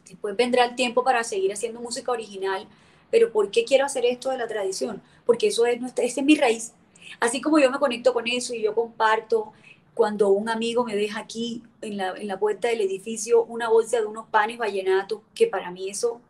después 0.10 0.36
vendrá 0.36 0.66
el 0.66 0.76
tiempo 0.76 1.04
para 1.04 1.24
seguir 1.24 1.54
haciendo 1.54 1.82
música 1.82 2.12
original, 2.12 2.68
pero 3.12 3.32
¿por 3.32 3.52
qué 3.52 3.66
quiero 3.66 3.86
hacer 3.86 4.04
esto 4.04 4.32
de 4.32 4.40
la 4.40 4.48
tradición? 4.48 5.04
Porque 5.28 5.50
eso 5.50 5.68
es, 5.68 5.80
nuestra, 5.80 6.04
esa 6.04 6.22
es 6.22 6.26
mi 6.26 6.38
raíz. 6.38 6.74
Así 7.20 7.40
como 7.40 7.60
yo 7.60 7.70
me 7.70 7.78
conecto 7.78 8.14
con 8.14 8.28
eso 8.28 8.56
y 8.56 8.64
yo 8.64 8.74
comparto 8.74 9.54
cuando 9.96 10.30
un 10.30 10.50
amigo 10.50 10.84
me 10.84 10.96
deja 10.96 11.22
aquí 11.22 11.64
en 11.82 11.98
la, 11.98 12.10
en 12.10 12.28
la 12.28 12.38
puerta 12.38 12.68
del 12.68 12.82
edificio 12.82 13.46
una 13.46 13.70
bolsa 13.70 14.00
de 14.00 14.06
unos 14.06 14.28
panes 14.28 14.58
vallenatos, 14.58 15.22
que 15.34 15.48
para 15.48 15.72
mí 15.72 15.90
eso, 15.90 16.22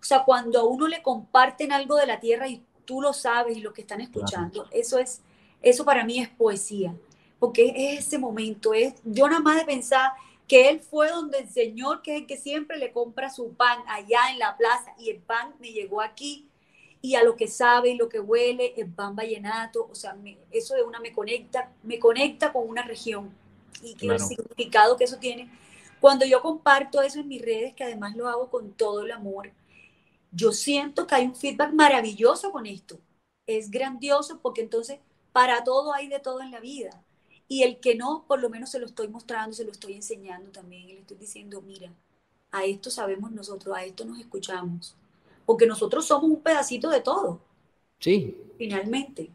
o 0.00 0.04
sea, 0.04 0.24
cuando 0.24 0.60
a 0.60 0.64
uno 0.64 0.86
le 0.86 1.02
comparten 1.02 1.72
algo 1.72 1.96
de 1.96 2.06
la 2.06 2.20
tierra 2.20 2.48
y 2.48 2.64
tú 2.84 3.02
lo 3.02 3.12
sabes 3.12 3.56
y 3.56 3.60
los 3.60 3.74
que 3.74 3.80
están 3.80 4.00
escuchando, 4.00 4.66
eso 4.70 4.98
es, 4.98 5.22
eso 5.60 5.84
para 5.84 6.04
mí 6.04 6.20
es 6.20 6.28
poesía, 6.28 6.94
porque 7.40 7.74
es 7.76 8.06
ese 8.06 8.16
momento, 8.16 8.72
es, 8.72 8.94
yo 9.04 9.28
nada 9.28 9.40
más 9.40 9.56
de 9.58 9.66
pensar 9.66 10.12
que 10.46 10.70
él 10.70 10.80
fue 10.80 11.10
donde 11.10 11.38
el 11.40 11.50
Señor, 11.50 12.00
que 12.00 12.14
es 12.14 12.20
el 12.22 12.26
que 12.26 12.36
siempre 12.36 12.78
le 12.78 12.92
compra 12.92 13.28
su 13.28 13.54
pan 13.54 13.80
allá 13.88 14.30
en 14.30 14.38
la 14.38 14.56
plaza, 14.56 14.94
y 14.98 15.10
el 15.10 15.18
pan 15.18 15.52
me 15.58 15.72
llegó 15.72 16.00
aquí, 16.00 16.47
y 17.00 17.14
a 17.14 17.22
lo 17.22 17.36
que 17.36 17.48
sabe 17.48 17.90
y 17.90 17.96
lo 17.96 18.08
que 18.08 18.20
huele, 18.20 18.74
el 18.76 18.90
pan 18.92 19.14
vallenato, 19.14 19.88
o 19.90 19.94
sea, 19.94 20.16
eso 20.50 20.74
de 20.74 20.82
una 20.82 21.00
me 21.00 21.12
conecta, 21.12 21.72
me 21.82 21.98
conecta 21.98 22.52
con 22.52 22.68
una 22.68 22.82
región 22.82 23.32
y 23.82 23.94
que 23.94 24.06
el 24.06 24.20
significado 24.20 24.96
que 24.96 25.04
eso 25.04 25.18
tiene. 25.18 25.50
Cuando 26.00 26.24
yo 26.24 26.42
comparto 26.42 27.02
eso 27.02 27.20
en 27.20 27.28
mis 27.28 27.42
redes, 27.42 27.74
que 27.74 27.84
además 27.84 28.16
lo 28.16 28.28
hago 28.28 28.50
con 28.50 28.72
todo 28.72 29.02
el 29.02 29.12
amor, 29.12 29.52
yo 30.30 30.52
siento 30.52 31.06
que 31.06 31.14
hay 31.14 31.26
un 31.26 31.36
feedback 31.36 31.72
maravilloso 31.72 32.52
con 32.52 32.66
esto. 32.66 32.98
Es 33.46 33.70
grandioso 33.70 34.40
porque 34.40 34.60
entonces 34.60 34.98
para 35.32 35.64
todo 35.64 35.94
hay 35.94 36.08
de 36.08 36.18
todo 36.18 36.40
en 36.40 36.50
la 36.50 36.60
vida. 36.60 37.02
Y 37.48 37.62
el 37.62 37.78
que 37.80 37.94
no, 37.94 38.24
por 38.28 38.40
lo 38.40 38.50
menos 38.50 38.70
se 38.70 38.78
lo 38.78 38.86
estoy 38.86 39.08
mostrando, 39.08 39.54
se 39.54 39.64
lo 39.64 39.72
estoy 39.72 39.94
enseñando 39.94 40.50
también. 40.50 40.88
Y 40.88 40.92
le 40.94 41.00
estoy 41.00 41.16
diciendo, 41.16 41.62
mira, 41.62 41.92
a 42.50 42.64
esto 42.64 42.90
sabemos 42.90 43.30
nosotros, 43.32 43.74
a 43.76 43.84
esto 43.84 44.04
nos 44.04 44.18
escuchamos. 44.18 44.94
Porque 45.48 45.66
nosotros 45.66 46.04
somos 46.04 46.30
un 46.30 46.42
pedacito 46.42 46.90
de 46.90 47.00
todo. 47.00 47.40
Sí. 47.98 48.36
Finalmente. 48.58 49.30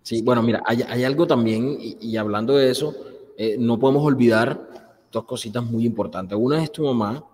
Sí, 0.00 0.22
bueno, 0.22 0.40
mira, 0.40 0.62
hay, 0.64 1.02
algo 1.02 1.26
también, 1.26 1.76
y, 1.80 2.16
hablando 2.16 2.54
de 2.54 2.70
eso, 2.70 2.94
eh, 3.36 3.56
no 3.58 3.76
podemos 3.76 4.04
olvidar 4.04 4.94
dos 5.10 5.24
cositas 5.24 5.64
muy 5.64 5.84
importantes. 5.84 6.38
Una 6.40 6.62
es 6.62 6.70
tu 6.70 6.84
mamá, 6.84 7.24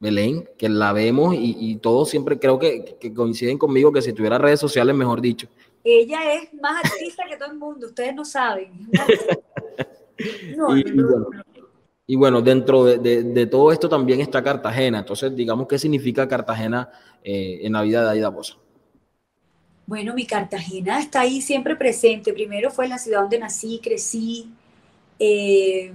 Belén, 0.00 0.48
que 0.56 0.70
la 0.70 0.94
vemos 0.94 1.34
y, 1.38 1.76
todos 1.82 2.08
siempre 2.08 2.38
creo 2.38 2.58
que, 2.58 2.98
coinciden 3.14 3.58
conmigo 3.58 3.92
que 3.92 4.00
si 4.00 4.14
tuviera 4.14 4.38
redes 4.38 4.60
sociales, 4.60 4.96
mejor 4.96 5.20
dicho. 5.20 5.46
Ella 5.84 6.32
es 6.32 6.54
más 6.54 6.82
artista 6.82 7.24
que 7.28 7.36
todo 7.36 7.50
el 7.50 7.58
mundo, 7.58 7.88
ustedes 7.88 8.14
no 8.14 8.24
saben. 8.24 8.88
y, 10.18 10.56
bueno, 10.56 11.43
dentro 12.06 12.84
de, 12.84 13.46
todo 13.46 13.72
esto 13.72 13.88
también 13.88 14.20
está 14.20 14.42
Cartagena. 14.42 14.98
Entonces, 14.98 15.34
digamos, 15.34 15.66
¿qué 15.66 15.78
significa 15.78 16.28
Cartagena 16.28 16.90
eh, 17.22 17.60
en 17.62 17.72
la 17.72 17.82
vida 17.82 18.04
de 18.04 18.10
Aida 18.10 18.28
Bosa? 18.28 18.56
Bueno, 19.86 20.14
mi 20.14 20.26
Cartagena 20.26 21.00
está 21.00 21.20
ahí 21.20 21.40
siempre 21.40 21.76
presente. 21.76 22.32
Primero 22.32 22.70
fue 22.70 22.88
la 22.88 22.98
ciudad 22.98 23.20
donde 23.20 23.38
nací, 23.38 23.80
crecí. 23.82 24.50
Eh, 25.18 25.92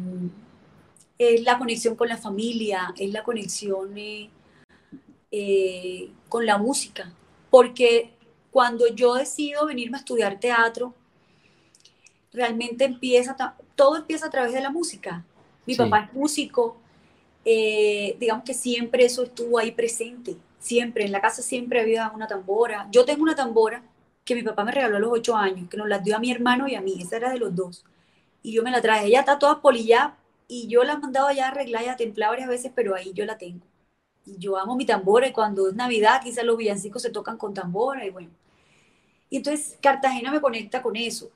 es 1.18 1.44
la 1.44 1.58
conexión 1.58 1.96
con 1.96 2.08
la 2.08 2.18
familia, 2.18 2.94
es 2.98 3.12
la 3.12 3.24
conexión 3.24 3.94
eh, 5.32 6.12
con 6.30 6.46
la 6.46 6.58
música. 6.58 7.12
Porque 7.50 8.12
cuando 8.52 8.88
yo 8.88 9.16
decido 9.16 9.66
venirme 9.66 9.98
a 9.98 10.00
estudiar 10.00 10.40
teatro, 10.40 10.94
realmente 12.32 12.86
empieza, 12.86 13.36
todo 13.76 13.98
empieza 13.98 14.28
a 14.28 14.30
través 14.30 14.54
de 14.54 14.62
la 14.62 14.70
música. 14.70 15.26
Mi 15.70 15.76
papá 15.76 16.00
es 16.06 16.14
músico, 16.14 16.78
digamos 17.46 18.44
que 18.44 18.54
siempre 18.54 19.06
eso 19.06 19.24
estuvo 19.24 19.58
ahí 19.60 19.72
presente 19.72 20.36
siempre, 20.60 21.06
en 21.06 21.12
la 21.12 21.22
casa 21.22 21.42
siempre 21.42 21.80
había 21.80 22.12
una 22.14 22.28
tambora. 22.28 22.88
Yo 22.92 23.06
tengo 23.06 23.24
una 23.24 23.36
tambora 23.36 23.82
que 24.26 24.36
mi 24.36 24.44
papá 24.44 24.64
me 24.64 24.72
regaló 24.72 24.98
a 24.98 25.00
los 25.00 25.12
ocho 25.12 25.36
años, 25.36 25.70
que 25.70 25.78
nos 25.78 25.88
la 25.88 26.00
dio 26.00 26.16
a 26.16 26.20
mi 26.20 26.32
hermano 26.32 26.68
y 26.68 26.76
a 26.76 26.82
mí, 26.82 27.02
esa 27.02 27.18
era 27.18 27.32
de 27.32 27.40
los 27.40 27.56
dos. 27.56 27.86
Y 28.44 28.54
yo 28.54 28.62
me 28.62 28.72
la 28.72 28.82
traje, 28.82 29.08
ella 29.08 29.22
está 29.22 29.40
toda 29.40 29.62
polillada 29.62 30.18
y 30.48 30.68
yo 30.68 30.84
la 30.84 30.94
he 30.94 30.98
mandado 30.98 31.32
ya 31.32 31.46
a 31.46 31.48
arreglar 31.50 31.84
y 31.84 31.88
a 31.88 31.96
templar 31.96 32.30
varias 32.30 32.50
veces, 32.50 32.72
pero 32.76 32.96
ahí 32.96 33.12
yo 33.14 33.26
la 33.26 33.38
tengo. 33.38 33.66
Y 34.26 34.38
yo 34.38 34.58
amo 34.58 34.76
mi 34.76 34.86
tambora 34.86 35.28
y 35.28 35.32
cuando 35.32 35.70
es 35.70 35.76
Navidad 35.76 36.22
quizás 36.24 36.44
los 36.44 36.58
villancicos 36.58 37.02
se 37.02 37.10
tocan 37.10 37.38
con 37.38 37.54
tambora 37.54 38.06
y 38.06 38.10
bueno. 38.10 38.32
Y 39.30 39.38
entonces 39.38 39.78
Cartagena 39.82 40.32
me 40.32 40.42
conecta 40.42 40.82
con 40.82 40.96
eso. 40.96 41.32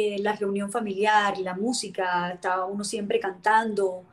Eh, 0.00 0.18
la 0.20 0.32
reunión 0.32 0.70
familiar, 0.70 1.38
la 1.38 1.54
música, 1.54 2.30
estaba 2.30 2.66
uno 2.66 2.84
siempre 2.84 3.18
cantando. 3.18 4.04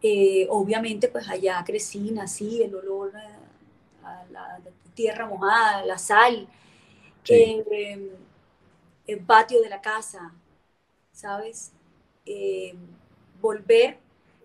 Eh, 0.00 0.46
obviamente 0.50 1.08
pues 1.08 1.28
allá 1.28 1.62
crecí, 1.66 2.12
nací, 2.12 2.62
el 2.62 2.74
olor 2.76 3.12
la 4.30 4.60
tierra 4.94 5.26
mojada, 5.26 5.84
la 5.84 5.98
sal, 5.98 6.48
eh, 7.28 8.12
el 9.06 9.20
patio 9.24 9.60
de 9.60 9.68
la 9.68 9.80
casa, 9.80 10.32
¿sabes? 11.10 11.72
Eh, 12.24 12.74
volver. 13.40 13.98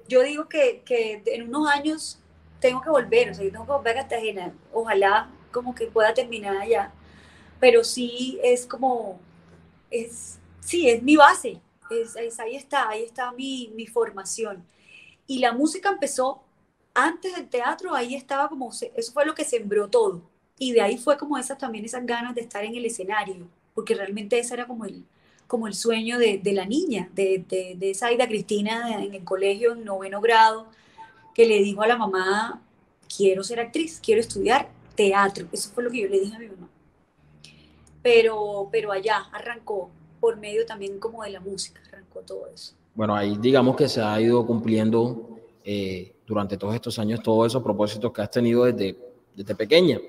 Yo 0.08 0.24
digo 0.24 0.50
que, 0.50 0.82
que, 0.84 1.22
en 1.28 1.50
unos 1.50 1.70
años 1.70 2.20
tengo 2.60 2.82
que 2.82 2.90
volver, 2.90 3.30
o 3.30 3.34
sea, 3.36 3.46
yo 3.46 3.52
tengo 3.52 3.66
que 3.66 3.72
volver 3.72 3.98
a 3.98 4.02
Cartagena. 4.02 4.54
Ojalá 4.74 5.30
como 5.52 5.76
que 5.76 5.86
pueda 5.86 6.14
terminar 6.16 6.58
allá. 6.58 6.92
Pero 7.60 7.84
sí 7.84 8.40
es 8.44 8.66
como, 8.66 9.20
es, 9.92 10.40
sí, 10.68 10.90
es 10.90 11.02
mi 11.02 11.16
base. 11.16 11.60
Es, 11.90 12.40
ahí 12.40 12.56
está, 12.56 12.90
ahí 12.90 13.04
está 13.04 13.32
mi, 13.32 13.72
mi 13.74 13.88
formación. 13.88 14.64
Y 15.26 15.40
la 15.40 15.54
música 15.54 15.90
empezó 15.90 16.44
antes 16.94 17.36
del 17.36 17.48
teatro, 17.48 17.96
ahí 17.96 18.16
estaba 18.16 18.50
como, 18.50 18.72
eso 18.72 19.12
fue 19.14 19.26
lo 19.26 19.34
que 19.34 19.46
sembró 19.46 19.88
todo. 19.88 20.22
Y 20.60 20.74
de 20.74 20.82
ahí 20.82 20.98
fue 20.98 21.18
como 21.18 21.38
esas 21.38 21.58
también 21.58 21.86
esas 21.86 22.06
ganas 22.06 22.36
de 22.36 22.42
estar 22.42 22.64
en 22.66 22.76
el 22.76 22.86
escenario, 22.86 23.48
porque 23.74 23.96
realmente 23.96 24.40
ese 24.40 24.56
era 24.56 24.68
como 24.68 24.86
el, 24.86 25.06
como 25.46 25.68
el 25.68 25.76
sueño 25.76 26.18
de, 26.18 26.40
de 26.40 26.54
la 26.54 26.66
niña, 26.66 27.10
de, 27.14 27.46
de, 27.48 27.76
de, 27.78 27.92
esa 27.92 28.08
Aida 28.08 28.28
Cristina 28.28 29.02
en 29.02 29.14
el 29.14 29.24
colegio 29.24 29.74
en 29.74 29.86
noveno 29.86 30.20
grado, 30.20 30.68
que 31.34 31.46
le 31.46 31.60
dijo 31.60 31.84
a 31.84 31.88
la 31.88 31.98
mamá, 31.98 32.62
quiero 33.16 33.44
ser 33.44 33.60
actriz, 33.60 34.02
quiero 34.04 34.20
estudiar 34.20 34.70
teatro. 34.96 35.48
Eso 35.52 35.70
fue 35.70 35.84
lo 35.84 35.92
que 35.92 36.02
yo 36.02 36.10
le 36.10 36.20
dije 36.20 36.36
a 36.36 36.40
mi 36.40 36.48
mamá. 36.48 36.68
Pero, 38.02 38.70
pero 38.72 38.92
allá 38.92 39.30
arrancó 39.32 39.92
por 40.20 40.38
medio 40.38 40.66
también 40.66 41.00
como 41.00 41.24
de 41.24 41.32
la 41.32 41.40
música, 41.40 41.82
arrancó 41.88 42.22
todo 42.22 42.48
eso. 42.54 42.74
Bueno, 42.96 43.16
ahí 43.16 43.38
digamos 43.40 43.76
que 43.76 43.88
se 43.88 44.02
ha 44.02 44.20
ido 44.20 44.46
cumpliendo 44.46 45.38
eh, 45.64 46.16
durante 46.26 46.58
todos 46.58 46.74
estos 46.74 46.98
años 47.00 47.22
todos 47.22 47.48
esos 47.48 47.62
propósitos 47.62 48.12
que 48.12 48.22
has 48.22 48.32
tenido 48.32 48.66
desde, 48.66 48.98
desde 49.36 49.56
pequeña. 49.56 50.00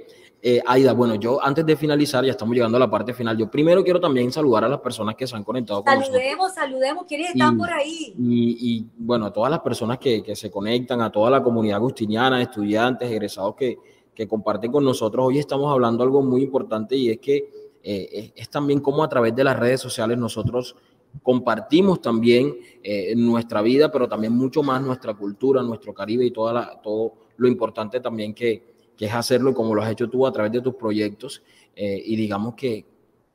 Eh, 0.41 0.63
Aida, 0.65 0.93
bueno, 0.93 1.17
yo 1.17 1.45
antes 1.45 1.67
de 1.67 1.77
finalizar, 1.77 2.25
ya 2.25 2.31
estamos 2.31 2.55
llegando 2.55 2.77
a 2.77 2.81
la 2.81 2.89
parte 2.89 3.13
final, 3.13 3.37
yo 3.37 3.51
primero 3.51 3.83
quiero 3.83 4.01
también 4.01 4.31
saludar 4.31 4.65
a 4.65 4.69
las 4.69 4.79
personas 4.79 5.17
que 5.17 5.27
se 5.27 5.35
han 5.35 5.43
conectado 5.43 5.83
con 5.83 5.93
saludemos, 5.93 6.55
Saludemos, 6.55 7.05
¿quiénes 7.07 7.31
están 7.31 7.59
por 7.59 7.71
ahí? 7.71 8.15
Y, 8.17 8.87
bueno, 8.97 9.27
a 9.27 9.33
todas 9.33 9.51
las 9.51 9.61
personas 9.61 9.99
que, 9.99 10.23
que, 10.23 10.37
se 10.37 10.49
conectan, 10.49 11.01
a 11.01 11.11
toda 11.11 11.29
la 11.29 11.43
comunidad 11.43 11.79
agustiniana, 11.79 12.41
estudiantes, 12.41 13.11
egresados 13.11 13.57
que, 13.57 13.79
que 14.19 14.27
comparten 14.27 14.73
con 14.73 14.85
nosotros. 14.85 15.27
Hoy 15.27 15.39
estamos 15.39 15.73
hablando 15.73 16.03
algo 16.03 16.23
muy 16.23 16.43
importante 16.43 16.97
y 16.97 17.11
es 17.11 17.19
que 17.19 17.68
eh, 17.83 18.33
es, 18.35 18.49
también 18.49 18.81
como 18.81 19.03
a 19.03 19.09
través 19.09 19.35
de 19.35 19.45
las 19.45 19.59
redes 19.59 19.81
sociales 19.81 20.19
nosotros 20.19 20.77
compartimos 21.23 22.03
también 22.03 22.57
eh, 22.83 23.15
nuestra 23.17 23.63
vida, 23.63 23.91
pero 23.91 24.09
también 24.09 24.33
mucho 24.33 24.63
más 24.63 24.83
nuestra 24.83 25.15
cultura, 25.15 25.63
nuestro 25.63 25.95
Caribe 25.95 26.25
y 26.25 26.31
toda 26.31 26.81
todo 26.83 27.15
lo 27.37 27.49
importante 27.49 28.01
también 28.01 28.35
que, 28.35 28.93
que 28.97 29.07
es 29.07 29.15
hacerlo 29.15 29.55
como 29.55 29.75
lo 29.75 29.83
has 29.83 29.93
hecho 29.93 30.11
tú 30.11 30.27
a 30.27 30.33
través 30.33 30.53
de 30.53 30.61
tus 30.61 30.75
proyectos. 30.75 31.43
Eh, 31.75 32.03
y 32.05 32.17
digamos 32.17 32.55
que, 32.55 32.85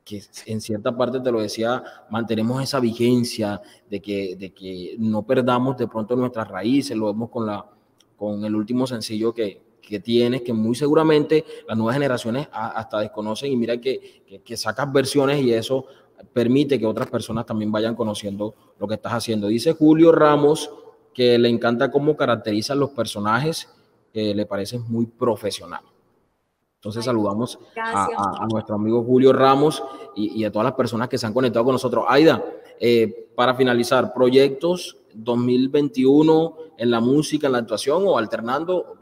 que, 0.04 0.22
en 0.46 0.60
cierta 0.60 0.96
parte, 0.96 1.22
te 1.22 1.32
lo 1.32 1.42
decía, 1.42 1.82
mantenemos 2.10 2.62
esa 2.62 2.82
vigencia 2.82 3.62
de 3.90 4.02
que, 4.02 4.36
de 4.36 4.54
que 4.54 4.96
no 5.00 5.24
perdamos 5.24 5.78
de 5.78 5.88
pronto 5.88 6.16
nuestras 6.18 6.50
raíces, 6.50 6.98
lo 6.98 7.08
vemos 7.08 7.30
con, 7.30 7.46
la, 7.46 7.66
con 8.18 8.44
el 8.44 8.54
último 8.54 8.86
sencillo 8.86 9.34
que, 9.34 9.62
que 9.88 10.00
tienes, 10.00 10.42
que 10.42 10.54
muy 10.54 10.76
seguramente 10.76 11.46
las 11.68 11.78
nuevas 11.78 11.96
generaciones 11.96 12.48
hasta 12.52 13.00
desconocen 13.00 13.52
y 13.52 13.56
mira 13.56 13.80
que, 13.80 14.24
que, 14.26 14.42
que, 14.42 14.58
sacas 14.58 14.92
versiones 14.92 15.42
y 15.42 15.54
eso 15.54 15.86
permite 16.32 16.80
que 16.80 16.86
otras 16.86 17.10
personas 17.10 17.46
también 17.46 17.72
vayan 17.72 17.96
conociendo 17.96 18.56
lo 18.80 18.88
que 18.88 18.96
estás 18.96 19.14
haciendo. 19.14 19.48
Dice 19.48 19.74
Julio 19.74 20.12
Ramos 20.12 20.72
que 21.14 21.38
le 21.38 21.50
encanta 21.50 21.92
cómo 21.92 22.18
caracterizan 22.18 22.80
los 22.80 22.90
personajes, 22.90 23.70
le 24.14 24.46
parece 24.46 24.80
muy 24.80 25.06
profesional. 25.06 25.82
Entonces 26.76 27.06
saludamos 27.06 27.58
a, 27.78 28.46
nuestro 28.52 28.76
amigo 28.76 29.04
Julio 29.04 29.32
Ramos 29.32 29.82
y, 30.16 30.44
a 30.44 30.52
todas 30.52 30.66
las 30.66 30.74
personas 30.74 31.08
que 31.08 31.18
se 31.18 31.26
han 31.26 31.34
conectado 31.34 31.64
con 31.64 31.74
nosotros. 31.74 32.04
Aida, 32.08 32.44
eh, 32.80 33.30
para 33.36 33.56
finalizar, 33.56 34.14
proyectos 34.14 34.98
2021 35.14 36.58
en 36.78 36.92
la 36.92 37.00
música, 37.00 37.48
en 37.48 37.54
la 37.54 37.60
actuación 37.60 38.04
o 38.06 38.18
alternando, 38.18 38.98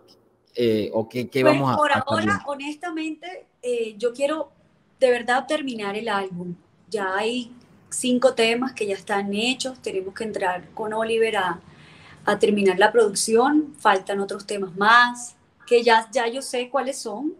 eh, 0.55 0.89
o 0.93 1.07
qué, 1.07 1.29
qué 1.29 1.41
pues, 1.41 1.53
vamos 1.53 1.73
a 1.73 1.77
Por 1.77 1.91
ahora, 1.91 2.43
honestamente, 2.45 3.45
eh, 3.61 3.95
yo 3.97 4.13
quiero 4.13 4.51
de 4.99 5.09
verdad 5.09 5.45
terminar 5.47 5.95
el 5.97 6.09
álbum. 6.09 6.55
Ya 6.89 7.15
hay 7.15 7.51
cinco 7.89 8.33
temas 8.33 8.73
que 8.73 8.85
ya 8.87 8.95
están 8.95 9.33
hechos, 9.33 9.81
tenemos 9.81 10.13
que 10.13 10.23
entrar 10.23 10.69
con 10.73 10.93
Oliver 10.93 11.37
a, 11.37 11.61
terminar 12.39 12.77
la 12.79 12.91
producción, 12.91 13.73
faltan 13.79 14.19
otros 14.19 14.45
temas 14.45 14.75
más, 14.77 15.35
que 15.67 15.83
ya, 15.83 16.07
ya 16.11 16.27
yo 16.27 16.41
sé 16.41 16.69
cuáles 16.69 16.99
son, 16.99 17.33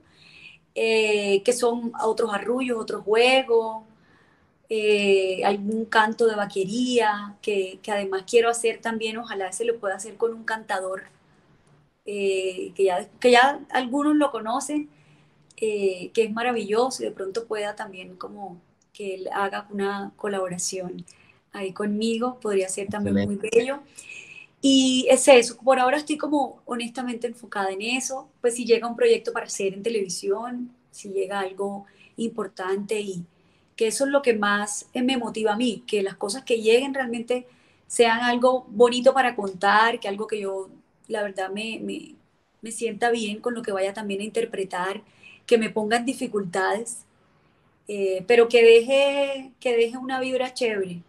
eh, 0.74 1.44
que 1.44 1.54
son 1.54 1.94
otros 2.02 2.34
arrullos, 2.34 2.80
otros 2.80 3.04
juegos, 3.04 3.84
eh, 4.70 5.44
algún 5.46 5.86
canto 5.86 6.26
de 6.28 6.36
vaquería, 6.36 7.36
que, 7.42 7.80
además 7.90 8.24
quiero 8.26 8.50
hacer 8.50 8.80
también, 8.82 9.18
ojalá 9.18 9.52
se 9.52 9.66
lo 9.66 9.78
pueda 9.80 9.96
hacer 9.96 10.16
con 10.16 10.34
un 10.34 10.46
cantador, 10.46 11.04
eh, 12.06 12.72
que, 12.76 12.84
ya, 12.86 13.08
que 13.20 13.32
ya 13.32 13.60
algunos 13.70 14.16
lo 14.16 14.32
conocen, 14.32 14.90
que 15.56 16.12
es 16.16 16.32
maravilloso 16.32 17.04
y 17.04 17.06
de 17.06 17.12
pronto 17.12 17.46
pueda 17.46 17.76
también 17.76 18.16
como 18.16 18.60
que 18.94 19.14
él 19.14 19.30
haga 19.32 19.68
una 19.70 20.12
colaboración 20.16 21.06
ahí 21.54 21.74
conmigo, 21.74 22.40
podría 22.40 22.70
ser 22.70 22.88
también 22.88 23.28
muy 23.28 23.36
bello. 23.36 23.80
Y 24.62 25.08
es 25.10 25.28
eso, 25.28 25.58
por 25.58 25.80
ahora 25.80 25.98
estoy 25.98 26.18
como 26.18 26.62
honestamente 26.66 27.28
enfocada 27.28 27.72
en 27.72 27.82
eso, 27.82 28.30
pues 28.42 28.56
si 28.56 28.66
llega 28.66 28.88
un 28.88 28.96
proyecto 28.96 29.34
para 29.34 29.48
hacer 29.48 29.74
en 29.74 29.82
televisión, 29.82 30.72
si 30.92 31.10
llega 31.10 31.40
algo 31.40 31.86
importante 32.18 33.00
y 33.00 33.26
que 33.76 33.88
eso 33.88 34.06
es 34.06 34.12
lo 34.12 34.22
que 34.22 34.36
más 34.36 34.88
me 34.94 35.18
motiva 35.18 35.54
a 35.54 35.58
mí, 35.58 35.84
que 35.88 36.04
las 36.04 36.16
cosas 36.16 36.44
que 36.44 36.62
lleguen 36.62 36.94
realmente 36.94 37.48
sean 37.88 38.20
algo 38.20 38.68
bonito 38.70 39.14
para 39.14 39.36
contar, 39.36 40.00
que 40.00 40.08
algo 40.08 40.28
que 40.28 40.40
yo 40.40 40.70
la 41.12 41.24
verdad 41.24 41.50
me, 41.50 41.80
me, 41.80 42.16
me 42.62 42.72
sienta 42.72 43.12
bien 43.12 43.42
con 43.42 43.54
lo 43.54 43.62
que 43.62 43.72
vaya 43.72 43.94
también 43.94 44.22
a 44.22 44.24
interpretar, 44.24 45.02
que 45.46 45.58
me 45.58 45.70
pongan 45.70 46.06
dificultades, 46.06 47.06
eh, 47.88 48.24
pero 48.28 48.48
que 48.48 48.64
deje, 48.64 49.52
que 49.60 49.76
deje 49.76 49.98
una 49.98 50.20
vibra 50.20 50.54
chévere, 50.54 51.02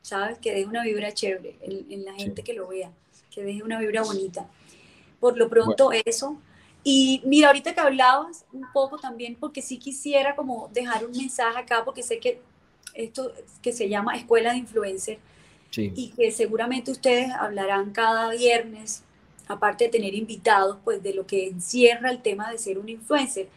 ¿sabes? 0.00 0.38
Que 0.38 0.52
deje 0.52 0.66
una 0.66 0.82
vibra 0.82 1.12
chévere 1.12 1.56
en, 1.60 2.04
la 2.04 2.14
gente 2.14 2.42
que 2.42 2.54
lo 2.54 2.68
vea, 2.68 2.90
que 3.30 3.42
deje 3.42 3.62
una 3.62 3.78
vibra 3.78 4.02
bonita. 4.02 4.48
Por 5.20 5.36
lo 5.36 5.48
pronto 5.48 5.92
eso. 5.92 6.38
Y 6.82 7.20
mira, 7.24 7.48
ahorita 7.48 7.74
que 7.74 7.80
hablabas 7.80 8.44
un 8.52 8.64
poco 8.72 8.98
también, 8.98 9.36
porque 9.38 9.60
sí 9.60 9.78
quisiera 9.78 10.34
como 10.34 10.70
dejar 10.72 11.04
un 11.04 11.12
mensaje 11.12 11.58
acá, 11.58 11.84
porque 11.84 12.02
sé 12.02 12.18
que 12.18 12.40
esto 12.94 13.32
que 13.60 13.72
se 13.72 13.88
llama 13.88 14.16
Escuela 14.16 14.52
de 14.52 14.58
Influencer, 14.58 15.18
y 15.74 16.10
que 16.10 16.30
seguramente 16.32 16.90
ustedes 16.90 17.30
hablarán 17.30 17.92
cada 17.92 18.30
viernes, 18.30 19.04
aparte 19.52 19.84
de 19.84 19.90
tener 19.90 20.14
invitados, 20.14 20.78
pues 20.84 21.02
de 21.02 21.14
lo 21.14 21.26
que 21.26 21.48
encierra 21.48 22.10
el 22.10 22.22
tema 22.22 22.50
de 22.50 22.58
ser 22.58 22.78
un 22.78 22.88
influencer. 22.88 23.48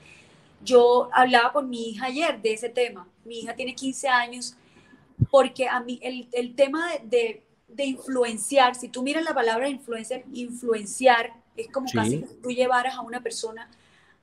Yo 0.64 1.10
hablaba 1.14 1.52
con 1.52 1.70
mi 1.70 1.90
hija 1.90 2.08
ayer 2.08 2.42
de 2.42 2.54
ese 2.54 2.70
tema. 2.70 3.08
Mi 3.24 3.40
hija 3.40 3.56
tiene 3.56 3.76
15 3.76 4.08
años 4.08 4.56
porque 5.30 5.68
a 5.68 5.80
mí 5.80 6.00
el, 6.02 6.28
el 6.32 6.56
tema 6.56 6.90
de, 7.04 7.44
de, 7.68 7.86
influenciar, 7.86 8.76
si 8.76 8.90
tú 8.90 9.02
miras 9.04 9.24
la 9.24 9.34
palabra 9.34 9.70
influencer, 9.70 10.26
influenciar 10.34 11.34
es 11.56 11.70
como 11.70 11.88
casi 11.92 12.20
que 12.20 12.28
tú 12.36 12.52
llevaras 12.52 12.96
a 12.96 13.02
una 13.02 13.22
persona 13.22 13.70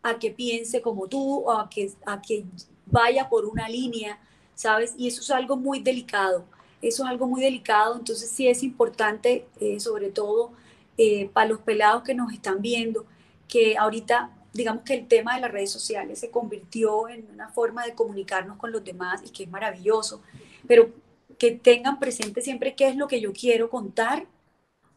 a 0.02 0.18
que 0.18 0.30
piense 0.30 0.82
como 0.82 1.06
tú 1.06 1.40
o 1.40 1.52
a 1.52 1.70
que, 1.70 1.90
a 2.04 2.20
que 2.20 2.44
vaya 2.86 3.28
por 3.28 3.46
una 3.46 3.68
línea, 3.68 4.18
¿sabes? 4.54 4.94
Y 4.98 5.08
eso 5.08 5.22
es 5.22 5.30
algo 5.30 5.56
muy 5.56 5.80
delicado, 5.80 6.44
eso 6.82 7.04
es 7.04 7.08
algo 7.08 7.26
muy 7.26 7.40
delicado, 7.40 7.96
entonces 7.96 8.28
sí 8.28 8.48
es 8.48 8.62
importante, 8.62 9.46
eh, 9.60 9.80
sobre 9.80 10.10
todo 10.10 10.52
eh, 10.98 11.28
para 11.32 11.48
los 11.48 11.60
pelados 11.60 12.02
que 12.02 12.14
nos 12.14 12.32
están 12.32 12.60
viendo, 12.60 13.06
que 13.48 13.76
ahorita 13.76 14.30
digamos 14.52 14.82
que 14.84 14.94
el 14.94 15.08
tema 15.08 15.34
de 15.34 15.40
las 15.40 15.50
redes 15.50 15.70
sociales 15.70 16.18
se 16.20 16.30
convirtió 16.30 17.08
en 17.08 17.26
una 17.32 17.48
forma 17.48 17.84
de 17.84 17.94
comunicarnos 17.94 18.58
con 18.58 18.70
los 18.70 18.84
demás 18.84 19.22
y 19.24 19.30
que 19.30 19.44
es 19.44 19.50
maravilloso, 19.50 20.20
pero 20.66 20.90
que 21.38 21.52
tengan 21.52 21.98
presente 21.98 22.42
siempre 22.42 22.74
qué 22.74 22.88
es 22.88 22.96
lo 22.96 23.08
que 23.08 23.20
yo 23.20 23.32
quiero 23.32 23.70
contar 23.70 24.26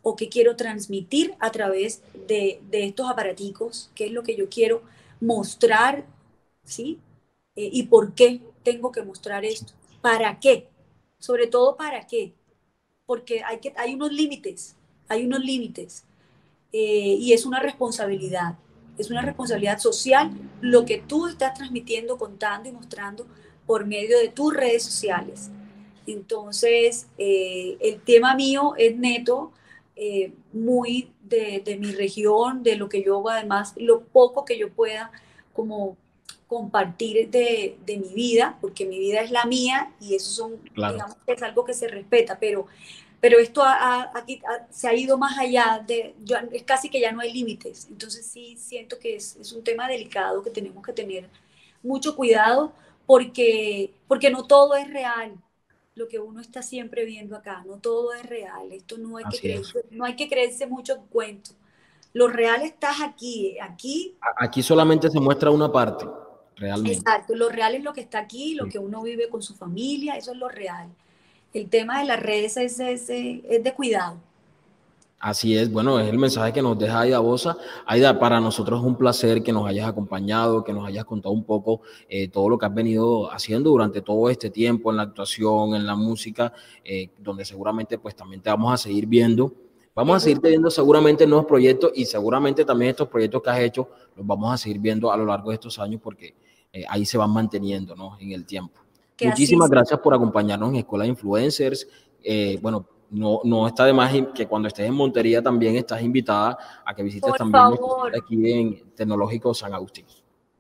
o 0.02 0.16
qué 0.16 0.30
quiero 0.30 0.56
transmitir 0.56 1.36
a 1.40 1.52
través 1.52 2.04
de, 2.28 2.62
estos 2.72 3.10
aparaticos, 3.10 3.90
qué 3.96 4.06
es 4.06 4.12
lo 4.12 4.24
que 4.24 4.36
yo 4.36 4.50
quiero 4.50 4.84
mostrar, 5.20 6.06
¿sí? 6.64 7.00
Eh, 7.56 7.70
y 7.72 7.84
por 7.84 8.14
qué 8.14 8.42
tengo 8.64 8.92
que 8.92 9.02
mostrar 9.02 9.46
esto, 9.46 9.74
para 10.02 10.40
qué, 10.40 10.68
sobre 11.18 11.48
todo 11.48 11.76
para 11.78 12.06
qué, 12.06 12.34
porque 13.06 13.42
hay, 13.44 13.60
que, 13.60 13.74
hay 13.78 13.96
unos 13.96 14.12
límites, 14.12 14.76
hay 15.08 15.26
unos 15.26 15.40
límites 15.44 16.04
eh, 16.74 17.18
y 17.20 17.34
es 17.34 17.46
una 17.46 17.60
responsabilidad 17.60 18.56
es 18.98 19.10
una 19.10 19.22
responsabilidad 19.22 19.80
social 19.80 20.32
lo 20.62 20.86
que 20.86 20.98
tú 20.98 21.28
estás 21.28 21.54
transmitiendo, 21.54 22.18
contando 22.18 22.70
y 22.70 22.72
mostrando 22.72 23.28
por 23.66 23.86
medio 23.86 24.18
de 24.20 24.30
tus 24.30 24.54
redes 24.54 24.84
sociales. 24.84 25.50
Entonces, 26.08 27.08
eh, 27.18 27.78
el 27.80 28.00
tema 28.02 28.36
mío 28.36 28.74
es 28.78 28.96
neto, 28.96 29.52
eh, 29.96 30.34
muy 30.54 31.12
de, 31.24 31.62
de, 31.66 31.78
mi 31.78 31.92
región, 31.92 32.64
de 32.64 32.76
lo 32.76 32.90
que 32.90 33.04
yo 33.04 33.18
hago, 33.18 33.30
además, 33.30 33.74
lo 33.78 34.02
poco 34.02 34.46
que 34.46 34.58
yo 34.58 34.70
pueda 34.70 35.12
como 35.54 35.98
compartir 36.48 37.30
de, 37.32 37.78
de, 37.86 37.98
mi 37.98 38.14
vida, 38.14 38.58
porque 38.62 38.86
mi 38.86 39.00
vida 39.00 39.22
es 39.22 39.32
la 39.32 39.46
mía 39.46 39.94
y 40.00 40.16
eso 40.16 40.30
son, 40.30 40.62
digamos 40.76 41.16
que 41.26 41.34
es 41.34 41.42
algo 41.42 41.66
que 41.66 41.74
se 41.74 41.88
respeta, 41.88 42.38
pero 42.40 42.68
pero 43.22 43.40
esto 43.40 43.64
aquí 43.64 44.42
se 44.70 44.88
ha 44.88 44.94
ido 44.94 45.18
más 45.18 45.38
allá 45.38 45.84
de, 45.86 46.16
es 46.52 46.64
casi 46.64 46.90
que 46.90 47.00
ya 47.00 47.12
no 47.12 47.22
hay 47.22 47.34
límites, 47.34 47.88
entonces 47.90 48.26
sí 48.26 48.56
siento 48.58 49.00
que 49.00 49.16
es, 49.16 49.36
es, 49.38 49.52
un 49.54 49.64
tema 49.64 49.88
delicado 49.88 50.44
que 50.44 50.50
tenemos 50.50 50.86
que 50.86 50.94
tener 50.94 51.30
mucho 51.82 52.16
cuidado 52.16 52.74
porque, 53.06 53.94
porque 54.08 54.30
no 54.30 54.46
todo 54.46 54.76
es 54.76 54.90
real, 54.92 55.36
lo 55.96 56.08
que 56.08 56.20
uno 56.20 56.42
está 56.42 56.62
siempre 56.62 57.06
viendo 57.06 57.36
acá, 57.36 57.64
no 57.66 57.78
todo 57.78 58.14
es 58.14 58.26
real, 58.26 58.72
esto 58.72 58.98
no 58.98 59.18
hay, 59.18 59.26
que 59.26 59.40
creerse, 59.40 59.86
no 59.92 60.06
hay 60.06 60.16
que 60.16 60.28
creerse 60.28 60.68
mucho 60.68 60.96
en 60.96 61.06
cuento, 61.08 61.52
lo 62.14 62.28
real 62.28 62.62
está 62.62 62.92
aquí, 63.06 63.58
aquí. 63.60 64.16
Aquí 64.38 64.64
solamente 64.64 65.10
se 65.10 65.20
muestra 65.20 65.52
una 65.52 65.72
parte, 65.72 66.06
realmente. 66.56 67.00
Exacto, 67.00 67.36
lo 67.36 67.50
real 67.50 67.76
es 67.76 67.84
lo 67.84 67.94
que 67.94 68.02
está 68.02 68.20
aquí, 68.20 68.56
lo 68.56 68.68
que 68.68 68.80
uno 68.80 69.02
vive 69.02 69.30
con 69.30 69.42
su 69.42 69.56
familia, 69.56 70.16
eso 70.18 70.32
es 70.32 70.38
lo 70.38 70.50
real 70.50 70.90
el 71.56 71.70
tema 71.70 72.00
de 72.00 72.06
las 72.06 72.22
redes 72.22 72.58
es, 72.58 72.80
es, 72.80 73.08
de 73.08 73.74
cuidado. 73.74 74.18
Así 75.18 75.58
es, 75.58 75.72
bueno, 75.72 76.00
es 76.00 76.10
el 76.10 76.20
mensaje 76.20 76.52
que 76.52 76.62
nos 76.62 76.78
deja 76.78 77.00
Aida 77.00 77.20
Bosa. 77.20 77.58
Aida, 77.86 78.20
para 78.20 78.42
nosotros 78.42 78.82
es 78.82 78.86
un 78.86 78.98
placer 78.98 79.42
que 79.42 79.54
nos 79.54 79.66
hayas 79.66 79.88
acompañado, 79.88 80.64
que 80.64 80.74
nos 80.74 80.86
hayas 80.86 81.06
contado 81.06 81.34
un 81.34 81.46
poco 81.46 81.82
eh, 82.10 82.28
todo 82.28 82.50
lo 82.50 82.58
que 82.58 82.66
has 82.66 82.74
venido 82.74 83.32
haciendo 83.32 83.70
durante 83.70 84.02
todo 84.02 84.30
este 84.30 84.50
tiempo 84.50 84.92
en 84.92 84.98
la 84.98 85.04
actuación, 85.04 85.76
en 85.76 85.88
la 85.88 85.96
música, 85.96 86.52
eh, 86.84 87.10
donde 87.20 87.46
seguramente 87.46 87.98
pues 87.98 88.16
también 88.16 88.42
te 88.42 88.50
vamos 88.50 88.74
a 88.74 88.78
seguir 88.78 89.08
viendo. 89.08 89.52
Vamos 89.96 90.18
a 90.18 90.20
seguir 90.20 90.42
viendo 90.42 90.70
seguramente 90.70 91.26
nuevos 91.26 91.48
proyectos 91.48 91.92
y 91.96 92.04
seguramente 92.04 92.66
también 92.66 92.92
estos 92.92 93.08
proyectos 93.08 93.42
que 93.42 93.50
has 93.50 93.60
hecho 93.60 93.90
los 94.18 94.28
vamos 94.28 94.54
a 94.54 94.58
seguir 94.58 94.80
viendo 94.80 95.10
a 95.10 95.16
lo 95.16 95.26
largo 95.26 95.50
de 95.50 95.56
estos 95.56 95.80
años 95.80 96.02
porque 96.04 96.36
eh, 96.74 96.84
ahí 96.90 97.06
se 97.06 97.18
van 97.18 97.32
manteniendo 97.32 97.96
¿no? 97.96 98.18
en 98.20 98.34
el 98.34 98.46
tiempo. 98.46 98.85
Muchísimas 99.22 99.70
gracias 99.70 100.00
por 100.00 100.14
acompañarnos 100.14 100.70
en 100.70 100.76
Escuela 100.78 101.04
de 101.04 101.10
Influencers. 101.10 101.88
Eh, 102.24 102.60
bueno, 102.62 102.86
no, 103.10 103.42
no 103.44 103.68
está 103.68 103.86
de 103.86 103.94
más 103.94 104.12
que 104.34 104.48
cuando 104.48 104.68
estés 104.68 104.88
en 104.88 104.94
Montería 104.94 105.42
también 105.42 105.76
estás 105.76 106.02
invitada 106.02 106.58
a 106.84 106.94
que 106.94 107.04
visites 107.04 107.34
también 107.36 107.80
aquí 108.18 108.52
en 108.52 108.92
Tecnológico 108.96 109.54
San 109.54 109.74
Agustín. 109.74 110.06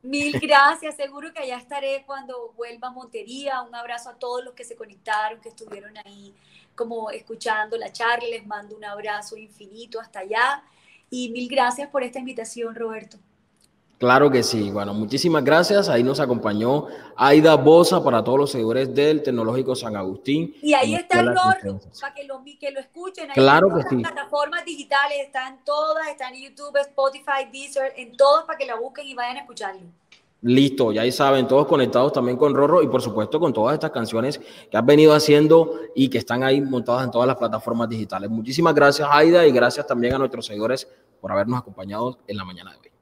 Mil 0.05 0.31
gracias, 0.39 0.95
seguro 0.95 1.33
que 1.33 1.39
allá 1.39 1.57
estaré 1.57 2.03
cuando 2.05 2.53
vuelva 2.55 2.89
a 2.89 2.91
Montería. 2.91 3.61
Un 3.63 3.73
abrazo 3.73 4.09
a 4.09 4.15
todos 4.15 4.43
los 4.43 4.53
que 4.53 4.63
se 4.63 4.75
conectaron, 4.75 5.41
que 5.41 5.49
estuvieron 5.49 5.97
ahí 6.05 6.33
como 6.75 7.09
escuchando 7.09 7.77
la 7.77 7.91
charla. 7.91 8.27
Les 8.29 8.45
mando 8.45 8.75
un 8.77 8.85
abrazo 8.85 9.35
infinito 9.35 9.99
hasta 9.99 10.19
allá. 10.19 10.63
Y 11.09 11.29
mil 11.29 11.49
gracias 11.49 11.89
por 11.89 12.03
esta 12.03 12.19
invitación, 12.19 12.75
Roberto. 12.75 13.17
Claro 14.05 14.29
que 14.29 14.43
sí. 14.43 14.69
Bueno, 14.69 14.93
muchísimas 14.93 15.43
gracias. 15.43 15.89
Ahí 15.89 16.03
nos 16.03 16.19
acompañó 16.19 16.85
Aida 17.15 17.55
Bosa 17.55 18.03
para 18.03 18.23
todos 18.23 18.37
los 18.37 18.51
seguidores 18.51 18.93
del 18.93 19.23
Tecnológico 19.23 19.75
San 19.75 19.95
Agustín. 19.95 20.55
Y 20.61 20.75
ahí 20.75 20.93
está 20.93 21.21
el 21.21 21.33
Gordo, 21.33 21.79
para 21.99 22.13
que 22.13 22.23
lo, 22.25 22.43
que 22.43 22.69
lo 22.69 22.81
escuchen. 22.81 23.31
Ahí 23.31 23.33
claro 23.33 23.67
que 23.69 23.81
sí. 23.89 23.95
Las 24.03 24.11
plataformas 24.11 24.63
digitales 24.63 25.17
están 25.25 25.57
todas, 25.65 26.07
están 26.09 26.35
en 26.35 26.43
YouTube, 26.43 26.77
Spotify, 26.81 27.49
Deezer, 27.51 27.93
en 27.97 28.15
todas 28.15 28.45
para 28.45 28.59
que 28.59 28.67
la 28.67 28.75
busquen 28.75 29.07
y 29.07 29.15
vayan 29.15 29.37
a 29.37 29.39
escucharlo. 29.39 29.81
Listo, 30.43 30.91
ya 30.91 31.01
ahí 31.01 31.11
saben, 31.11 31.47
todos 31.47 31.65
conectados 31.65 32.13
también 32.13 32.37
con 32.37 32.53
Rorro 32.53 32.83
y 32.83 32.87
por 32.87 33.01
supuesto 33.01 33.39
con 33.39 33.53
todas 33.53 33.73
estas 33.73 33.89
canciones 33.89 34.39
que 34.69 34.77
has 34.77 34.85
venido 34.85 35.15
haciendo 35.15 35.79
y 35.95 36.11
que 36.11 36.19
están 36.19 36.43
ahí 36.43 36.61
montadas 36.61 37.05
en 37.05 37.09
todas 37.09 37.25
las 37.25 37.37
plataformas 37.37 37.89
digitales. 37.89 38.29
Muchísimas 38.29 38.75
gracias, 38.75 39.09
Aida, 39.11 39.47
y 39.47 39.51
gracias 39.51 39.87
también 39.87 40.13
a 40.13 40.19
nuestros 40.19 40.45
seguidores 40.45 40.87
por 41.19 41.31
habernos 41.31 41.59
acompañado 41.59 42.19
en 42.27 42.37
la 42.37 42.45
mañana 42.45 42.69
de 42.69 42.77
hoy. 42.77 42.94